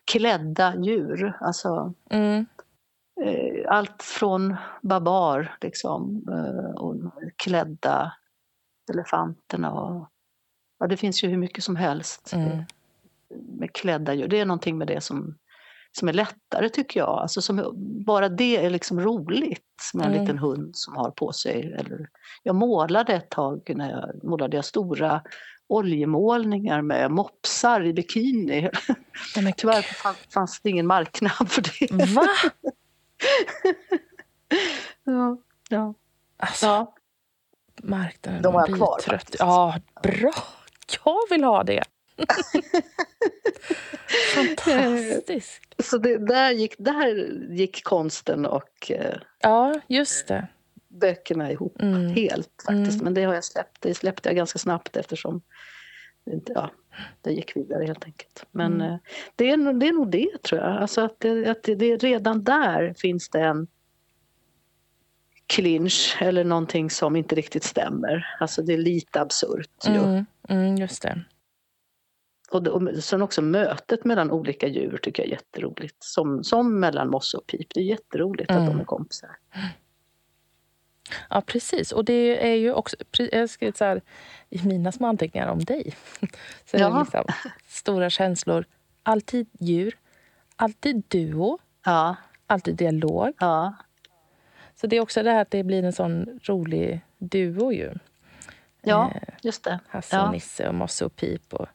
klädda 0.05 0.75
djur. 0.75 1.37
Alltså 1.41 1.93
Mm. 2.09 2.45
eh, 3.21 3.71
allt 3.71 4.03
från 4.03 4.55
babar 4.81 5.57
liksom, 5.61 6.25
eh, 6.31 6.81
och 6.81 6.95
klädda 7.35 8.13
elefanterna. 8.91 9.73
Och, 9.73 10.09
ja, 10.79 10.87
det 10.87 10.97
finns 10.97 11.23
ju 11.23 11.27
hur 11.27 11.37
mycket 11.37 11.63
som 11.63 11.75
helst 11.75 12.33
Mm. 12.33 12.63
med 13.59 13.73
klädda 13.73 14.13
djur. 14.13 14.27
Det 14.27 14.39
är 14.39 14.45
någonting 14.45 14.77
med 14.77 14.87
det 14.87 15.01
som, 15.01 15.35
som 15.91 16.07
är 16.09 16.13
lättare 16.13 16.69
tycker 16.69 16.99
jag. 16.99 17.09
Alltså 17.09 17.41
som, 17.41 17.73
bara 18.05 18.29
det 18.29 18.57
är 18.65 18.69
liksom 18.69 19.01
roligt 19.01 19.63
med 19.93 20.05
en 20.05 20.11
Mm. 20.11 20.21
liten 20.23 20.37
hund 20.37 20.75
som 20.75 20.95
har 20.95 21.11
på 21.11 21.31
sig. 21.31 21.73
Eller, 21.79 22.09
jag 22.43 22.55
målade 22.55 23.13
ett 23.13 23.29
tag 23.29 23.71
när 23.75 23.91
jag 23.91 24.23
målade 24.23 24.55
jag 24.55 24.65
stora 24.65 25.21
oljemålningar 25.67 26.81
med 26.81 27.11
mopsar 27.11 27.85
i 27.85 27.93
bikini. 27.93 28.69
Men 29.35 29.53
Tyvärr 29.57 29.81
fanns, 30.29 30.59
det 30.61 30.69
ingen 30.69 30.87
marknad 30.87 31.49
för 31.51 31.61
det. 31.61 32.05
Va? 32.13 32.27
Ja, 35.03 35.37
ja. 35.69 35.93
Alltså, 36.37 36.65
ja. 36.65 36.95
marknaden 37.83 38.41
De 38.41 38.55
har 38.55 38.67
jag 38.67 38.77
kvar 38.77 38.99
trött. 38.99 39.35
Ja, 39.39 39.75
bra. 40.03 40.33
Jag 41.03 41.19
vill 41.29 41.43
ha 41.43 41.63
det. 41.63 41.83
Fantastiskt. 44.35 45.61
Så 45.83 45.97
det, 45.97 46.17
där, 46.17 46.51
gick, 46.51 46.75
där 46.77 47.15
gick 47.51 47.83
konsten 47.83 48.45
och 48.45 48.91
eh, 48.91 49.15
Ja, 49.41 49.79
just 49.87 50.27
det. 50.27 50.47
böckerna 50.87 51.51
ihop 51.51 51.81
Mm. 51.81 52.07
helt 52.09 52.49
faktiskt. 52.65 52.93
Mm. 52.93 53.03
Men 53.03 53.13
det 53.13 53.23
har 53.23 53.33
jag 53.33 53.43
släppt. 53.43 53.81
Det 53.81 53.93
släppte 53.93 54.29
jag 54.29 54.35
ganska 54.35 54.59
snabbt 54.59 54.97
eftersom 54.97 55.41
ja, 56.45 56.71
det 57.21 57.31
gick 57.31 57.55
vidare 57.55 57.85
helt 57.85 58.05
enkelt. 58.05 58.45
Men 58.51 58.73
Mm. 58.73 58.91
eh, 58.93 58.97
det, 59.35 59.49
är, 59.51 59.73
det 59.73 59.87
är 59.87 59.93
nog 59.93 60.11
det 60.11 60.43
tror 60.43 60.61
jag. 60.61 60.81
Alltså 60.81 61.01
att 61.01 61.19
det, 61.19 61.47
att 61.47 61.63
det, 61.63 61.75
det 61.75 61.91
är 61.91 61.97
redan 61.99 62.43
där 62.43 62.93
finns 62.97 63.29
det 63.29 63.39
en 63.41 63.67
clinch 65.47 66.17
eller 66.19 66.43
någonting 66.43 66.89
som 66.89 67.15
inte 67.15 67.35
riktigt 67.35 67.63
stämmer. 67.63 68.35
Alltså 68.39 68.61
det 68.61 68.73
är 68.73 68.77
lite 68.77 69.21
absurt. 69.21 69.85
Mm, 69.87 70.25
mm, 70.49 70.75
just 70.75 71.01
det. 71.01 71.23
Och, 72.51 72.67
och 72.67 73.03
sen 73.03 73.21
också 73.21 73.41
mötet 73.41 74.05
mellan 74.05 74.31
olika 74.31 74.67
djur 74.67 74.99
tycker 75.01 75.23
jag 75.23 75.27
är 75.27 75.31
jätteroligt. 75.31 75.95
Som, 76.03 76.43
som 76.43 76.79
mellan 76.79 77.09
mosse 77.09 77.37
och 77.37 77.47
pip. 77.47 77.67
Det 77.73 77.79
är 77.79 77.83
jätteroligt 77.83 78.51
att 78.51 78.57
Mm. 78.57 78.69
de 78.69 78.79
är 78.79 78.85
kompisar. 78.85 79.29
Ja, 81.29 81.41
precis. 81.41 81.91
Och 81.91 82.05
det 82.05 82.47
är 82.51 82.55
ju 82.55 82.73
också... 82.73 82.95
Jag 83.17 83.39
har 83.39 83.47
skrivit 83.47 83.77
så 83.77 83.85
här 83.85 84.01
i 84.49 84.61
mina 84.67 84.91
små 84.91 85.07
anteckningar 85.07 85.47
om 85.47 85.59
dig. 85.63 85.95
Så 86.65 86.77
Ja. 86.77 86.99
liksom 86.99 87.23
stora 87.67 88.09
känslor. 88.09 88.65
Alltid 89.03 89.47
djur. 89.59 89.97
Alltid 90.55 91.03
duo. 91.07 91.57
Ja, 91.85 92.15
Alltid 92.47 92.75
dialog. 92.75 93.33
ja, 93.39 93.73
Så 94.75 94.87
det 94.87 94.95
är 94.97 95.01
också 95.01 95.23
det 95.23 95.31
här 95.31 95.41
att 95.41 95.51
det 95.51 95.63
blir 95.63 95.83
en 95.83 95.93
sån 95.93 96.39
rolig 96.43 97.01
duo 97.17 97.71
ju. 97.71 97.93
ja 98.81 99.11
Eh, 99.15 99.21
just 99.41 99.63
det. 99.63 99.79
Hasse 99.87 100.15
Ja. 100.15 100.25
och 100.25 100.31
Nisse 100.31 100.67
och 100.67 100.75
Mosse 100.75 101.05
och 101.05 101.15
Pip 101.15 101.53
och 101.53 101.67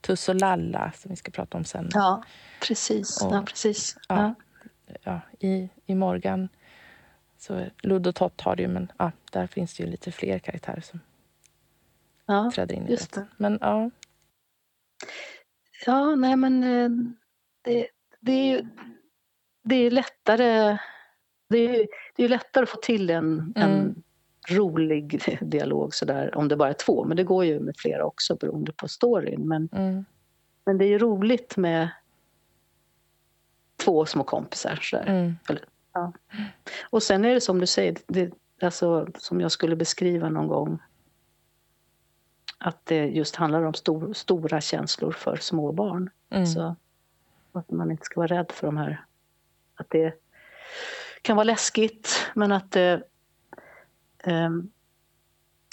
Tuss 0.00 0.28
och 0.28 0.34
Lalla 0.34 0.92
som 0.96 1.08
vi 1.10 1.16
ska 1.16 1.30
prata 1.30 1.58
om 1.58 1.64
sen. 1.64 1.88
Ja, 1.94 2.22
precis. 2.66 3.22
Och- 3.22 3.34
ja, 3.34 3.42
precis. 3.46 3.96
Ja. 4.08 4.34
Ja. 5.02 5.20
I, 5.38 5.68
I 5.86 5.94
Morgan, 5.94 6.48
så 7.38 7.66
Ludd 7.82 8.06
och 8.06 8.14
Tott 8.14 8.40
har 8.40 8.56
det 8.56 8.62
ju, 8.62 8.68
men 8.68 8.92
ja, 8.98 9.12
där 9.32 9.46
finns 9.46 9.74
det 9.76 9.82
ju 9.84 9.90
lite 9.90 10.12
fler 10.12 10.38
karaktärer 10.38 10.80
som 10.80 11.00
Ja, 12.26 12.50
träder 12.54 12.74
in 12.74 12.86
i 12.88 12.90
just 12.90 13.12
det. 13.12 13.26
Men 13.36 13.58
ja, 13.60 13.90
ja 15.86 16.14
nej 16.14 16.36
men 16.36 16.64
eh, 16.64 16.90
det, 17.62 17.86
det 18.20 18.32
är 18.32 18.44
ju 18.56 18.66
det 19.62 19.74
är 19.74 19.90
lättare 19.90 20.78
det 21.48 21.58
är, 21.58 21.86
det 22.16 22.24
är 22.24 22.28
lättare 22.28 22.62
att 22.62 22.70
få 22.70 22.76
till 22.76 23.10
en, 23.10 23.52
en 23.56 23.72
Mm. 23.80 24.02
Rolig 24.52 25.22
dialog 25.40 25.94
sådär 25.94 26.36
om 26.36 26.48
det 26.48 26.56
bara 26.56 26.68
är 26.68 26.72
två. 26.72 27.04
Men 27.04 27.16
det 27.16 27.24
går 27.24 27.44
ju 27.44 27.60
med 27.60 27.74
flera 27.78 28.04
också 28.04 28.36
beroende 28.36 28.72
på 28.72 28.88
storyn. 28.88 29.48
Men, 29.48 29.68
mm, 29.72 30.04
men 30.64 30.78
det 30.78 30.84
är 30.84 30.88
ju 30.88 30.98
roligt 30.98 31.56
med 31.56 31.88
två 33.76 34.06
små 34.06 34.24
kompisar. 34.24 34.78
Sådär. 34.82 35.04
mm, 35.08 36.12
Och 36.90 37.02
sen 37.02 37.24
är 37.24 37.34
det 37.34 37.40
som 37.40 37.60
du 37.60 37.66
säger, 37.66 37.96
det, 38.06 38.30
alltså, 38.62 39.06
som 39.18 39.40
jag 39.40 39.52
skulle 39.52 39.76
beskriva 39.76 40.28
någon 40.28 40.48
gång. 40.48 40.78
Att 42.58 42.86
det 42.86 43.06
just 43.06 43.36
handlar 43.36 43.62
om 43.62 43.74
stor, 43.74 44.12
stora 44.12 44.60
känslor 44.60 45.12
för 45.12 45.36
små 45.36 45.72
barn. 45.72 46.10
mm, 46.30 46.46
Så 46.46 46.76
att 47.52 47.70
man 47.70 47.90
inte 47.90 48.04
ska 48.04 48.20
vara 48.20 48.38
rädd 48.38 48.52
för 48.52 48.66
de 48.66 48.76
här. 48.76 49.04
Att 49.74 49.90
det 49.90 50.14
kan 51.22 51.36
vara 51.36 51.44
läskigt 51.44 52.26
men 52.34 52.52
att 52.52 52.70
det, 52.70 53.02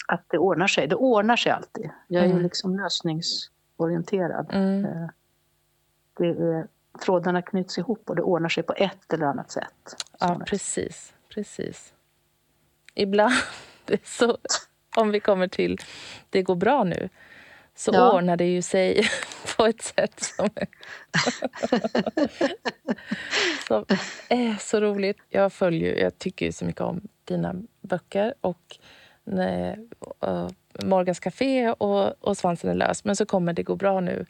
att 0.08 0.24
det 0.30 0.38
ordnar 0.38 0.66
sig. 0.66 0.86
Det 0.88 0.94
ordnar 0.96 1.36
sig 1.36 1.52
alltid. 1.52 1.90
Jag 2.08 2.22
är 2.22 2.26
ju 2.26 2.32
Mm. 2.32 2.42
liksom 2.42 2.76
lösningsorienterad. 2.76 4.46
mm, 4.50 4.84
Eh, 4.84 5.08
Det 6.18 6.26
är, 6.28 6.66
trådarna 7.04 7.42
knyts 7.42 7.78
ihop 7.78 8.10
och 8.10 8.16
det 8.16 8.22
ordnar 8.22 8.48
sig 8.48 8.62
på 8.62 8.72
ett 8.76 9.12
eller 9.12 9.26
annat 9.26 9.50
sätt. 9.50 9.96
ja, 10.20 10.40
precis, 10.46 11.14
precis. 11.34 11.94
Ibland, 12.94 13.34
så, 14.04 14.38
om 14.96 15.10
vi 15.10 15.20
kommer 15.20 15.48
till 15.48 15.78
det 16.30 16.42
går 16.42 16.54
bra 16.56 16.84
nu, 16.84 17.08
så 17.74 17.90
Ja. 17.94 18.12
ordnar 18.12 18.36
det 18.36 18.44
ju 18.44 18.62
sig 18.62 19.08
på 19.56 19.66
ett 19.66 19.82
sätt 19.82 20.20
som 20.20 20.48
är, 20.54 20.68
som 23.68 23.84
är 24.28 24.56
så 24.60 24.80
roligt. 24.80 25.18
Jag 25.28 25.52
följer, 25.52 25.94
jag 25.94 26.18
tycker 26.18 26.46
ju 26.46 26.52
så 26.52 26.64
mycket 26.64 26.80
om 26.80 27.00
dina 27.24 27.54
böcker 27.88 28.34
och 28.40 28.78
nej, 29.24 29.88
uh, 30.26 30.48
Morgans 30.84 31.20
Café 31.20 31.70
och, 31.70 32.24
och 32.24 32.36
Svansen 32.36 32.70
är 32.70 32.74
lös. 32.74 33.04
Men 33.04 33.16
så 33.16 33.26
kommer 33.26 33.52
Det 33.52 33.62
går 33.62 33.76
bra 33.76 34.00
nu 34.00 34.26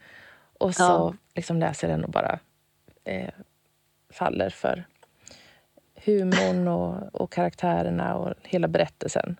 och 0.58 0.74
så 0.74 0.82
Ja. 0.82 1.14
liksom 1.34 1.58
läser 1.58 1.88
jag 1.88 1.98
den 1.98 2.04
och 2.04 2.10
bara 2.10 2.38
eh, 3.04 3.28
faller 4.10 4.50
för 4.50 4.84
humorn 6.04 6.68
och, 6.68 7.14
och 7.22 7.32
karaktärerna 7.32 8.14
och 8.16 8.34
hela 8.42 8.68
berättelsen. 8.68 9.36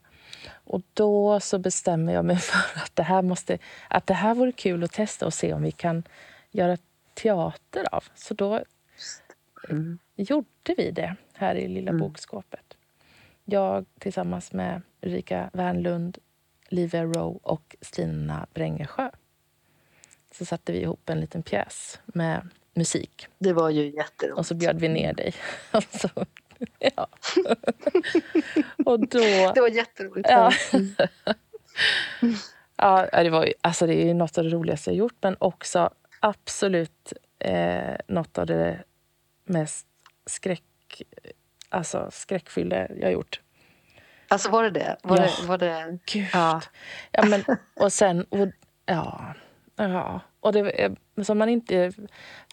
Och 0.65 0.83
då 0.95 1.41
så 1.41 1.59
bestämmer 1.59 2.13
jag 2.13 2.25
mig 2.25 2.37
för 2.39 2.81
att 2.81 2.97
det 2.97 3.03
här, 3.03 3.23
måste, 3.23 3.59
att 3.89 4.07
det 4.07 4.15
här 4.15 4.35
vore 4.35 4.53
kul 4.53 4.85
att 4.85 4.93
testa 4.93 5.27
och 5.27 5.35
se 5.35 5.53
om 5.53 5.63
vi 5.63 5.71
kan 5.73 6.03
göra 6.51 6.77
teater 7.15 7.95
av. 7.95 8.05
Så 8.15 8.35
då 8.35 8.61
Mm. 9.71 9.99
gjorde 10.17 10.75
vi 10.77 10.91
det 10.91 11.17
här 11.35 11.55
i 11.55 11.69
Lilla 11.69 11.91
Mm. 11.91 12.01
bokskåpet. 12.01 12.77
Jag 13.51 13.87
tillsammans 13.99 14.53
med 14.53 14.83
Ulrika 15.03 15.51
Wernlund, 15.53 16.19
Livia 16.69 17.05
Rowe 17.05 17.39
och 17.43 17.77
Stina 17.81 18.47
Brängesjö. 18.55 19.11
Så 20.31 20.45
satte 20.45 20.73
vi 20.73 20.81
ihop 20.81 21.11
en 21.11 21.21
liten 21.21 21.43
pjäs 21.43 22.01
med 22.07 22.49
musik 22.75 23.27
Det 23.39 23.53
var 23.53 23.71
ju 23.71 23.91
jätteroligt. 23.91 24.39
och 24.39 24.47
så 24.47 24.55
bjöd 24.55 24.81
vi 24.81 24.89
ner 24.89 25.13
dig. 25.13 25.35
Och 25.73 25.83
så, 25.91 26.09
ja. 26.79 27.07
och 28.85 29.01
då... 29.01 29.53
Det 29.55 29.61
var 29.61 29.69
jätteroligt. 29.69 30.29
Ja. 32.77 33.07
Ja, 33.13 33.23
det, 33.23 33.31
var 33.31 33.47
ju, 33.47 33.53
alltså 33.61 33.87
det 33.87 33.95
är 33.95 34.07
ju 34.07 34.15
något 34.15 34.39
av 34.39 34.45
det 34.45 34.51
roligaste 34.51 34.91
jag 34.91 34.97
gjort 34.97 35.17
men 35.21 35.37
också 35.39 35.91
absolut 36.21 37.13
eh, 37.39 37.97
något 38.09 38.39
av 38.39 38.47
det 38.47 38.85
mest 39.45 39.87
skräck, 40.27 41.03
alltså 41.69 42.09
skräckfyllda 42.13 42.87
jag 43.01 43.13
gjort. 43.13 43.41
Alltså 44.29 44.51
var 44.51 44.63
det 44.63 44.71
det? 44.71 44.97
Var 45.03 45.17
Ja. 45.17 45.23
det, 45.41 45.47
var 45.47 45.59
det 45.59 45.99
Gud. 46.07 46.27
Ja. 46.33 46.61
Ja, 47.13 47.25
men, 47.27 47.45
och 47.77 47.93
sen... 47.93 48.25
Och, 48.25 48.49
ja, 48.87 49.35
ja. 49.77 50.21
Och 50.41 50.53
det 50.53 50.83
är, 50.85 50.97
som 51.25 51.39
man 51.39 51.49
inte 51.49 51.93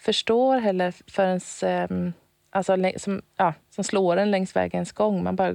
förstår 0.02 0.58
heller 0.60 0.94
förrän... 1.12 1.40
Eh, 1.64 2.12
alltså, 2.50 2.76
som, 2.98 3.22
ja, 3.38 3.54
som 3.70 3.84
slår 3.84 4.18
en 4.18 4.32
längs 4.32 4.56
vägens 4.56 4.92
gång. 4.92 5.24
Man 5.24 5.36
bara 5.36 5.54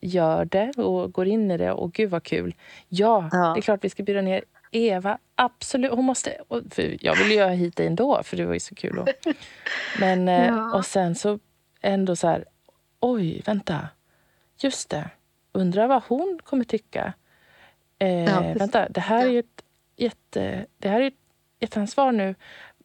gör 0.00 0.44
det 0.44 0.72
och 0.76 1.12
går 1.12 1.26
in 1.26 1.50
i 1.50 1.56
det. 1.56 1.72
Och 1.72 1.92
gud 1.92 2.10
vad 2.10 2.22
kul. 2.22 2.54
Ja, 2.88 3.28
Ja. 3.32 3.38
det 3.54 3.60
är 3.60 3.62
klart 3.62 3.84
vi 3.84 3.90
ska 3.90 4.02
bjuda 4.02 4.20
ner 4.20 4.44
Eva. 4.72 5.18
Absolut. 5.34 5.90
Hon 5.92 6.04
måste... 6.04 6.36
Jag 7.00 7.16
ville 7.16 7.34
ju 7.34 7.42
ha 7.42 7.48
hit 7.48 7.76
dig 7.76 7.86
ändå, 7.86 8.22
för 8.22 8.36
det 8.36 8.44
var 8.44 8.54
ju 8.54 8.60
så 8.60 8.74
kul. 8.74 8.98
Och, 8.98 9.08
men, 10.00 10.28
eh, 10.28 10.46
Ja. 10.46 10.74
och 10.76 10.86
sen 10.86 11.14
så 11.14 11.38
ändå 11.80 12.16
så 12.16 12.28
här... 12.28 12.44
Oj, 13.00 13.42
vänta. 13.46 13.88
Just 14.58 14.90
det. 14.90 15.10
Undrar 15.52 15.88
vad 15.88 16.02
hon 16.02 16.38
kommer 16.44 16.64
tycka. 16.64 17.12
Eh, 17.98 18.24
ja, 18.24 18.54
vänta, 18.58 18.88
det 18.88 19.00
här 19.00 19.26
är 19.26 19.30
ju 19.30 19.38
ett 19.38 19.64
jätte... 19.96 20.66
Det 20.78 20.88
här 20.88 21.00
är 21.00 21.06
ett 21.06 21.14
jätteansvar 21.60 22.12
nu. 22.12 22.34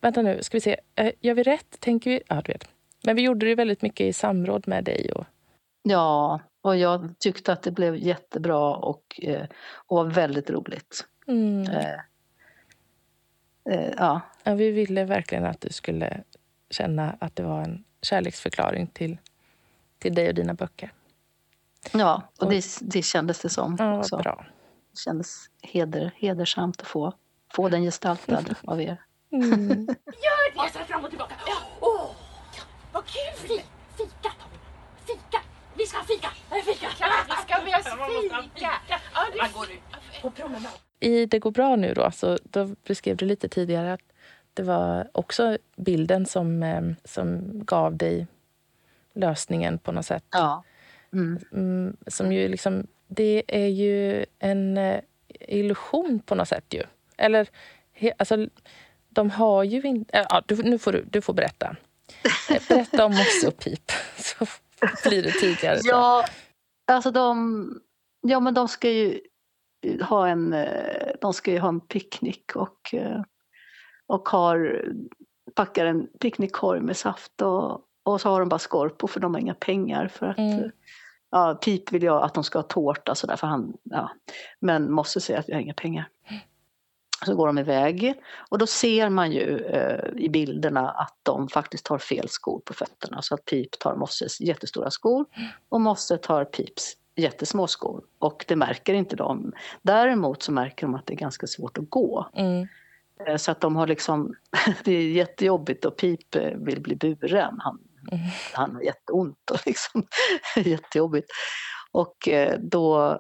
Vänta 0.02 0.22
nu, 0.22 0.44
ska 0.44 0.58
vi 0.58 0.62
se. 0.62 0.80
Eh, 0.96 1.12
gör 1.20 1.34
vi 1.34 1.44
rätt? 1.44 1.80
Tänker 1.80 2.10
vi... 2.12 2.22
Ja, 2.28 2.42
du 2.46 2.52
vet. 2.52 2.68
Men 3.04 3.16
vi 3.16 3.22
gjorde 3.22 3.46
det 3.46 3.56
väldigt 3.56 3.82
mycket 3.82 4.08
i 4.08 4.14
samråd 4.14 4.68
med 4.68 4.84
dig. 4.84 5.12
Och... 5.12 5.26
Ja, 5.84 6.40
och 6.62 6.78
jag 6.78 7.14
tyckte 7.20 7.54
att 7.54 7.64
det 7.64 7.72
blev 7.72 7.96
jättebra 7.96 8.76
och, 8.76 9.20
eh, 9.24 9.46
och 9.88 9.98
var 9.98 10.06
väldigt 10.06 10.50
roligt. 10.50 11.06
Mm. 11.28 11.64
Eh, 11.64 11.94
eh, 13.70 13.94
ja. 13.98 14.22
ja. 14.44 14.54
Vi 14.54 14.72
ville 14.72 15.06
verkligen 15.06 15.46
att 15.46 15.62
du 15.62 15.70
skulle 15.70 16.24
känna 16.70 17.16
att 17.20 17.36
det 17.36 17.44
var 17.44 17.62
en 17.62 17.84
kärleksförklaring 18.02 18.88
till, 18.88 19.18
till 20.02 20.16
dig 20.16 20.28
och 20.28 20.36
dina 20.36 20.54
böcker. 20.54 20.94
Ja, 21.92 22.22
och 22.40 22.50
det, 22.50 22.66
det 22.82 23.02
kändes 23.02 23.40
det 23.40 23.50
som. 23.50 23.76
Ja, 23.80 24.00
också. 24.00 24.18
bra. 24.18 24.46
Det 24.92 25.00
kändes 25.00 25.46
heder, 25.62 26.12
hedersamt 26.16 26.82
att 26.82 26.88
få, 26.88 27.14
få 27.54 27.70
den 27.70 27.84
gestaltad 27.84 28.44
av 28.66 28.82
er. 28.82 29.02
Mm. 29.32 29.86
Gör 30.06 30.64
det! 30.64 30.86
fram 30.86 31.04
och 31.04 31.10
tillbaka. 31.10 31.34
Ja. 31.48 31.88
Oh, 31.88 32.10
vad 32.92 33.04
kul! 33.06 33.58
Fika, 33.98 34.32
Tommy. 34.40 34.58
Fika. 35.08 35.42
Vi 35.78 35.86
ska 35.86 36.04
fika. 36.04 36.30
Fika. 36.66 36.88
vi 37.28 37.34
ska 37.44 37.64
med 37.64 37.80
oss 37.80 38.44
fika. 38.44 38.72
Ja, 38.88 38.98
det 39.34 39.54
går 39.54 39.72
ut 39.72 40.22
på 40.22 40.32
promenad. 40.32 40.72
I 41.00 41.26
Det 41.26 41.40
går 41.40 41.52
bra 41.52 41.76
nu 41.76 41.94
då, 41.94 42.12
så 42.12 42.38
då 42.44 42.76
beskrev 42.88 43.18
du 43.18 43.26
lite 43.26 43.50
tidigare 43.50 43.94
att 43.94 44.02
det 44.54 44.64
var 44.64 45.10
också 45.12 45.58
bilden 45.76 46.26
som, 46.26 46.64
eh, 46.64 46.82
som 47.04 47.42
gav 47.66 47.98
dig 47.98 48.28
lösningen 49.16 49.80
på 49.80 49.92
något 49.92 50.06
sätt. 50.06 50.26
Ja. 50.32 50.64
Mm. 51.14 51.40
Mm, 51.52 51.98
som 52.08 52.32
ju 52.32 52.48
liksom, 52.48 52.88
det 53.08 53.44
är 53.48 53.68
ju 53.68 54.26
en 54.40 54.78
eh, 54.78 55.00
illusion 55.40 56.20
på 56.20 56.36
något 56.36 56.48
sätt 56.48 56.66
ju. 56.70 56.84
Eller, 57.18 57.48
alltså, 58.18 58.48
de 59.10 59.30
har 59.30 59.64
ju 59.64 59.82
inte... 59.82 60.18
Äh, 60.18 60.26
ja, 60.30 60.44
nu 60.50 60.78
får 60.78 60.92
du, 60.92 61.04
du 61.04 61.22
får 61.22 61.34
berätta. 61.34 61.76
Eh, 62.50 62.62
berätta 62.70 63.06
om 63.06 63.12
Mosse 63.12 63.48
och 63.48 63.58
Pip, 63.58 63.92
så 64.18 64.46
blir 65.10 65.24
det 65.24 65.32
tydligare. 65.32 65.80
Ja, 65.84 66.26
alltså 66.88 67.12
de, 67.12 67.82
ja, 68.22 68.40
men 68.40 68.54
de 68.54 68.68
ska 68.68 68.90
ju 68.90 69.20
ha 70.02 70.28
en, 70.28 70.54
eh, 70.54 71.12
de 71.22 71.34
ska 71.34 71.52
ju 71.52 71.60
ha 71.60 71.70
en 71.70 71.80
picknick 71.80 72.56
och, 72.56 72.94
eh, 72.94 73.22
och 74.08 74.30
har, 74.30 74.86
packar 75.56 75.86
en 75.86 76.08
picknickkorg 76.20 76.82
med 76.82 76.98
saft 76.98 77.42
och, 77.42 77.82
och 78.04 78.22
så 78.22 78.30
har 78.30 78.40
de 78.40 78.50
bara 78.50 78.60
skorpor 78.60 79.08
för 79.08 79.20
de 79.20 79.34
har 79.34 79.42
inga 79.42 79.54
pengar 79.54 80.08
för 80.08 80.26
att 80.26 80.38
mm. 80.38 80.72
Ja, 81.32 81.60
Pip 81.62 81.92
vill 81.92 82.04
jag 82.04 82.24
att 82.24 82.34
de 82.34 82.44
ska 82.44 82.58
ha 82.58 82.64
tårta 82.64 83.16
så 83.16 83.28
därför 83.28 83.48
han, 83.48 83.74
ja. 83.84 84.12
Men 84.60 84.92
måste 84.92 85.22
säga 85.22 85.40
att 85.40 85.48
jag 85.48 85.56
har 85.56 85.62
inga 85.62 85.74
pengar. 85.74 86.10
Så 87.26 87.36
går 87.36 87.48
de 87.48 87.58
iväg 87.58 88.14
och 88.50 88.58
då 88.58 88.68
ser 88.68 89.10
man 89.10 89.32
ju 89.32 89.58
eh, 89.58 90.10
i 90.16 90.30
bilderna 90.30 90.90
att 90.90 91.18
de 91.24 91.48
faktiskt 91.48 91.88
har 91.88 91.98
fel 91.98 92.30
skor 92.30 92.62
på 92.66 92.74
fötterna. 92.74 93.22
Så 93.22 93.36
att 93.36 93.46
Pip 93.46 93.80
tar 93.80 93.96
Mosses 93.96 94.42
jättestora 94.42 94.92
skor 94.92 95.26
och 95.70 95.82
Mosse 95.82 96.18
tar 96.18 96.46
Pips 96.46 96.98
jättesmå 97.16 97.68
skor. 97.68 98.04
Och 98.20 98.46
det 98.48 98.56
märker 98.56 98.94
inte 98.94 99.16
de. 99.16 99.54
Däremot 99.82 100.44
så 100.44 100.52
märker 100.52 100.88
de 100.88 100.96
att 100.96 101.06
det 101.06 101.14
är 101.14 101.18
ganska 101.18 101.48
svårt 101.48 101.78
att 101.78 101.90
gå. 101.90 102.30
Mm. 102.34 102.68
Eh, 103.28 103.38
så 103.38 103.52
att 103.52 103.62
de 103.62 103.76
har 103.76 103.88
liksom, 103.88 104.36
det 104.84 104.92
är 104.92 105.12
jättejobbigt 105.12 105.86
och 105.86 105.98
Pip 105.98 106.36
eh, 106.36 106.58
vill 106.58 106.82
bli 106.82 106.96
buren. 106.96 107.56
Han, 107.60 107.80
mm. 108.12 108.26
han 108.54 108.76
har 108.76 108.82
jätteont 108.82 109.52
och 109.52 109.60
liksom 109.66 110.08
jättejobbigt. 110.56 111.32
Och 111.92 112.28
eh, 112.28 112.60
då 112.60 113.20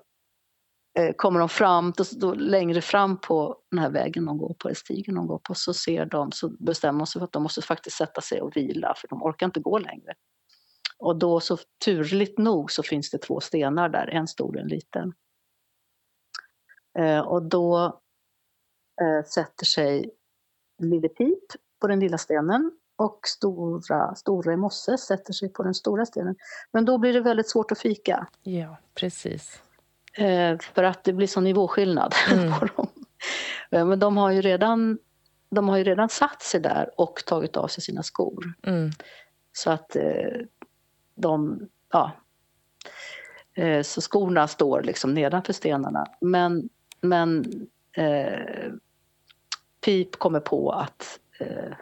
eh, 1.00 1.16
kommer 1.16 1.40
de 1.40 1.50
fram, 1.50 1.94
då, 1.98 2.04
då, 2.12 2.34
längre 2.34 2.82
fram 2.82 3.18
på 3.18 3.58
den 3.72 3.80
här 3.80 3.90
vägen 3.90 4.26
de 4.26 4.38
går 4.38 4.54
på, 4.60 4.68
eller 4.68 4.76
stigen 4.76 5.16
de 5.16 5.28
går 5.28 5.40
på, 5.44 5.56
så 5.56 5.74
ser 5.74 6.06
de, 6.06 6.32
så 6.32 6.50
bestämmer 6.50 7.00
de 7.00 7.08
sig 7.08 7.20
för 7.20 7.26
att 7.26 7.32
de 7.32 7.44
måste 7.44 7.62
faktiskt 7.62 7.98
sätta 7.98 8.22
sig 8.22 8.42
och 8.42 8.56
vila, 8.56 8.94
för 8.98 9.08
de 9.08 9.24
orkar 9.24 9.46
inte 9.46 9.60
gå 9.60 9.78
längre. 9.78 10.14
Och 10.98 11.16
då 11.16 11.40
så 11.40 11.58
turligt 11.86 12.38
nog 12.38 12.72
så 12.72 12.84
finns 12.84 13.12
det 13.12 13.18
två 13.18 13.40
stenar 13.40 13.90
där, 13.90 14.08
en 14.08 14.28
stor 14.28 14.56
och 14.56 14.62
en 14.62 14.68
liten. 14.68 15.14
Eh, 17.00 17.20
och 17.20 17.44
då 17.44 18.02
eh, 19.02 19.26
sätter 19.26 19.66
sig 19.66 20.12
Lille 20.82 21.10
Pip 21.10 21.44
på 21.82 21.88
den 21.88 22.00
lilla 22.00 22.18
stenen 22.18 22.72
och 23.02 23.20
stora, 23.28 24.16
stora 24.16 24.58
Mosse 24.58 24.98
sätter 24.98 25.34
sig 25.34 25.50
på 25.50 25.64
den 25.64 25.74
stora 25.74 26.06
stenen. 26.06 26.36
Men 26.72 26.86
då 26.86 26.98
blir 26.98 27.14
det 27.14 27.22
väldigt 27.22 27.50
svårt 27.50 27.72
att 27.72 27.80
fika. 27.80 28.28
Ja, 28.44 28.78
precis. 28.96 29.62
Eh, 30.14 30.58
för 30.60 30.84
att 30.84 31.04
det 31.04 31.14
blir 31.14 31.28
sån 31.28 31.44
nivåskillnad 31.44 32.14
mm. 32.32 32.60
på 32.60 32.66
dem. 32.66 32.88
Eh, 33.72 33.86
men 33.86 34.00
de 34.00 34.18
har 34.18 34.32
ju 34.32 34.42
redan 34.42 35.00
de 35.50 35.70
har 35.70 35.78
ju 35.78 35.84
redan 35.84 36.10
satt 36.10 36.42
sig 36.42 36.60
där 36.60 36.90
och 36.98 37.26
tagit 37.26 37.58
av 37.58 37.68
sig 37.68 37.84
sina 37.84 38.04
skor. 38.04 38.54
Mm. 38.64 38.92
Så 39.54 39.72
att 39.72 39.96
eh, 39.96 40.42
de, 41.16 41.60
ja. 41.92 42.12
Så 43.84 44.02
skorna 44.02 44.48
står 44.48 44.84
liksom 44.84 45.14
nedanför 45.14 45.54
stenarna. 45.54 46.06
Men, 46.22 46.70
men 47.02 47.46
eh, 47.98 48.72
Pip 49.82 50.16
kommer 50.16 50.40
på 50.40 50.72
att, 50.72 51.20
eh, 51.40 51.74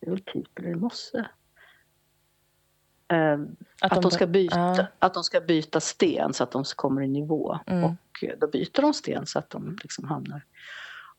väl 0.00 0.20
Pip 0.20 0.58
eller 0.58 0.74
Mosse? 0.74 1.28
Eh, 3.08 3.38
att, 3.80 3.92
att, 3.92 4.02
de, 4.02 4.10
ska 4.10 4.26
byta, 4.26 4.58
ja. 4.58 4.86
att 4.98 5.14
de 5.14 5.24
ska 5.24 5.40
byta 5.40 5.80
sten 5.80 6.34
så 6.34 6.44
att 6.44 6.50
de 6.50 6.64
kommer 6.76 7.02
i 7.02 7.08
nivå. 7.08 7.58
Mm. 7.66 7.84
Och 7.84 8.24
eh, 8.24 8.38
då 8.38 8.46
byter 8.46 8.80
de 8.82 8.94
sten 8.94 9.26
så 9.26 9.38
att 9.38 9.50
de 9.50 9.78
liksom 9.82 10.04
hamnar. 10.04 10.44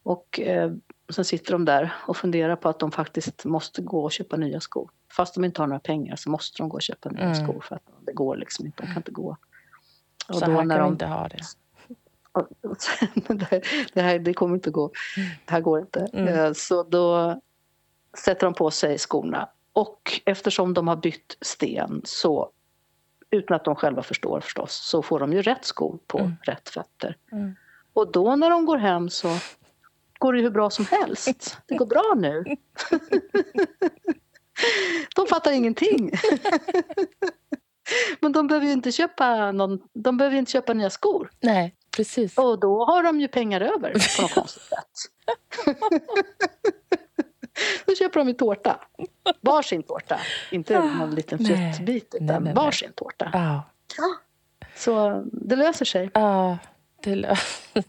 Och 0.04 0.40
eh, 0.40 0.72
sen 1.10 1.26
sitter 1.26 1.52
de 1.52 1.66
där 1.66 1.94
och 2.08 2.18
funderar 2.18 2.56
på 2.56 2.70
att 2.70 2.80
de 2.80 2.92
faktiskt 2.92 3.46
måste 3.46 3.82
gå 3.82 4.04
och 4.04 4.12
köpa 4.12 4.38
nya 4.38 4.60
skor. 4.60 4.90
Fast 5.12 5.36
de 5.36 5.46
inte 5.46 5.62
har 5.62 5.68
några 5.68 5.80
pengar 5.80 6.16
så 6.16 6.30
måste 6.30 6.58
de 6.64 6.70
gå 6.70 6.76
och 6.76 6.82
köpa 6.82 7.10
nya 7.10 7.24
mm. 7.24 7.36
skor 7.36 7.62
för 7.62 7.76
att 7.76 7.84
det 8.06 8.14
går 8.14 8.38
liksom 8.38 8.66
inte, 8.66 8.84
de 8.84 8.88
kan 8.88 8.98
inte 8.98 9.12
gå. 9.12 9.38
Och 10.28 10.36
så 10.36 10.46
då 10.46 10.52
här 10.52 10.58
kan 10.58 10.68
de, 10.68 10.84
vi 10.84 10.90
inte 10.90 11.06
ha 11.06 11.28
det. 11.28 11.40
det, 13.94 14.02
här, 14.02 14.20
det 14.20 14.34
kommer 14.34 14.56
inte 14.56 14.72
gå. 14.72 14.92
Det 15.46 15.52
här 15.52 15.62
går 15.62 15.80
inte. 15.80 16.08
Mm. 16.14 16.28
Eh, 16.28 16.54
så 16.54 16.84
då 16.84 17.40
sätter 18.18 18.47
de 18.47 18.53
på 18.53 18.72
sig 18.72 18.97
skorna 18.97 19.49
och 19.74 20.22
eftersom 20.26 20.74
de 20.74 20.88
har 20.88 20.95
bytt 20.95 21.38
sten 21.41 22.01
så, 22.05 22.49
utan 23.32 23.55
att 23.55 23.65
de 23.65 23.76
själva 23.76 24.03
förstår 24.03 24.39
förstås, 24.39 24.74
så 24.74 25.01
får 25.01 25.20
de 25.20 25.34
ju 25.34 25.41
rätt 25.41 25.65
skor 25.65 25.99
på 26.07 26.20
mm. 26.20 26.36
rätt 26.41 26.70
fötter. 26.70 27.18
Mm. 27.32 27.55
Och 27.93 28.11
då 28.11 28.36
när 28.36 28.49
de 28.49 28.65
går 28.65 28.78
hem 28.78 29.09
så 29.09 29.38
går 30.20 30.34
det 30.34 30.41
hur 30.41 30.49
bra 30.49 30.70
som 30.70 30.86
helst. 30.86 31.57
Det 31.65 31.76
går 31.76 31.86
bra 31.86 32.13
nu. 32.18 32.43
de 35.15 35.28
fattar 35.28 35.51
ingenting. 35.51 36.11
Men 38.20 38.32
de 38.32 38.47
behöver 38.47 38.68
ju 38.68 38.74
inte 38.74 38.91
köpa, 38.91 39.51
någon, 39.51 39.80
de 39.93 40.18
behöver 40.18 40.38
inte 40.38 40.51
köpa 40.51 40.74
nya 40.74 40.89
skor. 40.89 41.30
Nej, 41.39 41.76
precis. 41.95 42.38
Och 42.38 42.59
då 42.59 42.86
har 42.86 43.03
de 43.03 43.22
ju 43.22 43.28
pengar 43.28 43.61
över 43.61 43.93
på 44.18 44.22
något 44.22 44.34
konstigt 44.34 44.63
sätt. 44.63 44.91
Då 47.86 47.95
köper 47.95 48.20
de 48.20 48.28
ju 48.28 48.34
tårta. 48.34 48.80
Varsin 49.41 49.84
tårta. 49.84 50.20
Inte 50.51 50.80
någon 50.80 51.16
liten 51.16 51.45
fruktbit, 51.45 52.16
utan 52.22 52.53
varsin 52.53 52.91
tårta. 52.95 53.30
Ja. 53.34 53.64
Så 54.76 55.24
det 55.32 55.55
löser 55.55 55.86
sig. 55.86 56.10
Ja, 56.14 56.58
det 57.03 57.16
löser 57.16 57.84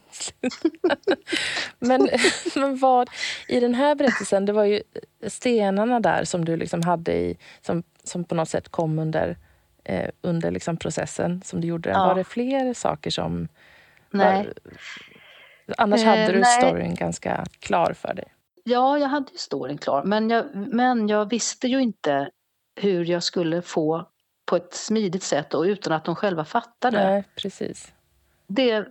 men, 1.79 2.09
men 2.55 2.77
vad, 2.77 3.09
i 3.47 3.59
den 3.59 3.75
här 3.75 3.95
berättelsen, 3.95 4.45
det 4.45 4.53
var 4.53 4.63
ju 4.63 4.81
stenarna 5.27 5.99
där 5.99 6.23
som 6.23 6.45
du 6.45 6.57
liksom 6.57 6.83
hade 6.83 7.13
i, 7.13 7.37
som, 7.61 7.83
som 8.03 8.23
på 8.23 8.35
något 8.35 8.49
sätt 8.49 8.69
kom 8.69 8.99
under, 8.99 9.37
eh, 9.83 10.09
under 10.21 10.51
liksom 10.51 10.77
processen 10.77 11.41
som 11.45 11.61
du 11.61 11.67
gjorde 11.67 11.89
Ja. 11.89 12.07
Var 12.07 12.15
det 12.15 12.23
fler 12.23 12.73
saker 12.73 13.09
som... 13.09 13.47
Nej. 14.11 14.45
Var, 14.45 14.53
annars 15.77 16.03
hade 16.03 16.31
du 16.31 16.39
eh, 16.39 16.45
storyn 16.45 16.95
ganska 16.95 17.45
klar 17.59 17.93
för 17.93 18.13
dig. 18.13 18.33
Ja, 18.69 18.97
jag 18.97 19.07
hade 19.07 19.31
ju 19.31 19.37
storyn 19.37 19.77
klar, 19.77 20.03
men 20.03 20.29
jag, 20.29 20.45
men 20.55 21.07
jag 21.07 21.29
visste 21.29 21.67
ju 21.67 21.81
inte 21.81 22.29
hur 22.75 23.05
jag 23.05 23.23
skulle 23.23 23.61
få 23.61 24.09
på 24.45 24.55
ett 24.55 24.73
smidigt 24.73 25.23
sätt 25.23 25.53
och 25.53 25.63
utan 25.63 25.93
att 25.93 26.05
de 26.05 26.15
själva 26.15 26.45
fattade. 26.45 27.09
Nej, 27.09 27.23
precis. 27.35 27.93
Det, 28.47 28.87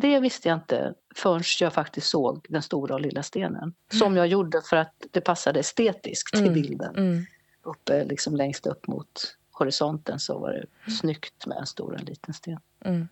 det 0.00 0.20
visste 0.20 0.48
jag 0.48 0.56
inte 0.56 0.94
förrän 1.16 1.42
jag 1.60 1.72
faktiskt 1.72 2.06
såg 2.06 2.46
den 2.48 2.62
stora 2.62 2.94
och 2.94 3.00
lilla 3.00 3.22
stenen. 3.22 3.62
Mm. 3.62 3.74
Som 3.92 4.16
jag 4.16 4.26
gjorde 4.26 4.62
för 4.62 4.76
att 4.76 5.06
det 5.10 5.20
passade 5.20 5.60
estetiskt 5.60 6.32
till 6.32 6.46
mm. 6.46 6.54
bilden. 6.54 6.96
Mm. 6.96 7.26
Uppe, 7.62 8.04
liksom 8.04 8.36
längst 8.36 8.66
upp 8.66 8.86
mot 8.86 9.36
horisonten 9.52 10.18
så 10.18 10.38
var 10.38 10.50
det 10.50 10.56
mm. 10.56 10.96
snyggt 11.00 11.46
med 11.46 11.58
en 11.58 11.66
stor 11.66 11.92
och 11.92 11.98
en 11.98 12.04
liten 12.04 12.34
sten. 12.34 12.60
Mm. 12.84 13.08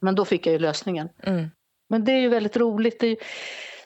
Men 0.00 0.14
då 0.14 0.24
fick 0.24 0.46
jag 0.46 0.52
ju 0.52 0.58
lösningen. 0.58 1.08
Mm. 1.22 1.50
Men 1.88 2.04
det 2.04 2.12
är 2.12 2.20
ju 2.20 2.28
väldigt 2.28 2.56
roligt. 2.56 3.00
Det 3.00 3.06
är, 3.06 3.16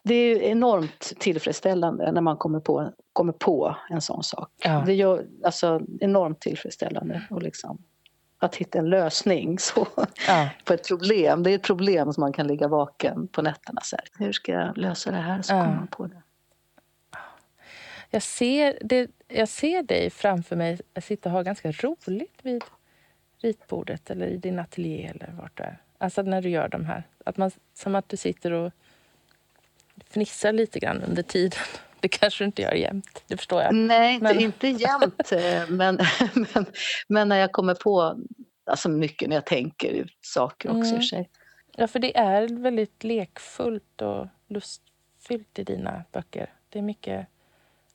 det 0.02 0.14
är 0.14 0.42
enormt 0.42 1.12
tillfredsställande 1.18 2.12
när 2.12 2.20
man 2.20 2.36
kommer 2.36 2.60
på, 2.60 2.92
kommer 3.12 3.32
på 3.32 3.76
en 3.90 4.00
sån 4.00 4.22
sak. 4.22 4.50
Ja. 4.64 4.82
Det 4.86 4.94
gör 4.94 5.26
alltså 5.44 5.80
enormt 6.00 6.40
tillfredsställande. 6.40 7.22
Och 7.30 7.42
liksom, 7.42 7.78
att 8.38 8.56
hitta 8.56 8.78
en 8.78 8.90
lösning 8.90 9.58
så, 9.58 9.86
Ja. 10.28 10.48
på 10.64 10.72
ett 10.72 10.88
problem. 10.88 11.42
Det 11.42 11.50
är 11.50 11.54
ett 11.54 11.62
problem 11.62 12.12
som 12.12 12.20
man 12.20 12.32
kan 12.32 12.46
ligga 12.46 12.68
vaken 12.68 13.28
på 13.28 13.42
nätterna. 13.42 13.80
Så 13.84 13.96
här. 13.96 14.24
Hur 14.24 14.32
ska 14.32 14.52
jag 14.52 14.78
lösa 14.78 15.10
det 15.10 15.16
här? 15.16 15.42
Så 15.42 15.52
Ja. 15.54 15.62
kommer 15.64 15.76
man 15.76 15.86
på 15.88 16.06
det. 16.06 16.22
Jag 18.10 18.22
ser, 18.22 18.78
det, 18.82 19.10
jag 19.28 19.48
ser 19.48 19.82
dig 19.82 20.10
framför 20.10 20.56
mig 20.56 20.80
sitta 21.02 21.28
och 21.28 21.32
ha 21.32 21.42
ganska 21.42 21.72
roligt 21.72 22.38
vid 22.42 22.64
ritbordet 23.38 24.10
eller 24.10 24.26
i 24.26 24.36
din 24.36 24.58
ateljé 24.58 25.06
eller 25.06 25.32
vart 25.40 25.56
du 25.56 25.62
är. 25.62 25.82
Alltså 25.98 26.22
när 26.22 26.42
du 26.42 26.48
gör 26.48 26.68
de 26.68 26.84
här. 26.84 27.02
Att 27.24 27.36
man, 27.36 27.50
som 27.74 27.94
att 27.94 28.08
du 28.08 28.16
sitter 28.16 28.52
och 28.52 28.72
fnissar 30.08 30.52
lite 30.52 30.78
grann 30.78 31.02
under 31.02 31.22
tiden. 31.22 31.58
Det 32.02 32.08
kanske 32.08 32.44
du 32.44 32.46
inte 32.46 32.62
gör 32.62 32.72
jämt, 32.72 33.22
det 33.26 33.36
förstår 33.36 33.62
jag. 33.62 33.74
Nej, 33.74 34.14
inte, 34.14 34.24
Men- 34.24 34.40
inte 34.40 34.68
jämt. 34.68 35.32
eh, 35.32 35.68
men, 35.68 35.98
men, 36.54 36.66
men 37.08 37.28
när 37.28 37.36
jag 37.36 37.52
kommer 37.52 37.74
på 37.74 38.20
alltså 38.66 38.88
mycket 38.88 39.28
när 39.28 39.36
jag 39.36 39.46
tänker 39.46 40.12
saker 40.20 40.68
också 40.70 40.90
Mm. 40.90 41.02
sig. 41.02 41.30
Ja, 41.76 41.86
för 41.86 41.98
det 41.98 42.16
är 42.16 42.48
väldigt 42.62 43.04
lekfullt 43.04 44.02
och 44.02 44.26
lustfyllt 44.48 45.58
i 45.58 45.64
dina 45.64 46.04
böcker. 46.12 46.52
Det 46.68 46.78
är 46.78 46.82
mycket 46.82 47.26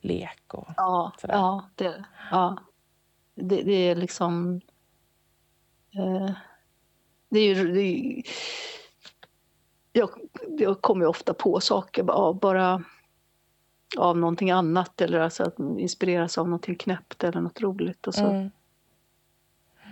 lek 0.02 0.54
och... 0.54 0.68
Ja, 0.78 1.12
Sådär. 1.22 1.34
ja, 1.34 1.70
det, 1.76 2.06
ja. 2.32 2.58
Det, 3.36 3.62
det 3.64 3.74
är 3.90 3.96
liksom... 3.96 4.62
Eh, 5.96 6.32
det 7.30 7.40
är 7.40 7.56
ju... 7.56 7.74
Det 7.74 7.82
är, 7.82 8.24
jag, 9.96 10.10
jag 10.58 10.82
kommer 10.82 11.06
ofta 11.06 11.34
på 11.34 11.60
saker 11.60 12.04
bara, 12.04 12.34
bara 12.34 12.84
av 13.98 14.18
någonting 14.18 14.52
annat 14.52 15.02
eller 15.02 15.20
alltså 15.20 15.44
att 15.44 15.60
inspireras 15.60 16.38
av 16.38 16.46
någonting 16.48 16.76
knäppt 16.76 17.24
eller 17.24 17.42
något 17.42 17.62
roligt 17.62 18.08
och 18.08 18.14
så, 18.16 18.26
Mm. 18.26 18.52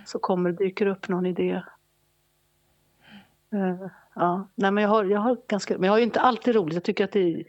så 0.06 0.18
kommer 0.18 0.50
det 0.52 0.56
dyker 0.64 0.86
upp 0.86 1.08
någon 1.08 1.26
idé. 1.26 1.62
Eh, 3.52 3.86
ja, 4.14 4.48
nej 4.54 4.70
men 4.70 4.82
jag 4.82 4.90
har, 4.90 5.04
jag 5.04 5.20
har 5.20 5.36
ganska, 5.48 5.74
men 5.74 5.84
jag 5.84 5.92
har 5.92 5.98
ju 5.98 6.04
inte 6.04 6.20
alltid 6.20 6.54
roligt. 6.54 6.74
Jag 6.74 6.84
tycker 6.84 7.04
att 7.04 7.12
det 7.12 7.44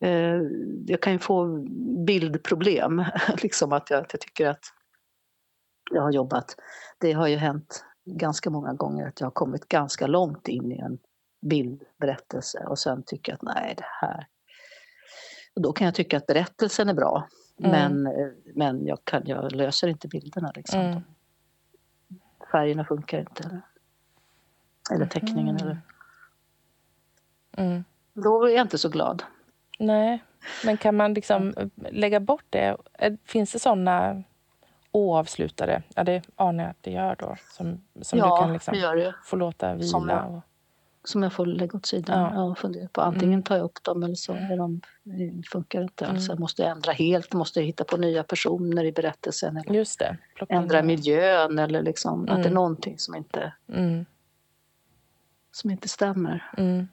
eh, 0.00 0.40
jag 0.86 1.00
kan 1.02 1.12
ju 1.12 1.18
få 1.18 1.66
bildproblem, 2.06 3.04
liksom 3.42 3.72
att 3.72 3.90
jag, 3.90 4.00
att 4.00 4.12
jag 4.12 4.20
tycker 4.20 4.46
att 4.46 4.64
jag 5.90 6.02
har 6.02 6.12
jobbat. 6.12 6.56
Det 6.98 7.12
har 7.12 7.26
ju 7.26 7.36
hänt 7.36 7.84
ganska 8.04 8.50
många 8.50 8.72
gånger 8.72 9.08
att 9.08 9.20
jag 9.20 9.26
har 9.26 9.32
kommit 9.32 9.68
ganska 9.68 10.06
långt 10.06 10.48
in 10.48 10.72
i 10.72 10.78
en 10.78 10.98
bildberättelse 11.40 12.58
och 12.66 12.78
sen 12.78 13.02
tycker 13.06 13.32
jag 13.32 13.36
att 13.36 13.54
nej, 13.56 13.74
det 13.76 13.84
här... 14.00 14.26
Och 15.54 15.62
då 15.62 15.72
kan 15.72 15.84
jag 15.84 15.94
tycka 15.94 16.16
att 16.16 16.26
berättelsen 16.26 16.88
är 16.88 16.94
bra, 16.94 17.28
Mm. 17.60 17.70
men, 17.70 18.06
eh, 18.06 18.28
men 18.54 18.86
jag, 18.86 18.98
kan, 19.04 19.22
jag 19.26 19.52
löser 19.52 19.88
inte 19.88 20.08
bilderna. 20.08 20.52
Liksom. 20.54 20.80
Mm. 20.80 21.00
Färgerna 22.52 22.84
funkar 22.84 23.18
inte. 23.20 23.42
Eller, 23.44 23.60
eller 24.92 25.06
teckningen. 25.06 25.54
Mhm. 25.54 25.62
Eller. 25.66 25.80
Mm. 27.56 27.84
Då 28.14 28.44
är 28.44 28.52
jag 28.54 28.64
inte 28.64 28.78
så 28.78 28.88
glad. 28.88 29.22
Nej, 29.78 30.24
men 30.64 30.76
kan 30.76 30.96
man 30.96 31.14
liksom 31.14 31.54
lägga 31.76 32.20
bort 32.20 32.44
det? 32.50 32.76
Eh, 32.92 33.14
Finns 33.24 33.52
det 33.52 33.58
såna 33.58 34.22
oavslutade? 34.92 35.82
Ja, 35.94 36.04
det 36.04 36.22
anar 36.36 36.64
jag 36.64 36.70
att 36.70 36.82
det 36.82 36.90
gör 36.90 37.16
då. 37.18 37.36
Som, 37.50 37.84
som 38.02 38.18
ja, 38.18 38.36
du 38.36 38.42
kan 38.42 38.52
liksom 38.52 38.74
det 38.74 38.94
det. 38.94 39.14
få 39.24 39.36
låta 39.36 39.74
vila. 39.74 39.86
Som 39.88 40.08
jag- 40.08 40.30
och, 40.34 40.42
Som 41.08 41.22
jag 41.22 41.32
får 41.32 41.46
lägga 41.46 41.76
åt 41.76 41.86
sidan 41.86 42.34
Ja. 42.34 42.42
och 42.42 42.58
fundera 42.58 42.88
på. 42.88 43.00
Antingen 43.00 43.32
Mm. 43.32 43.42
tar 43.42 43.56
jag 43.56 43.64
upp 43.64 43.82
dem 43.84 44.02
eller 44.02 44.14
så 44.14 44.32
är 44.32 44.56
de, 44.56 44.80
det 45.02 45.48
funkar 45.48 45.82
inte. 45.82 46.04
Mm. 46.04 46.16
Alltså 46.16 46.32
jag 46.32 46.40
måste 46.40 46.64
ändra 46.66 46.92
helt, 46.92 47.32
måste 47.32 47.60
hitta 47.62 47.84
på 47.84 47.96
nya 47.96 48.22
personer 48.22 48.84
i 48.84 48.92
berättelsen. 48.92 49.56
Eller 49.56 49.86
ändra 50.48 50.82
miljön 50.82 51.58
eller 51.58 51.82
liksom, 51.82 52.20
att 52.22 52.26
det 52.26 52.32
är 52.32 52.38
Mm. 52.38 52.54
någonting 52.54 52.98
som 52.98 53.14
inte, 53.14 53.52
Mm, 53.72 54.06
som 55.52 55.70
inte 55.70 55.88
stämmer. 55.88 56.50
mm. 56.56 56.86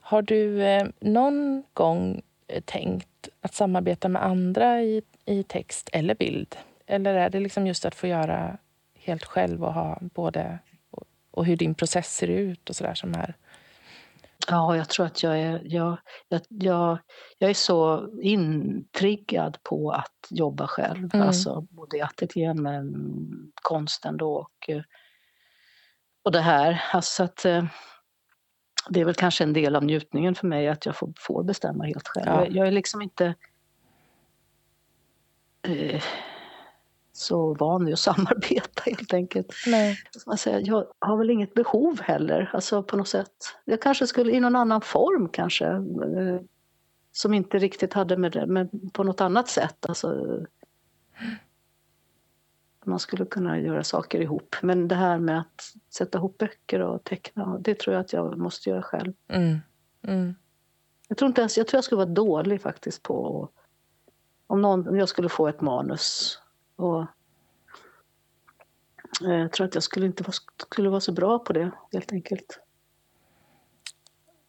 Har 0.00 0.22
du 0.22 0.62
eh, 0.62 0.86
någon 1.00 1.64
gång 1.74 2.22
eh, 2.48 2.62
tänkt 2.62 3.28
att 3.40 3.54
samarbeta 3.54 4.08
med 4.08 4.24
andra 4.24 4.82
i, 4.82 5.02
i 5.24 5.42
text 5.42 5.90
eller 5.92 6.14
bild? 6.14 6.56
Eller 6.92 7.14
är 7.14 7.30
det 7.30 7.40
liksom 7.40 7.66
just 7.66 7.84
att 7.84 7.94
få 7.94 8.06
göra 8.06 8.58
helt 8.94 9.24
själv 9.24 9.64
och 9.64 9.74
ha 9.74 9.98
både 10.00 10.58
och, 10.90 11.04
och 11.30 11.46
hur 11.46 11.56
din 11.56 11.74
process 11.74 12.16
ser 12.16 12.28
ut 12.28 12.70
och 12.70 12.76
sådär 12.76 12.94
som 12.94 13.14
är? 13.14 13.36
Ja, 14.48 14.76
jag 14.76 14.88
tror 14.88 15.06
att 15.06 15.22
jag 15.22 15.38
är, 15.38 15.62
jag, 15.64 15.98
jag, 16.48 16.98
jag, 17.38 17.50
är 17.50 17.54
så 17.54 18.08
intriggad 18.20 19.58
på 19.62 19.90
att 19.90 20.26
jobba 20.30 20.66
själv. 20.66 21.10
Mm. 21.14 21.26
Alltså 21.26 21.60
både 21.60 21.96
i 21.96 22.00
ateljén 22.00 22.62
med 22.62 22.94
konsten 23.54 24.16
då 24.16 24.32
och, 24.32 24.70
och 26.22 26.32
det 26.32 26.40
här. 26.40 26.84
Alltså 26.92 27.22
att, 27.22 27.44
eh, 27.44 27.64
det 28.88 29.00
är 29.00 29.04
väl 29.04 29.14
kanske 29.14 29.44
en 29.44 29.52
del 29.52 29.76
av 29.76 29.84
njutningen 29.84 30.34
för 30.34 30.46
mig 30.46 30.68
att 30.68 30.86
jag 30.86 30.96
får, 30.96 31.12
får 31.18 31.44
bestämma 31.44 31.84
helt 31.84 32.08
själv. 32.08 32.26
Ja. 32.26 32.44
Jag, 32.44 32.52
jag 32.52 32.66
är 32.66 32.72
liksom 32.72 33.02
inte 33.02 33.34
eh, 35.62 36.02
så 37.22 37.54
van 37.54 37.84
vid 37.84 37.92
att 37.92 38.00
samarbeta 38.10 38.82
helt 38.86 39.14
enkelt. 39.14 39.54
Nej. 39.66 39.98
Som 40.10 40.22
man 40.26 40.38
säger, 40.38 40.62
jag 40.66 40.86
har 40.98 41.16
väl 41.16 41.30
inget 41.30 41.54
behov 41.54 42.00
heller, 42.00 42.50
alltså 42.52 42.82
på 42.82 42.96
något 42.96 43.08
sätt. 43.08 43.32
Jag 43.64 43.82
kanske 43.82 44.06
skulle 44.06 44.32
i 44.32 44.40
någon 44.40 44.56
annan 44.56 44.80
form 44.80 45.28
kanske, 45.28 45.66
eh, 45.66 46.40
som 47.12 47.34
inte 47.34 47.58
riktigt 47.58 47.92
hade 47.92 48.16
med 48.16 48.32
det, 48.32 48.46
men 48.46 48.90
på 48.92 49.04
något 49.04 49.20
annat 49.20 49.48
sätt. 49.48 49.86
Alltså, 49.88 50.38
man 52.84 52.98
skulle 52.98 53.24
kunna 53.24 53.58
göra 53.58 53.84
saker 53.84 54.20
ihop. 54.20 54.56
Men 54.62 54.88
det 54.88 54.94
här 54.94 55.18
med 55.18 55.40
att 55.40 55.72
sätta 55.94 56.18
ihop 56.18 56.38
böcker 56.38 56.80
och 56.80 57.04
teckna, 57.04 57.58
det 57.58 57.78
tror 57.78 57.94
jag 57.94 58.00
att 58.00 58.12
jag 58.12 58.38
måste 58.38 58.70
göra 58.70 58.82
själv. 58.82 59.12
Mm. 59.28 59.58
Mm. 60.02 60.34
Jag 61.08 61.18
tror, 61.18 61.28
inte 61.28 61.40
ens, 61.40 61.58
jag, 61.58 61.66
tror 61.66 61.76
jag 61.76 61.84
skulle 61.84 61.96
vara 61.96 62.14
dålig 62.14 62.62
faktiskt 62.62 63.02
på 63.02 63.48
om, 64.46 64.62
någon, 64.62 64.88
om 64.88 64.98
jag 64.98 65.08
skulle 65.08 65.28
få 65.28 65.48
ett 65.48 65.60
manus. 65.60 66.38
Och, 66.82 67.06
eh, 69.24 69.32
jag 69.34 69.52
tror 69.52 69.66
att 69.66 69.74
jag 69.74 69.82
skulle 69.84 70.06
inte 70.06 70.22
vara, 70.22 70.32
skulle 70.70 70.88
vara 70.88 71.00
så 71.00 71.12
bra 71.12 71.38
på 71.38 71.52
det 71.52 71.70
helt 71.92 72.12
enkelt. 72.12 72.58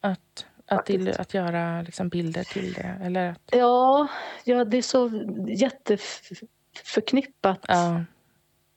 Att, 0.02 0.46
att, 0.66 0.86
till, 0.86 1.14
att 1.20 1.34
göra 1.34 1.82
liksom 1.82 2.10
bilder 2.10 2.44
till 2.44 2.74
det? 2.74 3.00
Eller 3.04 3.32
att, 3.32 3.42
Ja, 3.52 4.08
ja 4.44 4.66
det 4.66 4.78
är 4.78 4.82
så 4.82 5.10
jätteförknippat, 5.48 7.60
ja. 7.68 8.04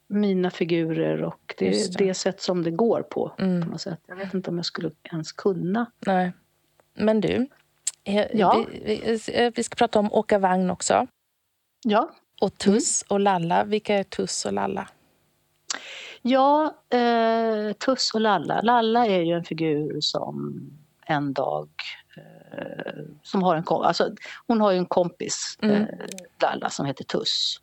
mina 0.07 0.51
figurer 0.51 1.23
och 1.23 1.55
det 1.57 1.69
det. 1.69 1.97
det 2.05 2.13
sätt 2.13 2.41
som 2.41 2.63
det 2.63 2.71
går 2.71 3.01
på. 3.01 3.29
på 3.37 3.43
Mm. 3.43 3.59
något 3.69 3.81
sätt. 3.81 3.99
Jag 4.07 4.15
vet 4.15 4.33
inte 4.33 4.49
om 4.49 4.57
jag 4.57 4.65
skulle 4.65 4.91
ens 5.11 5.31
kunna. 5.31 5.91
Nej. 5.99 6.31
Men 6.93 7.21
du, 7.21 7.47
Ja. 8.33 8.65
vi, 8.85 9.19
vi, 9.27 9.51
vi 9.55 9.63
ska 9.63 9.75
prata 9.75 9.99
om 9.99 10.13
åka 10.13 10.39
vagn 10.39 10.69
också. 10.69 11.07
Ja, 11.85 12.11
Och 12.41 12.57
Tuss 12.57 13.05
och 13.07 13.19
Lalla. 13.19 13.63
Vilka 13.63 13.95
är 13.95 14.03
Tuss 14.03 14.45
och 14.45 14.53
Lalla? 14.53 14.87
ja 16.21 16.75
eh, 16.89 17.73
Tuss 17.73 18.11
och 18.13 18.21
Lalla. 18.21 18.61
Lalla 18.61 19.05
är 19.07 19.21
ju 19.21 19.33
en 19.33 19.43
figur 19.43 19.97
som 20.01 20.61
en 21.05 21.33
dag 21.33 21.69
eh, 22.17 22.93
som 23.23 23.43
har 23.43 23.55
en 23.55 23.63
kom- 23.63 23.81
alltså, 23.81 24.09
hon 24.47 24.61
har 24.61 24.71
ju 24.71 24.77
en 24.77 24.85
kompis, 24.85 25.57
Mm. 25.61 25.81
eh, 25.81 25.87
Lalla, 26.41 26.69
som 26.69 26.85
heter 26.85 27.03
Tuss. 27.03 27.61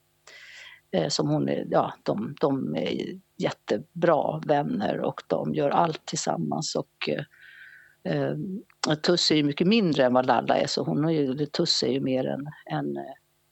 Eh, 0.91 1.09
som 1.09 1.29
hon 1.29 1.49
är, 1.49 1.67
ja, 1.71 1.93
de, 2.03 2.35
de 2.41 2.77
är 2.77 3.21
jättebra 3.37 4.41
vänner 4.47 5.01
och 5.01 5.23
de 5.27 5.55
gör 5.55 5.71
allt 5.71 6.07
tillsammans. 6.07 6.75
Och, 6.75 7.09
eh, 7.09 7.25
eh, 8.15 8.35
Tuss 9.03 9.31
är 9.31 9.35
ju 9.37 9.43
mycket 9.43 9.67
mindre 9.67 10.05
än 10.05 10.13
vad 10.15 10.27
Lalla 10.27 10.57
är, 10.57 10.67
så 10.67 10.85
hon 10.85 11.05
är 11.05 11.11
ju, 11.11 11.47
Tuss 11.47 11.83
är 11.83 11.93
ju 11.93 12.01
mer 12.01 12.25
en, 12.27 12.47
en, 12.67 12.99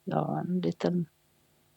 ja, 0.04 0.40
en 0.40 0.60
liten 0.60 1.06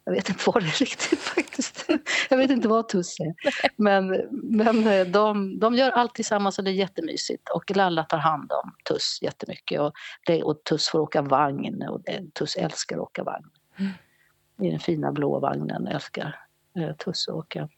jag 0.05 0.13
vet 0.13 0.29
inte 0.29 0.43
vad 0.45 0.63
det 0.63 0.67
är 0.67 0.79
riktigt 0.79 1.19
faktiskt. 1.35 1.85
Jag 2.29 2.37
vet 2.37 2.51
inte 2.51 2.67
vad 2.67 2.89
Tuss 2.89 3.19
är. 3.19 3.33
Men, 3.75 4.07
men 4.31 4.87
eh, 4.87 5.07
de, 5.07 5.59
de 5.59 5.75
gör 5.75 5.91
allt 5.91 6.15
tillsammans 6.15 6.57
och 6.57 6.63
det 6.63 6.71
är 6.71 6.73
jättemysigt. 6.73 7.49
Och 7.49 7.75
Lalla 7.75 8.03
tar 8.03 8.17
hand 8.17 8.51
om 8.51 8.75
Tuss 8.89 9.19
jättemycket. 9.21 9.81
Och, 9.81 9.93
det, 10.25 10.43
och 10.43 10.63
Tuss 10.63 10.89
får 10.89 10.99
åka 10.99 11.21
vagn 11.21 11.83
och 11.89 12.01
Tuss 12.33 12.55
älskar 12.55 12.95
att 12.95 13.01
åka 13.01 13.23
vagn. 13.23 13.49
Mm. 13.77 13.91
I 14.61 14.71
den 14.71 14.79
fina 14.79 15.11
blå 15.11 15.39
vagnen 15.39 15.87
älskar 15.87 16.39
eh, 16.77 16.95
Tuss 16.95 17.27
att 17.27 17.35
åka. 17.35 17.69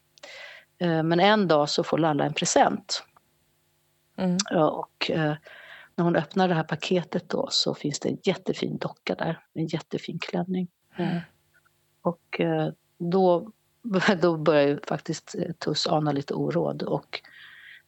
Eh, 0.78 1.02
men 1.02 1.20
en 1.20 1.48
dag 1.48 1.68
så 1.68 1.84
får 1.84 1.98
Lalla 1.98 2.24
en 2.24 2.34
present. 2.34 3.04
Mm. 4.16 4.36
Och 4.54 5.10
när 5.94 6.04
hon 6.04 6.16
öppnar 6.16 6.48
det 6.48 6.54
här 6.54 6.64
paketet 6.64 7.28
då 7.28 7.48
så 7.50 7.74
finns 7.74 8.00
det 8.00 8.08
en 8.08 8.18
jättefin 8.22 8.78
docka 8.78 9.14
där. 9.14 9.38
En 9.54 9.66
jättefin 9.66 10.18
klänning. 10.18 10.68
Eh, 10.96 11.16
och 12.02 12.40
eh, 12.40 12.68
då, 12.98 13.52
då 14.22 14.36
börjar 14.36 14.68
ju 14.68 14.80
faktiskt 14.86 15.34
eh, 15.38 15.52
Tuss 15.52 15.86
ana 15.86 16.12
lite 16.12 16.34
oråd 16.34 16.82
och 16.82 17.22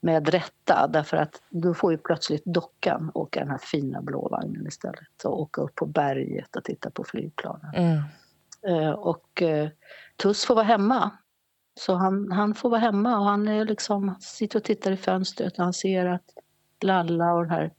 med 0.00 0.28
rätta 0.28 0.86
därför 0.86 1.16
att 1.16 1.42
då 1.48 1.74
får 1.74 1.92
ju 1.92 1.98
plötsligt 1.98 2.44
dockan 2.44 3.10
åka 3.14 3.40
den 3.40 3.50
här 3.50 3.58
fina 3.58 4.02
blå 4.02 4.28
vagnen 4.28 4.66
istället 4.66 5.24
och 5.24 5.40
åka 5.40 5.60
upp 5.60 5.74
på 5.74 5.86
berget 5.86 6.56
och 6.56 6.64
titta 6.64 6.90
på 6.90 7.04
flygplanen. 7.04 7.74
Mm. 7.74 8.02
Eh, 8.66 8.90
och 8.90 9.42
Tuss 10.16 10.44
får 10.44 10.54
vara 10.54 10.64
hemma. 10.64 11.10
Så 11.74 11.94
han, 11.94 12.32
han 12.32 12.54
får 12.54 12.70
vara 12.70 12.80
hemma 12.80 13.18
och 13.18 13.24
han 13.24 13.48
är 13.48 13.64
liksom, 13.64 14.14
sitter 14.20 14.58
och 14.58 14.64
tittar 14.64 14.92
i 14.92 14.96
fönstret 14.96 15.58
och 15.58 15.64
han 15.64 15.72
ser 15.72 16.06
att 16.06 16.24
Lalla 16.80 17.32
och 17.32 17.42
den 17.42 17.50
här 17.50 17.70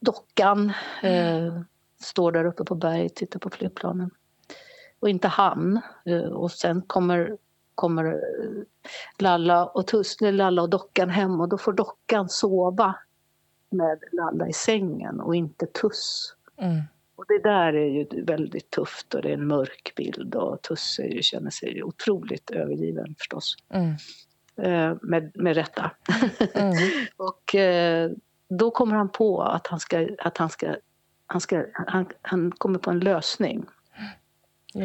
dockan 0.00 0.72
eh, 1.02 1.60
står 2.00 2.32
där 2.32 2.44
uppe 2.44 2.64
på 2.64 2.74
berget 2.74 3.12
och 3.12 3.16
tittar 3.16 3.38
på 3.38 3.50
flygplanen. 3.50 4.10
Och 5.04 5.10
inte 5.10 5.28
han. 5.28 5.80
Eh, 6.04 6.24
och 6.24 6.50
sen 6.50 6.82
kommer, 6.82 7.36
kommer 7.74 8.04
eh, 8.04 8.62
Lalla 9.18 9.66
och 9.66 9.86
Tuss, 9.86 10.16
Lalla 10.20 10.62
och 10.62 10.70
dockan 10.70 11.10
hem 11.10 11.40
och 11.40 11.48
då 11.48 11.58
får 11.58 11.72
dockan 11.72 12.28
sova 12.28 12.94
med 13.70 13.98
Lalla 14.12 14.48
i 14.48 14.52
sängen 14.52 15.20
och 15.20 15.36
inte 15.36 15.66
Tuss. 15.66 16.34
Mm. 16.56 16.82
Och 17.16 17.24
det 17.28 17.38
där 17.38 17.72
är 17.72 17.86
ju 17.86 18.22
väldigt 18.22 18.70
tufft 18.70 19.14
och 19.14 19.22
det 19.22 19.28
är 19.28 19.34
en 19.34 19.46
mörk 19.46 19.92
bild 19.96 20.34
och 20.34 20.62
Tusse 20.62 21.02
ju, 21.02 21.22
känner 21.22 21.50
sig 21.50 21.82
otroligt 21.82 22.50
övergiven 22.50 23.14
förstås. 23.18 23.56
Mm. 23.68 23.94
Eh, 24.56 24.96
med, 25.02 25.32
med 25.34 25.56
rätta. 25.56 25.90
Mm. 26.54 26.74
och 27.16 27.54
eh, 27.54 28.10
då 28.48 28.70
kommer 28.70 28.96
han 28.96 29.08
på 29.08 29.42
att 29.42 29.66
han 29.66 29.80
ska, 29.80 30.08
att 30.18 30.38
han 30.38 30.50
ska, 30.50 30.76
han 31.26 31.40
ska, 31.40 31.64
han, 31.72 32.06
han 32.22 32.52
kommer 32.52 32.78
på 32.78 32.90
en 32.90 33.00
lösning. 33.00 33.66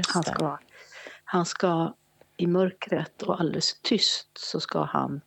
Han 0.08 0.24
ska, 0.24 0.58
han 1.24 1.46
ska 1.46 1.94
i 2.38 2.48
mörkret 2.48 3.22
och 3.22 3.40
alldeles 3.40 3.80
tyst 3.82 4.28
så 4.34 4.60
ska 4.60 4.84
han 4.84 5.22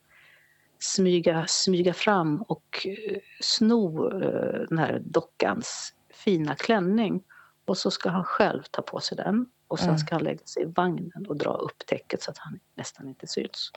smyga, 0.79 1.47
smyga 1.49 1.95
fram 1.95 2.43
och 2.43 2.87
eh, 2.87 3.19
sno 3.41 4.09
eh, 4.23 4.67
den 4.69 4.79
här 4.79 5.03
dockans 5.05 5.95
fina 6.11 6.55
klänning. 6.55 7.23
Och 7.65 7.79
så 7.79 7.91
ska 7.91 8.11
han 8.11 8.25
själv 8.25 8.63
ta 8.71 8.83
på 8.83 9.01
sig 9.01 9.17
den 9.17 9.47
och 9.69 9.79
sen 9.79 9.89
Mm. 9.89 9.99
ska 9.99 10.15
han 10.15 10.25
lägga 10.25 10.45
sig 10.45 10.63
i 10.63 10.67
vagnen 10.67 11.27
och 11.29 11.37
dra 11.37 11.51
upp 11.55 11.87
täcket 11.87 12.23
så 12.23 12.31
att 12.31 12.39
han 12.39 12.61
nästan 12.75 13.09
inte 13.09 13.27
syns. 13.27 13.73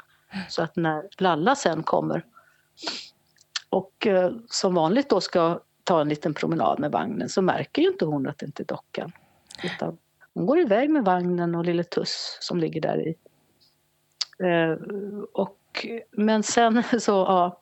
Så 0.49 0.61
att 0.61 0.75
när 0.75 1.09
Lalla 1.17 1.55
sen 1.55 1.83
kommer 1.83 2.25
och 3.69 4.07
eh, 4.07 4.31
som 4.49 4.73
vanligt 4.73 5.09
då 5.09 5.21
ska 5.21 5.59
ta 5.83 6.01
en 6.01 6.09
liten 6.09 6.33
promenad 6.33 6.79
med 6.79 6.91
vagnen 6.91 7.29
så 7.29 7.41
märker 7.41 7.81
ju 7.81 7.87
inte 7.87 8.05
hon 8.05 8.27
att 8.27 8.37
det 8.37 8.45
inte 8.45 8.63
är 8.63 8.65
dockan. 8.65 9.11
Utan 9.63 9.97
hon 10.35 10.45
går 10.45 10.59
iväg 10.59 10.89
med 10.89 11.05
vagnen 11.05 11.55
och 11.55 11.65
lille 11.65 11.83
Tuss 11.83 12.37
som 12.41 12.57
ligger 12.57 12.81
där 12.81 13.07
i. 13.07 13.15
Eh, 14.39 14.77
och, 15.33 15.85
men 16.11 16.43
sen 16.43 16.83
så, 16.99 17.11
ja, 17.11 17.59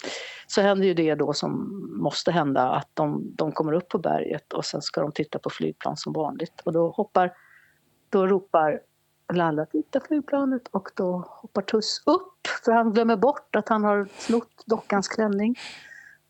så 0.48 0.62
händer 0.62 0.86
ju 0.86 0.94
det 0.94 1.16
då 1.16 1.34
som 1.34 1.82
måste 2.02 2.32
hända 2.32 2.70
att 2.70 2.90
de, 2.94 3.32
de 3.36 3.52
kommer 3.52 3.74
upp 3.74 3.90
på 3.90 3.98
berget 3.98 4.54
och 4.54 4.66
sen 4.66 4.82
ska 4.82 5.02
de 5.02 5.12
titta 5.12 5.40
på 5.40 5.50
flygplan 5.50 5.98
som 5.98 6.14
vanligt 6.14 6.62
och 6.64 6.74
då 6.74 6.90
hoppar, 6.90 7.34
då 8.10 8.28
ropar 8.28 8.82
Lalla 9.34 9.66
titta 9.66 10.00
flygplanet 10.00 10.68
och 10.68 10.90
då 10.96 11.26
hoppar 11.28 11.62
Tuss 11.62 12.04
upp 12.06 12.48
för 12.66 12.72
han 12.72 12.94
glömmer 12.94 13.16
bort 13.16 13.56
att 13.56 13.70
han 13.70 13.84
har 13.84 14.08
snott 14.18 14.64
dockans 14.66 15.08
klänning. 15.08 15.56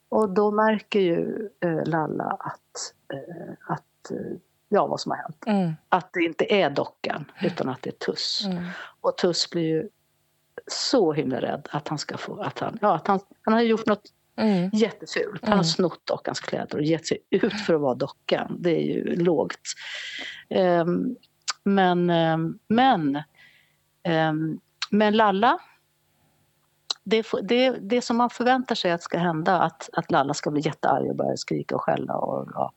Och 0.09 0.29
då 0.29 0.51
märker 0.51 0.99
ju 0.99 1.49
eh, 1.59 1.85
Lalla 1.85 2.37
att, 2.39 2.93
eh, 3.13 3.53
att 3.67 4.11
eh, 4.11 4.37
ja, 4.73 4.87
vad 4.87 4.99
som 4.99 5.11
har 5.11 5.17
hänt. 5.17 5.43
Mm. 5.45 5.73
Att 5.89 6.13
det 6.13 6.23
inte 6.23 6.53
är 6.53 6.69
dockan 6.69 7.31
utan 7.41 7.69
att 7.69 7.81
det 7.81 7.89
är 7.89 8.05
Tuss. 8.05 8.45
Mm. 8.45 8.63
Och 9.01 9.17
Tuss 9.17 9.49
blir 9.49 9.63
ju 9.63 9.89
så 10.67 11.13
himla 11.13 11.41
rädd 11.41 11.67
att 11.71 11.87
han 11.87 11.97
ska 11.97 12.17
få, 12.17 12.41
att 12.41 12.59
han, 12.59 12.77
ja, 12.81 12.95
att 12.95 13.07
han, 13.07 13.19
han 13.41 13.53
har 13.53 13.61
gjort 13.61 13.85
något 13.85 14.03
Mm. 14.35 14.69
jättefult. 14.73 15.41
Han 15.41 15.49
har 15.49 15.55
Mm. 15.55 15.63
snott 15.63 16.05
dockans 16.05 16.39
kläder 16.39 16.77
och 16.77 16.83
gett 16.83 17.07
sig 17.07 17.17
ut 17.29 17.61
för 17.61 17.73
att 17.73 17.81
vara 17.81 17.95
dockan. 17.95 18.55
Det 18.59 18.69
är 18.69 18.81
ju 18.83 19.15
lågt. 19.15 19.59
Ehm, 20.49 21.15
men, 21.63 22.09
ehm, 22.09 22.59
men, 22.67 23.23
ehm, 24.03 24.59
men 24.89 25.13
Lalla, 25.17 25.59
det, 27.03 27.25
det, 27.43 27.69
det 27.69 28.01
som 28.01 28.17
man 28.17 28.29
förväntar 28.29 28.75
sig 28.75 28.91
att 28.91 29.03
ska 29.03 29.17
hända, 29.17 29.59
att, 29.61 29.89
att 29.93 30.11
Lalla 30.11 30.33
ska 30.33 30.51
bli 30.51 30.61
jättearg 30.61 31.09
och 31.09 31.15
börja 31.15 31.37
skrika 31.37 31.75
och 31.75 31.81
skälla. 31.81 32.15
Och, 32.15 32.49
ja, 32.53 32.71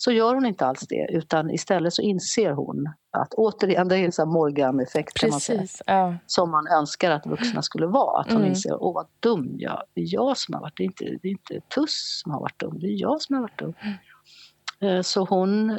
så 0.00 0.12
gör 0.12 0.34
hon 0.34 0.46
inte 0.46 0.66
alls 0.66 0.80
det, 0.88 1.06
utan 1.10 1.50
istället 1.50 1.94
så 1.94 2.02
inser 2.02 2.52
hon 2.52 2.88
att 3.10 3.34
återigen, 3.34 3.88
det 3.88 3.98
är 3.98 4.04
en 4.04 4.12
sån 4.12 4.28
Morgan-effekt 4.32 5.18
kan 5.20 5.30
man 5.30 5.40
säga. 5.40 5.66
Ja. 5.86 6.14
som 6.26 6.50
man 6.50 6.66
önskar 6.66 7.10
att 7.10 7.26
vuxna 7.26 7.62
skulle 7.62 7.86
vara. 7.86 8.20
Att 8.20 8.26
hon 8.26 8.36
Mm. 8.36 8.48
inser, 8.48 8.82
åh 8.82 8.94
vad 8.94 9.06
dum 9.20 9.54
jag 9.58 9.82
Det 9.94 10.00
är 10.00 10.14
jag 10.14 10.36
som 10.38 10.54
har 10.54 10.60
varit, 10.60 10.76
det 10.76 10.82
är 10.82 10.86
inte, 10.86 11.04
det 11.04 11.28
är 11.28 11.32
inte 11.32 11.60
Tuss 11.74 12.20
som 12.22 12.32
har 12.32 12.40
varit 12.40 12.58
dum, 12.60 12.78
det 12.80 12.86
är 12.86 13.00
jag 13.00 13.22
som 13.22 13.34
har 13.34 13.42
varit 13.42 13.58
dum. 13.58 13.74
Eh, 14.80 15.00
Så 15.02 15.24
hon, 15.24 15.70
eh, 15.70 15.76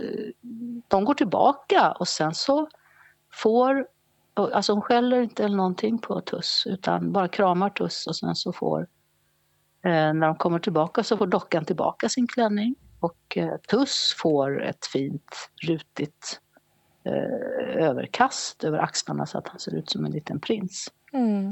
de 0.87 1.05
går 1.05 1.13
tillbaka 1.13 1.91
och 1.91 2.07
sen 2.07 2.33
så 2.33 2.67
får, 3.33 3.87
alltså 4.33 4.73
hon 4.73 4.81
skäller 4.81 5.21
inte 5.21 5.43
eller 5.43 5.57
någonting 5.57 5.97
på 5.99 6.21
Tuss 6.21 6.63
utan 6.69 7.11
bara 7.11 7.27
kramar 7.27 7.69
Tuss 7.69 8.07
och 8.07 8.15
sen 8.15 8.35
så 8.35 8.53
får, 8.53 8.81
eh, 9.85 9.91
när 10.13 10.27
de 10.27 10.35
kommer 10.35 10.59
tillbaka 10.59 11.03
så 11.03 11.17
får 11.17 11.27
dockan 11.27 11.65
tillbaka 11.65 12.09
sin 12.09 12.27
klänning 12.27 12.75
och 12.99 13.37
eh, 13.37 13.57
Tuss 13.57 14.15
får 14.17 14.63
ett 14.63 14.85
fint 14.85 15.49
rutigt 15.67 16.39
eh, 17.03 17.85
överkast 17.85 18.63
över 18.63 18.77
axlarna 18.77 19.25
så 19.25 19.37
att 19.37 19.47
han 19.47 19.59
ser 19.59 19.75
ut 19.75 19.89
som 19.89 20.05
en 20.05 20.11
liten 20.11 20.39
prins. 20.39 20.91
Mm. 21.13 21.49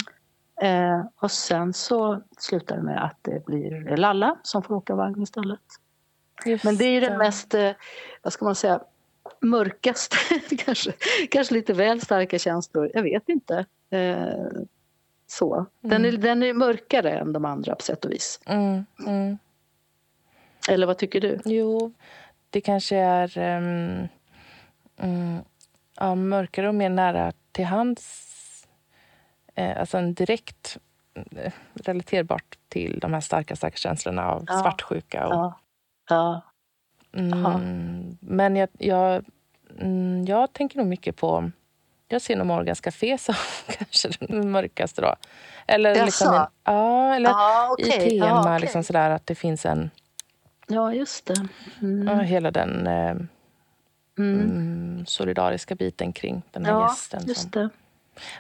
Eh, 0.62 1.06
och 1.16 1.32
sen 1.32 1.74
så 1.74 2.22
slutar 2.38 2.76
det 2.76 2.84
med 2.84 3.04
att 3.04 3.18
det 3.22 3.46
blir 3.46 3.98
Lalla 3.98 4.38
som 4.44 4.64
får 4.64 4.76
åka 4.76 4.96
vagn 4.96 5.22
istället. 5.24 5.60
Just 6.46 6.64
Men 6.64 6.78
det 6.78 6.86
är 6.86 6.92
ju 6.92 7.00
den 7.00 7.18
mest, 7.18 7.54
eh, 7.54 7.72
vad 8.22 8.34
ska 8.34 8.46
man 8.46 8.56
säga, 8.56 8.80
mörkaste, 9.40 10.18
kanske, 10.58 10.94
kanske 11.32 11.54
lite 11.54 11.74
väl 11.74 12.02
starka 12.02 12.40
känslor, 12.40 12.92
jag 12.94 13.04
vet 13.04 13.30
inte. 13.30 13.66
Eh, 13.90 14.48
så. 15.28 15.66
Den, 15.82 16.06
är, 16.06 16.12
den 16.12 16.44
är 16.44 16.54
mörkare 16.54 17.12
än 17.12 17.34
de 17.34 17.46
andra 17.46 17.76
på 17.76 17.82
sätt 17.82 18.06
och 18.06 18.12
vis. 18.12 18.40
Mm. 18.46 18.86
Eller 20.68 20.88
vad 20.88 20.98
tycker 20.98 21.22
du? 21.22 21.40
Jo, 21.46 21.94
det 22.50 22.62
kanske 22.62 22.98
är 22.98 23.38
ehm, 23.38 24.08
mm, 25.00 25.40
ja, 26.00 26.16
mörkare 26.16 26.68
och 26.68 26.76
mer 26.76 26.90
nära 26.90 27.32
till 27.52 27.66
hands. 27.66 28.24
Eh, 29.56 29.80
alltså 29.80 29.98
en 29.98 30.14
direkt 30.14 30.78
eh, 31.36 31.52
relaterbart 31.74 32.58
till 32.70 33.00
de 33.00 33.14
här 33.14 33.22
starka, 33.22 33.56
starka 33.56 33.78
känslorna 33.78 34.32
av 34.32 34.44
Ja. 34.48 34.62
svartsjuka. 34.62 35.28
Och, 35.28 35.34
Ja. 35.34 35.54
Ja. 36.10 36.42
mm, 37.54 38.18
men 38.22 38.56
jag, 38.56 38.70
jag, 38.78 39.26
mm, 39.80 40.26
jag 40.26 40.54
tänker 40.54 40.78
nog 40.78 40.88
mycket 40.88 41.16
på... 41.16 41.52
Jag 42.10 42.22
ser 42.22 42.36
nog 42.36 42.48
Morgans 42.48 42.82
Café 42.82 43.18
som 43.18 43.36
kanske 43.78 44.10
den 44.20 44.52
mörkaste. 44.52 45.02
Då. 45.02 45.16
Eller, 45.68 46.06
liksom 46.06 46.34
Jaså? 46.34 46.40
en, 46.66 46.74
ja, 46.74 47.16
eller 47.16 47.30
Ja, 47.30 47.76
i 47.80 47.84
okej. 47.84 48.10
tema, 48.10 48.26
Ja, 48.28 48.42
okej. 48.42 48.60
liksom 48.60 48.84
sådär, 48.84 49.10
att 49.10 49.26
det 49.26 49.36
finns 49.36 49.66
en... 49.66 49.90
ja, 50.68 50.94
just 50.94 51.26
det. 51.26 51.48
Mm. 51.82 52.08
Ja, 52.08 52.14
hela 52.22 52.52
den 52.52 52.88
eh, 52.88 53.16
Mm. 54.20 54.40
mm, 54.42 55.06
solidariska 55.06 55.76
biten 55.76 56.14
kring 56.14 56.42
den 56.52 56.66
här 56.66 56.72
Ja, 56.72 56.88
gästen. 56.90 57.20
Som, 57.20 57.30
just 57.30 57.52
det. 57.52 57.70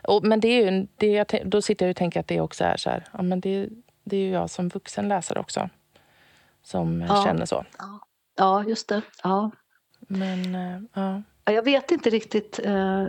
och, 0.03 0.23
men 0.23 0.39
det 0.39 0.47
är 0.47 0.71
ju, 0.71 0.87
det 0.97 1.07
jag, 1.11 1.27
då 1.45 1.61
sitter 1.61 1.85
jag 1.85 1.91
och 1.91 1.97
tänker 1.97 2.19
att 2.19 2.27
det 2.27 2.41
också 2.41 2.63
är 2.63 2.77
så 2.77 2.89
här, 2.89 3.03
ja, 3.13 3.21
men 3.21 3.39
det, 3.41 3.69
det 4.03 4.15
är 4.17 4.21
ju 4.21 4.29
jag 4.31 4.49
som 4.49 4.69
vuxen 4.69 5.07
läsare 5.07 5.39
också 5.39 5.69
som 6.63 7.01
eh, 7.01 7.07
Ja. 7.09 7.23
känner 7.25 7.45
så. 7.45 7.65
Ja, 8.37 8.63
just 8.63 8.87
det. 8.89 9.01
Ja. 9.23 9.51
Men 9.99 10.55
eh, 10.55 10.81
ja. 10.93 11.21
Ja, 11.45 11.51
Jag 11.51 11.63
vet 11.63 11.91
inte 11.91 12.09
riktigt. 12.09 12.59
Eh, 12.63 13.05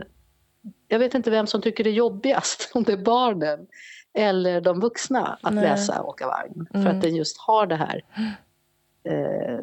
jag 0.88 0.98
vet 0.98 1.14
inte 1.14 1.30
vem 1.30 1.46
som 1.46 1.62
tycker 1.62 1.84
det 1.84 1.90
är 1.90 1.94
jobbigast, 1.94 2.70
om 2.74 2.82
det 2.82 2.92
är 2.92 2.96
barnen 3.04 3.66
eller 4.14 4.60
de 4.60 4.80
vuxna 4.80 5.38
att 5.42 5.54
Nej. 5.54 5.64
läsa 5.64 6.02
Åka 6.02 6.26
vagn. 6.26 6.66
För 6.72 6.78
Mm. 6.78 6.96
att 6.96 7.02
den 7.02 7.16
just 7.16 7.38
har 7.38 7.66
det 7.66 7.76
här. 7.76 8.02
Eh, 9.08 9.60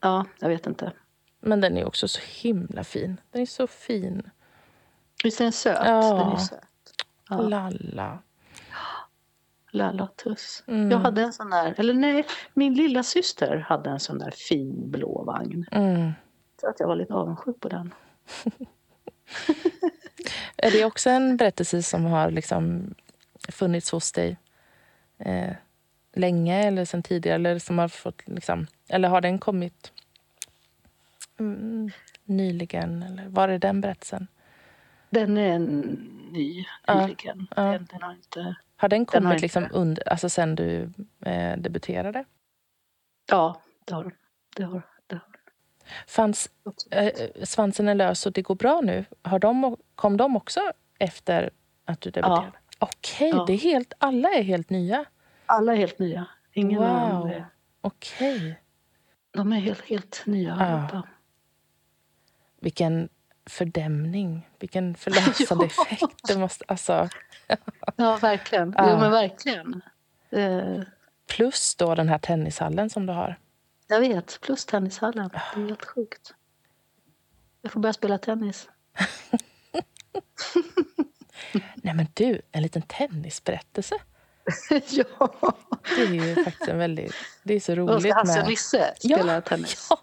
ja, 0.00 0.26
jag 0.38 0.48
vet 0.48 0.66
inte. 0.66 0.92
Men 1.40 1.60
den 1.60 1.76
är 1.76 1.84
också 1.84 2.08
så 2.08 2.20
himla 2.42 2.84
fin. 2.84 3.20
Den 3.30 3.42
är 3.42 3.46
så 3.46 3.66
fin. 3.66 4.30
Visst 5.24 5.40
är 5.40 5.44
den 5.44 5.52
söt? 5.52 5.78
Ja. 5.84 6.14
Den 6.14 6.32
är 6.32 6.36
söt. 6.36 6.60
Ja. 7.30 7.40
Lalla. 7.40 8.18
Lalla 9.70 10.06
Tuss. 10.06 10.64
Mm. 10.66 10.90
Jag 10.90 10.98
hade 10.98 11.22
en 11.22 11.32
sån 11.32 11.50
där, 11.50 11.74
eller 11.78 11.94
nej, 11.94 12.26
min 12.54 12.74
lilla 12.74 13.02
syster 13.02 13.56
hade 13.56 13.90
en 13.90 14.00
sån 14.00 14.18
där 14.18 14.30
fin 14.30 14.90
blå 14.90 15.24
vagn. 15.24 15.66
Mm. 15.70 16.12
Så 16.60 16.68
att 16.68 16.80
jag 16.80 16.86
var 16.86 16.96
lite 16.96 17.14
avundsjuk 17.14 17.60
på 17.60 17.68
den. 17.68 17.94
Är 20.56 20.70
det 20.70 20.84
också 20.84 21.10
en 21.10 21.36
berättelse 21.36 21.82
som 21.82 22.04
har 22.04 22.30
liksom 22.30 22.94
funnits 23.48 23.92
hos 23.92 24.12
dig 24.12 24.36
eh, 25.18 25.52
länge 26.16 26.62
eller 26.62 26.84
sen 26.84 27.02
tidigare? 27.02 27.34
Eller, 27.34 27.58
som 27.58 27.78
har 27.78 27.88
fått, 27.88 28.22
liksom, 28.28 28.66
eller 28.88 29.08
har 29.08 29.20
den 29.20 29.38
kommit 29.38 29.92
mm, 31.40 31.90
nyligen? 32.24 33.02
Eller 33.02 33.28
var 33.28 33.48
är 33.48 33.58
den 33.58 33.80
berättelsen? 33.80 34.26
Den 35.10 35.36
är 35.36 35.50
en 35.50 35.64
ny, 36.32 36.64
Ja, 36.86 37.00
nyligen. 37.06 37.46
ja. 37.56 37.62
Den, 37.62 37.88
den 37.90 38.02
har 38.02 38.12
inte... 38.12 38.54
Har 38.76 38.88
den 38.88 38.98
Den 38.98 39.06
kommit 39.06 39.24
har 39.26 39.32
inte- 39.34 39.42
liksom 39.42 39.68
under, 39.72 40.08
alltså 40.08 40.28
sen 40.28 40.54
du 40.54 40.90
eh, 41.26 41.58
debuterade? 41.58 42.24
Ja, 43.30 43.60
det 43.84 43.94
har 43.94 44.02
den. 44.02 44.12
Det 44.56 44.62
har, 44.64 44.82
det 45.06 45.14
har 45.14 45.22
Fanns 46.06 46.50
den. 46.90 46.98
eh, 47.06 47.44
Svansen 47.44 47.88
är 47.88 47.94
lös 47.94 48.26
och 48.26 48.32
det 48.32 48.42
går 48.42 48.54
bra 48.54 48.80
nu? 48.80 49.04
Har 49.22 49.38
de, 49.38 49.76
kom 49.94 50.16
de 50.16 50.36
också 50.36 50.60
efter 50.98 51.50
att 51.84 52.00
du 52.00 52.10
debuterade? 52.10 52.52
Okej, 52.78 53.28
Ja. 53.30 53.44
det 53.46 53.52
är 53.52 53.58
helt, 53.58 53.92
alla 53.98 54.28
är 54.28 54.42
helt 54.42 54.70
nya. 54.70 55.04
Alla 55.46 55.72
är 55.72 55.76
helt 55.76 55.98
nya. 55.98 56.26
Ingen 56.52 56.82
av 56.82 57.10
dem 57.10 57.20
Wow. 57.20 57.30
är, 57.30 57.46
Okej. 57.80 58.60
de 59.30 59.52
är 59.52 59.60
helt, 59.60 59.80
helt 59.84 60.22
nya 60.26 60.54
allihopa. 60.54 61.08
Vilken 62.60 63.08
fördämning, 63.46 64.48
vilken 64.58 64.94
förlösande 64.98 65.64
effekt. 65.64 66.26
Det 66.28 66.38
måste, 66.38 66.64
alltså, 66.68 67.08
Ja, 67.96 68.16
verkligen. 68.16 68.74
Ja. 68.76 68.90
Jo, 68.90 68.96
men 68.98 69.10
verkligen. 69.10 69.82
Eh, 70.30 70.80
plus 71.26 71.74
då 71.76 71.94
den 71.94 72.08
här 72.08 72.18
tennishallen 72.18 72.90
som 72.90 73.06
du 73.06 73.12
har. 73.12 73.38
jag 73.86 74.00
vet, 74.00 74.38
plus 74.40 74.64
tennishallen. 74.64 75.28
Det 75.32 75.60
är 75.60 75.66
helt 75.66 75.84
sjukt. 75.84 76.34
Jag 77.62 77.72
får 77.72 77.80
börja 77.80 77.92
spela 77.92 78.18
tennis. 78.18 78.68
Nej 81.74 81.94
men 81.94 82.06
du, 82.14 82.40
en 82.52 82.62
liten 82.62 82.82
tennisberättelse. 82.82 83.94
ja. 84.68 85.54
Det 85.96 86.02
är 86.02 86.12
ju 86.12 86.44
faktiskt 86.44 86.68
en 86.68 86.78
väldigt... 86.78 87.14
Det 87.42 87.54
är 87.54 87.60
så 87.60 87.74
roligt 87.74 88.02
ska 88.02 88.14
Hasse 88.14 88.40
och. 88.40 88.48
Nisse 88.48 88.94
spela 88.98 89.40
tennis. 89.40 89.86
Ja. 89.90 90.00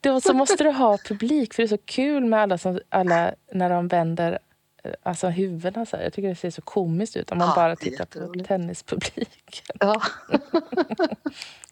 Då 0.00 0.20
så 0.20 0.34
måste 0.34 0.64
du 0.64 0.70
ha 0.70 0.98
publik, 0.98 1.54
för 1.54 1.62
det 1.62 1.66
är 1.66 1.76
så 1.76 1.82
kul 1.84 2.24
med 2.24 2.40
alla, 2.40 2.58
som, 2.58 2.80
alla 2.88 3.34
när 3.52 3.70
de 3.70 3.88
vänder 3.88 4.38
eh, 4.84 4.92
alltså 5.02 5.28
huvudena. 5.28 5.86
Så 5.86 5.96
här. 5.96 6.04
Jag 6.04 6.12
tycker 6.12 6.28
det 6.28 6.34
ser 6.34 6.50
så 6.50 6.62
komiskt 6.62 7.16
ut 7.16 7.32
om 7.32 7.38
man 7.38 7.48
Ja, 7.48 7.54
bara 7.54 7.76
tittar 7.76 8.04
på 8.04 8.44
tennispubliken. 8.44 9.76
Ja. 9.80 10.02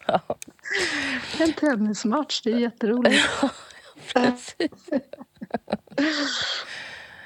Ja, 0.07 0.21
En 1.39 1.53
tennismatch, 1.53 2.41
det 2.41 2.51
är 2.51 2.57
jätteroligt. 2.57 3.29
precis. 4.13 4.71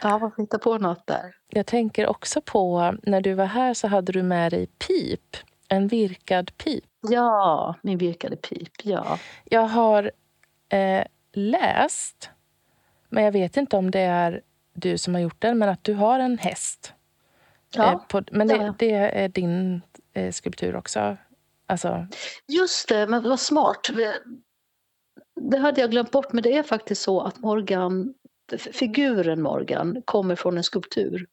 Ja, 0.04 0.20
man 0.20 0.32
får 0.32 0.44
hitta 0.44 0.60
på 0.60 0.78
något 0.78 1.08
där. 1.08 1.36
Jag 1.50 1.66
tänker 1.66 2.08
också 2.08 2.42
på, 2.42 2.96
när 3.04 3.22
du 3.22 3.34
var 3.34 3.46
här 3.46 3.74
så 3.74 3.88
hade 3.88 4.12
du 4.12 4.24
med 4.24 4.52
dig 4.52 4.68
pip. 4.68 5.38
En 5.68 5.88
virkad 5.88 6.58
pip. 6.58 6.84
Ja, 7.10 7.76
min 7.82 7.98
virkade 7.98 8.36
pip, 8.36 8.72
ja. 8.84 9.20
Jag 9.44 9.68
har 9.68 10.12
eh, 10.70 11.04
läst, 11.34 12.30
men 13.10 13.24
jag 13.24 13.32
vet 13.32 13.58
inte 13.58 13.78
om 13.78 13.92
det 13.92 14.00
är 14.00 14.42
du 14.74 14.98
som 14.98 15.14
har 15.14 15.22
gjort 15.22 15.42
den, 15.42 15.58
men 15.58 15.70
att 15.70 15.84
du 15.84 15.94
har 15.94 16.20
en 16.20 16.38
häst. 16.38 16.94
ja. 17.76 17.92
Eh, 17.92 18.00
på, 18.08 18.22
men 18.32 18.48
det 18.48 18.74
det, 18.78 18.92
är 18.92 19.30
din 19.30 19.82
eh, 20.14 20.32
skulptur 20.32 20.76
också? 20.76 21.18
Alltså, 21.66 22.08
Just 22.48 22.90
det, 22.90 23.08
men 23.08 23.24
vad 23.24 23.40
smart. 23.40 23.90
Det 25.36 25.58
hade 25.58 25.82
jag 25.82 25.92
glömt 25.92 26.12
bort, 26.12 26.34
men 26.34 26.44
det 26.44 26.54
är 26.58 26.64
faktiskt 26.64 27.02
så 27.02 27.22
att 27.22 27.40
Morgan, 27.40 28.14
figuren 28.58 29.42
Morgan 29.42 30.02
kommer 30.06 30.36
från 30.36 30.58
en 30.58 30.64
skulptur. 30.64 31.28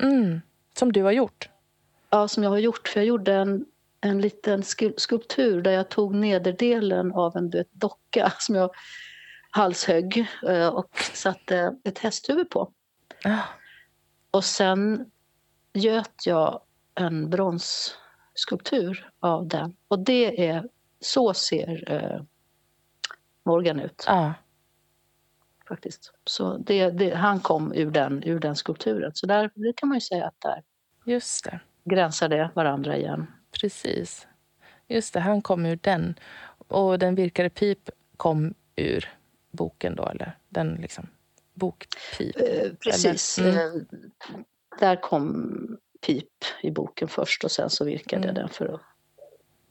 mm, 0.00 0.40
som 0.74 0.92
du 0.92 1.02
har 1.02 1.12
gjort? 1.12 1.48
Ja, 2.10 2.28
som 2.28 2.42
jag 2.42 2.50
har 2.50 2.58
gjort. 2.58 2.88
För 2.88 3.00
jag 3.00 3.06
gjorde 3.06 3.34
en, 3.34 3.64
en 4.00 4.20
liten 4.20 4.62
sku- 4.62 4.94
skulptur 4.96 5.62
där 5.62 5.70
jag 5.70 5.88
tog 5.88 6.14
nederdelen 6.14 7.12
av 7.12 7.36
en 7.36 7.50
vet, 7.50 7.72
docka 7.72 8.32
som 8.38 8.54
jag 8.54 8.70
halshögg 9.50 10.26
eh, 10.48 10.68
och 10.68 10.98
satte 11.14 11.76
ett 11.84 11.98
hästhuvud 11.98 12.50
på. 12.50 12.72
Ah, 13.24 13.38
Och 14.30 14.44
sen 14.44 15.10
göt 15.72 16.26
jag 16.26 16.60
en 16.94 17.30
bronsskulptur 17.30 19.10
av 19.20 19.46
den. 19.48 19.76
Och 19.88 19.98
det 19.98 20.46
är, 20.48 20.68
så 21.00 21.34
ser 21.34 21.92
eh, 21.92 22.22
Morgan 23.44 23.80
ut 23.80 24.04
ah, 24.06 24.30
faktiskt. 25.68 26.12
Så 26.24 26.56
det, 26.58 26.90
det, 26.90 27.14
han 27.14 27.40
kom 27.40 27.72
ur 27.74 27.90
den, 27.90 28.22
ur 28.24 28.38
den 28.40 28.56
skulpturen. 28.56 29.10
Så 29.14 29.26
där 29.26 29.50
det 29.54 29.72
kan 29.76 29.88
man 29.88 29.96
ju 29.96 30.00
säga 30.00 30.26
att 30.26 30.40
där 30.40 30.62
just 31.04 31.44
det. 31.44 31.60
gränsar 31.84 32.28
det 32.28 32.50
varandra 32.54 32.96
igen. 32.96 33.26
Precis. 33.60 34.26
Just 34.88 35.14
det, 35.14 35.20
han 35.20 35.42
kom 35.42 35.66
ur 35.66 35.78
den. 35.82 36.18
Och 36.68 36.98
den 36.98 37.14
virkade 37.14 37.50
pip 37.50 37.90
kom 38.16 38.54
ur 38.76 39.08
boken 39.50 39.96
då, 39.96 40.06
eller 40.06 40.36
den 40.48 40.74
liksom 40.74 41.06
bokpip. 41.54 42.36
Eh, 42.40 42.70
precis. 42.84 43.38
Eller- 43.38 43.76
Eh, 43.76 43.82
där 44.80 44.96
kom 44.96 45.78
pip 46.06 46.44
i 46.62 46.70
boken 46.70 47.08
först 47.08 47.44
och 47.44 47.50
sen 47.50 47.70
så 47.70 47.84
virkade 47.84 48.22
jag 48.26 48.30
Mm. 48.30 48.34
den 48.42 48.48
för 48.48 48.74
att, 48.74 48.80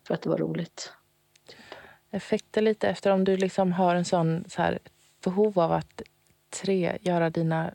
för 0.07 0.13
att 0.13 0.21
det 0.21 0.29
var 0.29 0.37
roligt. 0.37 0.93
Effekter 2.11 2.61
lite 2.61 2.89
efter 2.89 3.11
om 3.11 3.23
du 3.23 3.37
liksom 3.37 3.71
har 3.73 3.95
en 3.95 4.05
sån 4.05 4.45
så 4.49 4.61
här, 4.61 4.79
behov 5.30 5.59
av 5.59 5.71
att 5.71 6.01
tre, 6.49 6.97
göra 7.01 7.30
dina 7.30 7.71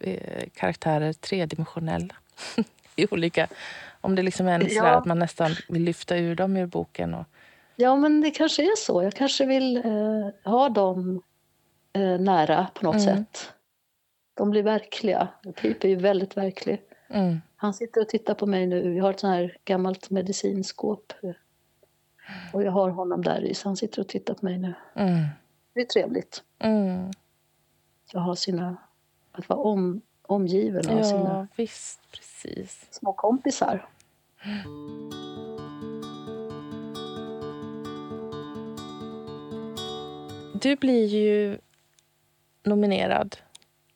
eh, 0.00 0.42
karaktärer 0.54 1.12
tredimensionella. 1.12 2.14
I 2.96 3.06
olika, 3.10 3.46
om 4.00 4.14
det 4.14 4.22
liksom 4.22 4.48
är 4.48 4.54
en 4.54 4.66
Ja. 4.70 4.86
att 4.86 5.04
man 5.06 5.18
nästan 5.18 5.50
vill 5.68 5.82
lyfta 5.82 6.16
ur 6.16 6.34
dem 6.36 6.56
ur 6.56 6.66
boken. 6.66 7.14
Och, 7.14 7.24
Ja, 7.76 7.96
men 7.96 8.20
det 8.20 8.30
kanske 8.30 8.62
är 8.62 8.76
så. 8.76 9.02
Jag 9.02 9.12
kanske 9.14 9.46
vill 9.46 9.76
eh, 9.76 10.50
ha 10.52 10.68
dem 10.68 11.22
eh, 11.92 12.18
nära 12.20 12.66
på 12.74 12.84
något 12.84 12.94
Mm. 13.02 13.16
sätt. 13.16 13.52
De 14.34 14.50
blir 14.50 14.62
verkliga. 14.62 15.28
Pip 15.60 15.84
är 15.84 15.88
ju 15.88 15.96
väldigt 15.96 16.36
verklig. 16.36 16.82
mm, 17.10 17.40
Han 17.56 17.74
sitter 17.74 18.00
och 18.00 18.08
tittar 18.08 18.34
på 18.34 18.46
mig 18.46 18.66
nu. 18.66 18.90
Vi 18.90 18.98
har 18.98 19.10
ett 19.10 19.20
sånt 19.20 19.34
här 19.34 19.56
gammalt 19.64 20.10
medicinskåp. 20.10 21.12
Och 22.52 22.62
jag 22.62 22.72
har 22.72 22.90
honom 22.90 23.22
där 23.22 23.40
i, 23.44 23.54
så 23.54 23.68
han 23.68 23.76
sitter 23.76 24.00
och 24.00 24.08
tittar 24.08 24.34
på 24.34 24.44
mig 24.44 24.58
nu. 24.58 24.74
mm, 24.94 25.24
Det 25.74 25.80
är 25.80 25.84
trevligt. 25.84 26.42
mm. 26.58 27.10
Att 28.14 28.22
ha 28.24 28.36
sina... 28.36 28.76
Att 29.32 29.48
vara 29.48 29.58
om, 29.60 30.00
omgiven 30.22 30.90
av 30.90 30.96
Ja, 30.96 31.04
sina 31.04 31.48
visst. 31.56 32.00
Precis. 32.12 32.86
små 32.90 33.12
kompisar. 33.12 33.88
Du 40.54 40.76
blir 40.76 41.06
ju 41.06 41.58
nominerad 42.62 43.36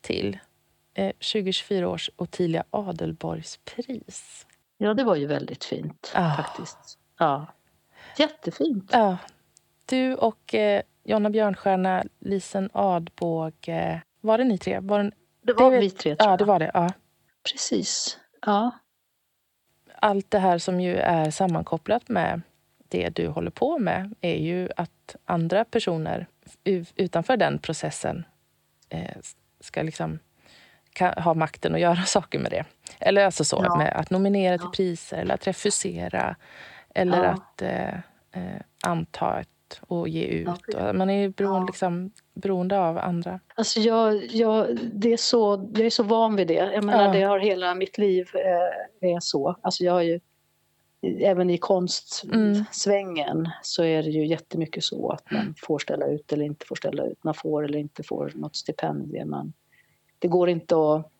till 0.01 0.39
eh, 0.93 1.11
2024 1.11 1.89
års 1.89 2.09
Ottilia 2.15 2.63
Adelborgspris. 2.69 4.47
Ja, 4.77 4.93
det 4.93 5.03
var 5.03 5.15
ju 5.15 5.27
väldigt 5.27 5.63
fint 5.63 6.11
Ah. 6.15 6.35
faktiskt. 6.35 6.97
Ja. 7.19 7.45
Jättefint. 8.17 8.89
Ja. 8.93 9.17
Du 9.85 10.15
och 10.15 10.55
eh, 10.55 10.81
Jonna 11.07 11.29
Björnstjärna, 11.29 12.03
Lisen 12.19 12.69
Adbåge. 12.73 14.01
Var 14.21 14.37
det 14.37 14.43
ni 14.43 14.57
tre? 14.57 14.79
Var 14.79 15.03
det, 15.03 15.11
Det 15.41 15.53
var 15.53 15.71
det- 15.71 15.79
vi 15.79 15.89
tre, 15.89 16.15
tror 16.15 16.27
ja, 16.27 16.31
jag. 16.31 16.39
det 16.39 16.45
var 16.45 16.59
det. 16.59 16.71
Ja. 16.73 16.89
Precis. 17.51 18.17
Ja. 18.45 18.71
Allt 19.95 20.31
det 20.31 20.39
här 20.39 20.57
som 20.57 20.81
ju 20.81 20.95
är 20.97 21.31
sammankopplat 21.31 22.09
med 22.09 22.41
det 22.89 23.09
du 23.09 23.27
håller 23.27 23.51
på 23.51 23.79
med 23.79 24.15
är 24.21 24.35
ju 24.37 24.69
att 24.75 25.15
andra 25.25 25.65
personer 25.65 26.27
utanför 26.95 27.37
den 27.37 27.59
processen 27.59 28.25
eh, 28.89 29.17
ska 29.59 29.81
liksom 29.83 30.19
kan, 30.93 31.13
ha 31.23 31.33
makten 31.33 31.73
att 31.75 31.81
göra 31.81 32.01
saker 32.05 32.39
med 32.39 32.51
det. 32.51 32.65
Eller 32.99 33.25
alltså 33.25 33.43
så, 33.43 33.61
Ja. 33.63 33.75
med 33.77 33.93
att 33.95 34.09
nominera 34.09 34.57
till 34.57 34.65
Ja. 34.67 34.71
priser 34.75 35.17
eller 35.17 35.33
att 35.33 35.47
refusera 35.47 36.35
eller 36.95 37.23
Ja. 37.23 37.29
att 37.29 37.61
eh, 37.61 37.93
eh, 38.31 38.61
anta 38.85 39.39
ett 39.39 39.49
och 39.87 40.09
ge 40.09 40.25
ut. 40.25 40.49
Ja, 40.67 40.93
man 40.93 41.09
är 41.09 41.29
beroende, 41.29 41.59
Ja. 41.59 41.65
liksom, 41.67 42.11
beroende 42.33 42.79
av 42.79 42.97
andra. 42.97 43.39
Alltså 43.55 43.79
jag, 43.79 44.25
jag, 44.25 44.77
det 44.93 45.13
är 45.13 45.17
så, 45.17 45.69
jag 45.75 45.85
är 45.85 45.89
så 45.89 46.03
van 46.03 46.35
vid 46.35 46.47
det. 46.47 46.53
Jag 46.73 46.83
menar, 46.83 47.05
Ja. 47.05 47.11
det 47.11 47.21
har 47.21 47.39
hela 47.39 47.75
mitt 47.75 47.97
liv 47.97 48.29
eh, 49.01 49.09
är 49.13 49.19
så. 49.19 49.55
Alltså 49.61 49.83
jag 49.83 49.93
har 49.93 50.01
ju, 50.01 50.19
även 51.21 51.49
i 51.49 51.57
konstsvängen 51.57 53.49
så 53.61 53.83
är 53.83 54.03
det 54.03 54.09
ju 54.09 54.27
jättemycket 54.27 54.83
så 54.83 55.09
att 55.11 55.31
man 55.31 55.53
får 55.57 55.79
ställa 55.79 56.05
ut 56.07 56.33
eller 56.33 56.45
inte 56.45 56.65
får 56.65 56.75
ställa 56.75 57.03
ut. 57.05 57.23
Man 57.23 57.33
får 57.33 57.65
eller 57.65 57.79
inte 57.79 58.03
får 58.03 58.31
något 58.35 58.55
stipendium. 58.55 59.29
Man, 59.29 59.53
det 60.19 60.27
går 60.27 60.49
inte 60.49 60.75
att... 60.75 61.11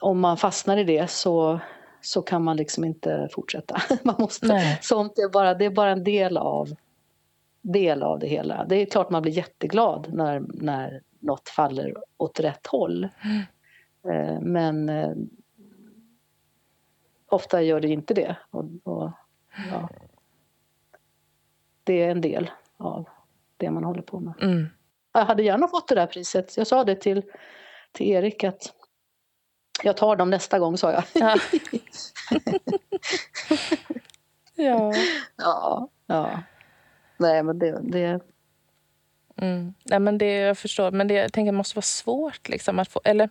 Om 0.00 0.20
man 0.20 0.36
fastnar 0.36 0.76
i 0.76 0.84
det 0.84 1.10
så, 1.10 1.60
så 2.04 2.22
kan 2.22 2.42
man 2.44 2.56
liksom 2.56 2.84
inte 2.84 3.28
fortsätta. 3.32 3.82
Man 4.02 4.14
måste, 4.18 4.46
Nej. 4.46 4.78
sånt 4.82 5.18
är 5.18 5.28
bara, 5.28 5.54
det 5.54 5.64
är 5.64 5.70
bara 5.70 5.90
en 5.90 6.04
del 6.04 6.36
av, 6.36 6.74
del 7.62 8.02
av 8.02 8.18
det 8.18 8.26
hela. 8.26 8.64
Det 8.64 8.76
är 8.76 8.86
klart 8.86 9.10
man 9.10 9.22
blir 9.22 9.32
jätteglad 9.32 10.08
när, 10.12 10.42
när 10.48 11.02
något 11.18 11.48
faller 11.48 11.94
åt 12.16 12.40
rätt 12.40 12.66
håll. 12.66 13.04
Eh, 14.08 14.40
Men 14.40 14.88
eh, 14.88 15.12
ofta 17.28 17.62
gör 17.62 17.80
det 17.80 17.88
inte 17.88 18.14
det. 18.14 18.36
Och, 18.50 18.64
och, 18.82 19.10
ja. 19.70 19.88
Det 21.84 22.02
är 22.02 22.10
en 22.10 22.20
del 22.20 22.50
av 22.76 23.08
det 23.56 23.70
man 23.70 23.84
håller 23.84 24.02
på 24.02 24.20
med. 24.20 24.34
Mm. 24.42 24.66
Jag 25.12 25.24
hade 25.24 25.42
gärna 25.42 25.68
fått 25.68 25.88
det 25.88 25.94
där 25.94 26.06
priset. 26.06 26.56
Jag 26.56 26.66
sa 26.66 26.84
det 26.84 26.94
till, 26.96 27.22
till 27.92 28.06
Erik 28.06 28.44
att 28.44 28.74
jag 29.82 29.96
tar 29.96 30.16
dem 30.16 30.30
nästa 30.30 30.58
gång, 30.58 30.78
sa 30.78 30.92
jag. 30.92 31.04
Ja. 31.12 31.36
ja. 34.54 34.92
ja, 35.36 35.88
ja. 36.06 36.42
Nej, 37.16 37.42
men 37.42 37.58
det... 37.58 37.80
det... 37.82 38.20
Mm. 39.36 39.74
Nej, 39.84 40.00
men 40.00 40.18
det 40.18 40.32
jag 40.32 40.58
förstår. 40.58 40.90
Men 40.90 41.08
det, 41.08 41.14
jag 41.14 41.32
tänker 41.32 41.52
det 41.52 41.56
måste 41.56 41.76
vara 41.76 41.82
svårt 41.82 42.48
liksom, 42.48 42.78
att 42.78 42.88
få... 42.88 43.00
Eller 43.04 43.28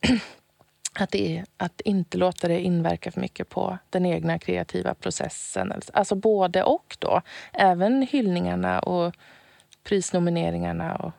att, 0.98 1.10
det, 1.10 1.44
att 1.56 1.80
inte 1.80 2.18
låta 2.18 2.48
det 2.48 2.60
inverka 2.60 3.10
för 3.10 3.20
mycket 3.20 3.48
på 3.48 3.78
den 3.90 4.06
egna 4.06 4.38
kreativa 4.38 4.94
processen. 4.94 5.72
Alltså 5.92 6.14
både 6.14 6.62
och 6.62 6.96
då. 6.98 7.22
Även 7.52 8.02
hyllningarna 8.02 8.80
och 8.80 9.14
prisnomineringarna. 9.84 10.96
Och, 10.96 11.12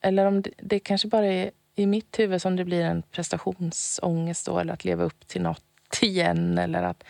eller 0.00 0.26
om 0.26 0.42
det, 0.42 0.50
det 0.58 0.78
kanske 0.78 1.08
bara 1.08 1.26
är 1.26 1.50
i 1.74 1.86
mitt 1.86 2.18
huvud 2.18 2.42
som 2.42 2.56
det 2.56 2.64
blir 2.64 2.84
en 2.84 3.02
prestationsångest 3.02 4.46
då, 4.46 4.58
eller 4.58 4.72
att 4.72 4.84
leva 4.84 5.04
upp 5.04 5.26
till 5.26 5.42
något 5.42 5.62
igen. 6.02 6.58
Eller 6.58 6.82
att... 6.82 7.04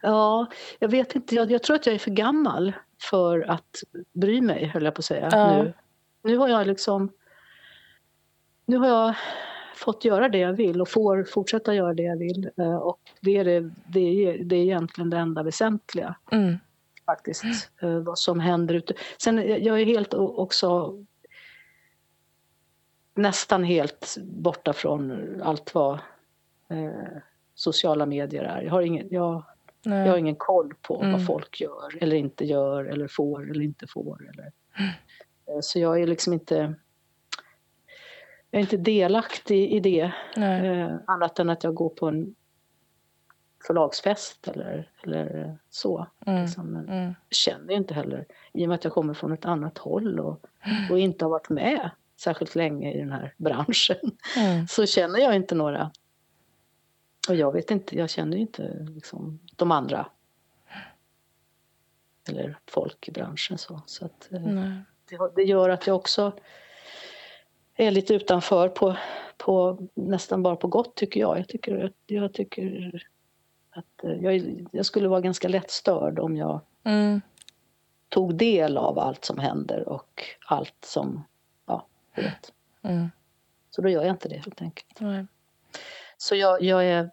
Ja, 0.00 0.46
jag 0.78 0.88
vet 0.88 1.14
inte. 1.14 1.34
Jag, 1.34 1.50
jag 1.50 1.62
tror 1.62 1.76
att 1.76 1.86
jag 1.86 1.94
är 1.94 1.98
för 1.98 2.10
gammal 2.10 2.72
för 3.10 3.40
att 3.50 3.82
bry 4.12 4.40
mig, 4.40 4.64
höll 4.66 4.84
jag 4.84 4.94
på 4.94 4.98
att 4.98 5.04
säga. 5.04 5.28
Ja. 5.32 5.62
Nu. 5.62 5.72
nu 6.22 6.36
har 6.36 6.48
jag 6.48 6.66
liksom... 6.66 7.12
Nu 8.66 8.76
har 8.76 8.88
jag 8.88 9.14
fått 9.76 10.04
göra 10.04 10.28
det 10.28 10.38
jag 10.38 10.52
vill 10.52 10.80
och 10.80 10.88
får 10.88 11.24
fortsätta 11.24 11.74
göra 11.74 11.94
det 11.94 12.02
jag 12.02 12.16
vill. 12.16 12.50
Eh, 12.56 12.74
Och 12.76 13.00
det 13.20 13.36
är, 13.36 13.44
det, 13.44 13.70
det 13.86 14.00
är, 14.00 14.44
det 14.44 14.56
är 14.56 14.62
egentligen 14.62 15.10
det 15.10 15.16
enda 15.18 15.42
väsentliga 15.42 16.14
Mm. 16.32 16.58
faktiskt. 17.06 17.44
eh, 17.82 17.98
Vad 17.98 18.18
som 18.18 18.40
händer 18.40 18.74
ute. 18.74 18.94
Sen 19.22 19.36
jag 19.64 19.80
är 19.80 19.84
helt 19.84 20.14
också 20.14 20.94
nästan 23.22 23.64
helt 23.64 24.16
borta 24.22 24.72
från 24.72 25.22
allt 25.42 25.74
vad 25.74 25.92
eh, 26.68 26.90
sociala 27.54 28.06
medier 28.06 28.42
är. 28.44 28.62
Jag 28.62 28.70
har 28.70 28.82
ingen, 28.82 29.08
jag, 29.10 29.42
jag 29.82 30.06
har 30.06 30.16
ingen 30.16 30.36
koll 30.36 30.74
på 30.82 30.96
Mm. 31.00 31.12
vad 31.12 31.26
folk 31.26 31.60
gör 31.60 32.02
eller 32.02 32.16
inte 32.16 32.44
gör 32.44 32.84
eller 32.84 33.08
får 33.08 33.50
eller 33.50 33.64
inte 33.64 33.86
får. 33.86 34.28
Eller. 34.28 34.52
Eh, 35.46 35.60
Så 35.60 35.78
jag 35.78 36.02
är 36.02 36.06
liksom 36.06 36.32
inte 36.32 36.74
jag 38.50 38.58
är 38.58 38.62
inte 38.62 38.76
delaktig 38.76 39.72
i 39.72 39.80
det 39.80 40.12
eh, 40.36 40.90
annat 41.06 41.38
än 41.38 41.50
att 41.50 41.64
jag 41.64 41.74
går 41.74 41.88
på 41.88 42.06
en 42.08 42.34
förlagsfest 43.66 44.48
eller, 44.48 44.90
eller 45.02 45.58
så. 45.70 46.06
Mm. 46.26 46.42
Liksom. 46.42 46.66
Men 46.66 46.88
Mm. 46.88 47.04
jag 47.04 47.14
känner 47.36 47.70
ju 47.70 47.76
inte 47.76 47.94
heller, 47.94 48.26
i 48.52 48.64
och 48.64 48.68
med 48.68 48.74
att 48.74 48.84
jag 48.84 48.92
kommer 48.92 49.14
från 49.14 49.32
ett 49.32 49.44
annat 49.44 49.78
håll 49.78 50.20
och, 50.20 50.40
och 50.90 50.98
inte 50.98 51.24
har 51.24 51.30
varit 51.30 51.48
med 51.48 51.90
särskilt 52.20 52.54
länge 52.54 52.92
i 52.92 52.98
den 52.98 53.12
här 53.12 53.34
branschen, 53.36 53.96
Mm. 54.36 54.66
så 54.68 54.86
känner 54.86 55.18
jag 55.18 55.36
inte 55.36 55.54
några. 55.54 55.90
Och 57.28 57.34
jag 57.34 57.52
vet 57.52 57.70
inte, 57.70 57.98
jag 57.98 58.10
känner 58.10 58.36
ju 58.36 58.40
inte 58.42 58.86
liksom, 58.94 59.40
de 59.56 59.70
andra. 59.72 60.06
Eller 62.28 62.58
folk 62.66 63.08
i 63.08 63.12
branschen 63.12 63.58
så. 63.58 63.82
så 63.86 64.04
att, 64.04 64.28
eh, 64.32 64.40
det, 65.08 65.18
det 65.36 65.42
gör 65.42 65.68
att 65.68 65.86
jag 65.86 65.96
också 65.96 66.32
är 67.74 67.90
lite 67.90 68.14
utanför 68.14 68.68
på, 68.68 68.96
på 69.36 69.78
nästan 69.94 70.42
bara 70.42 70.56
på 70.56 70.68
gott 70.68 70.94
tycker 70.94 71.20
jag. 71.20 71.38
Jag 71.38 71.48
tycker, 71.48 71.92
jag 72.06 72.32
tycker 72.34 73.02
att 73.70 74.04
eh, 74.04 74.12
jag, 74.12 74.66
jag 74.72 74.86
skulle 74.86 75.08
vara 75.08 75.20
ganska 75.20 75.48
lätt 75.48 75.70
störd 75.70 76.18
om 76.18 76.36
jag 76.36 76.60
Mm. 76.84 77.20
tog 78.08 78.34
del 78.34 78.76
av 78.76 78.98
allt 78.98 79.24
som 79.24 79.38
händer 79.38 79.88
och 79.88 80.22
allt 80.46 80.84
som, 80.84 81.24
vet. 82.22 82.52
Mm. 82.82 83.10
Så 83.70 83.82
då 83.82 83.88
gör 83.88 84.02
jag 84.02 84.10
inte 84.10 84.28
det 84.28 84.36
helt 84.36 84.62
enkelt. 84.62 85.00
Nej. 85.00 85.26
Så 86.16 86.34
jag, 86.34 86.62
jag 86.62 86.86
är 86.86 87.10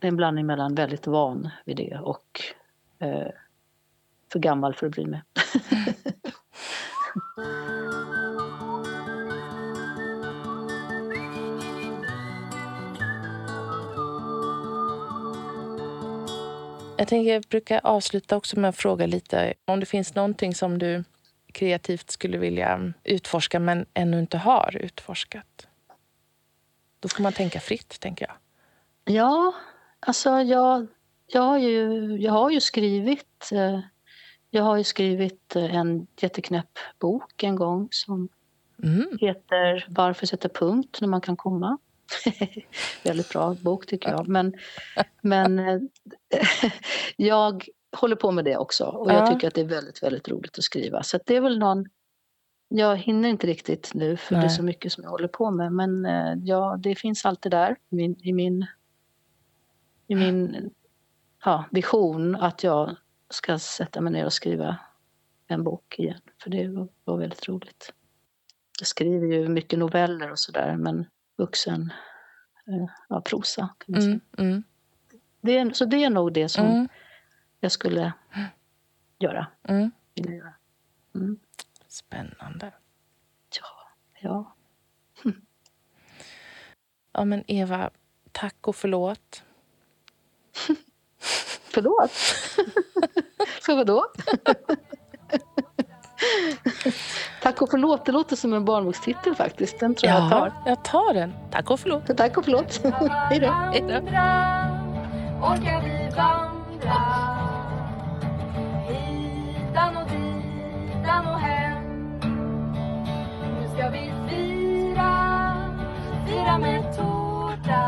en 0.00 0.16
blandning 0.16 0.46
mellan 0.46 0.74
väldigt 0.74 1.06
van 1.06 1.50
vid 1.64 1.76
det 1.76 1.98
och 1.98 2.40
eh, 2.98 3.28
för 4.32 4.38
gammal 4.38 4.74
för 4.74 4.86
att 4.86 4.92
bry 4.92 5.06
mig. 5.06 5.22
Jag 17.00 17.08
tänker 17.08 17.32
jag 17.32 17.42
brukar 17.42 17.80
avsluta 17.84 18.36
också 18.36 18.60
med 18.60 18.68
att 18.68 18.76
fråga 18.76 19.06
lite 19.06 19.54
om 19.64 19.80
det 19.80 19.86
finns 19.86 20.14
någonting 20.14 20.54
som 20.54 20.78
du 20.78 21.04
kreativt 21.50 22.10
skulle 22.10 22.38
vilja 22.38 22.92
utforska 23.04 23.60
men 23.60 23.86
ännu 23.94 24.20
inte 24.20 24.38
har 24.38 24.76
utforskat. 24.76 25.66
Då 27.00 27.08
får 27.08 27.22
man 27.22 27.32
tänka 27.32 27.60
fritt, 27.60 28.00
tänker 28.00 28.26
jag. 28.26 28.34
Ja, 29.16 29.54
alltså 30.00 30.30
jag, 30.30 30.86
jag, 31.26 31.42
har, 31.42 31.58
ju, 31.58 32.16
jag 32.16 32.32
har 32.32 32.50
ju 32.50 32.60
skrivit 32.60 33.50
eh, 33.52 33.80
jag 34.50 34.62
har 34.62 34.76
ju 34.76 34.84
skrivit 34.84 35.56
eh, 35.56 35.74
en 35.74 36.06
jätteknäpp 36.20 36.78
bok 36.98 37.42
en 37.42 37.56
gång 37.56 37.88
som 37.90 38.28
Mm. 38.82 39.18
heter 39.20 39.86
Varför 39.88 40.26
sätta 40.26 40.48
punkt 40.48 40.98
när 41.00 41.08
man 41.08 41.20
kan 41.20 41.36
komma. 41.36 41.78
Väldigt 43.04 43.28
bra 43.28 43.54
bok 43.54 43.86
tycker 43.86 44.10
jag. 44.10 44.28
Men, 44.28 44.54
men 45.20 45.58
eh, 45.58 45.80
jag 47.16 47.68
håller 47.92 48.16
på 48.16 48.30
med 48.30 48.44
det 48.44 48.56
också 48.56 48.84
och 48.84 49.10
jag 49.12 49.22
Ja. 49.22 49.26
tycker 49.26 49.48
att 49.48 49.54
det 49.54 49.60
är 49.60 49.64
väldigt, 49.68 50.02
väldigt 50.02 50.28
roligt 50.28 50.58
att 50.58 50.64
skriva. 50.64 51.02
Så 51.02 51.16
att 51.16 51.22
det 51.26 51.36
är 51.36 51.40
väl 51.40 51.58
någon... 51.58 51.86
Jag 52.68 52.96
hinner 52.96 53.28
inte 53.28 53.46
riktigt 53.46 53.94
nu 53.94 54.16
för 54.16 54.34
det 54.34 54.38
är 54.40 54.42
Nej. 54.42 54.50
så 54.50 54.62
mycket 54.62 54.92
som 54.92 55.04
jag 55.04 55.10
håller 55.10 55.28
på 55.28 55.50
med. 55.50 55.72
Men 55.72 56.06
eh, 56.06 56.34
ja, 56.44 56.76
det 56.78 56.94
finns 56.94 57.24
alltid 57.24 57.52
där 57.52 57.76
i 57.90 57.94
min, 57.94 58.16
i 58.22 58.32
min, 58.32 58.66
i 60.06 60.14
min 60.14 60.70
ja, 61.44 61.64
vision 61.70 62.36
att 62.36 62.64
jag 62.64 62.96
ska 63.30 63.58
sätta 63.58 64.00
mig 64.00 64.12
ner 64.12 64.24
och 64.24 64.32
skriva 64.32 64.76
en 65.46 65.64
bok 65.64 65.98
igen. 65.98 66.20
För 66.42 66.50
det 66.50 66.88
var, 67.04 67.16
väldigt 67.16 67.48
roligt. 67.48 67.92
Jag 68.80 68.86
skriver 68.86 69.26
ju 69.26 69.48
mycket 69.48 69.78
noveller 69.78 70.30
och 70.30 70.38
sådär, 70.38 70.76
men 70.76 71.06
vuxen 71.36 71.92
eh, 72.66 72.86
ja, 73.08 73.20
prosa 73.20 73.68
kan 73.78 73.92
man 73.92 74.02
säga. 74.02 74.20
Mm. 74.38 74.50
Mm. 74.50 74.62
Det 75.40 75.58
är, 75.58 75.70
så 75.72 75.84
det 75.84 76.04
är 76.04 76.10
nog 76.10 76.32
det 76.32 76.48
som 76.48 76.66
Mm. 76.66 76.88
Jag 77.60 77.72
skulle 77.72 78.12
göra. 79.18 79.46
Mm. 79.62 79.90
Vilja 80.14 80.34
göra. 80.34 80.54
Mm. 81.14 81.38
Spännande. 81.88 82.72
Ja, 83.60 83.88
ja. 84.20 84.54
Ja, 87.12 87.24
men 87.24 87.44
Eva, 87.46 87.90
tack 88.32 88.68
och 88.68 88.76
förlåt. 88.76 89.42
Förlåt? 91.72 92.10
För 93.62 93.76
vadå? 93.76 94.06
Tack 97.42 97.62
och 97.62 97.70
förlåt, 97.70 98.04
det 98.06 98.12
låter 98.12 98.36
som 98.36 98.52
en 98.52 98.64
barnbokstitel 98.64 99.34
faktiskt. 99.34 99.80
Den 99.80 99.94
tror 99.94 100.12
jag 100.12 100.22
jag 100.22 100.30
tar. 100.30 100.52
jag 100.66 100.84
tar 100.84 101.14
den. 101.14 101.32
Tack 101.50 101.70
och 101.70 101.80
förlåt. 101.80 102.16
Tack 102.16 102.36
och 102.36 102.44
förlåt. 102.44 102.80
Hej 103.30 103.40
då. 103.40 103.46
Hej 103.46 103.80
då. 103.80 104.00
fira 116.40 116.58
med 116.58 116.96
tårta. 116.96 117.82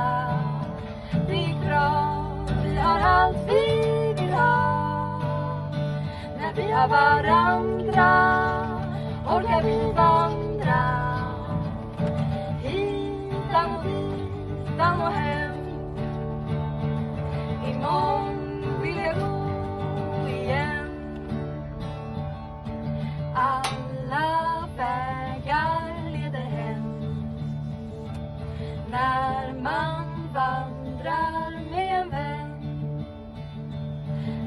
Det 1.27 1.45
är 1.45 1.67
bra, 1.67 2.25
vi 2.65 2.77
har 2.77 3.01
allt 3.01 3.37
vi 3.49 4.15
vill 4.19 4.33
ha. 4.33 5.19
När 6.39 6.53
vi 6.55 6.73
har 6.73 6.89
varandra 6.89 8.11
orkar 9.27 9.63
vi 9.63 9.93
vandra. 9.97 10.83
Hitan 12.63 13.77
och 13.77 13.85
ditan 13.85 15.01
och 15.01 15.13
hem. 15.13 15.53
Imorgon 17.71 18.83
vill 18.83 18.97
jag 18.97 19.17
gå 19.17 20.29
igen. 20.29 20.89
Alla 23.35 24.69
fem 24.77 25.22
när 28.93 29.53
man 29.53 30.33
vandrar 30.35 31.71
med 31.71 32.01
en 32.01 32.11
vän. 32.11 33.05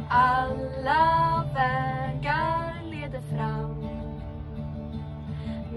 Alla 0.10 1.46
vägar 1.54 2.84
leder 2.84 3.22
fram 3.22 3.88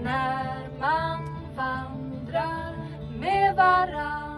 när 0.03 0.69
man 0.79 1.19
vandrar 1.55 2.75
med 3.19 3.55
varann. 3.55 4.28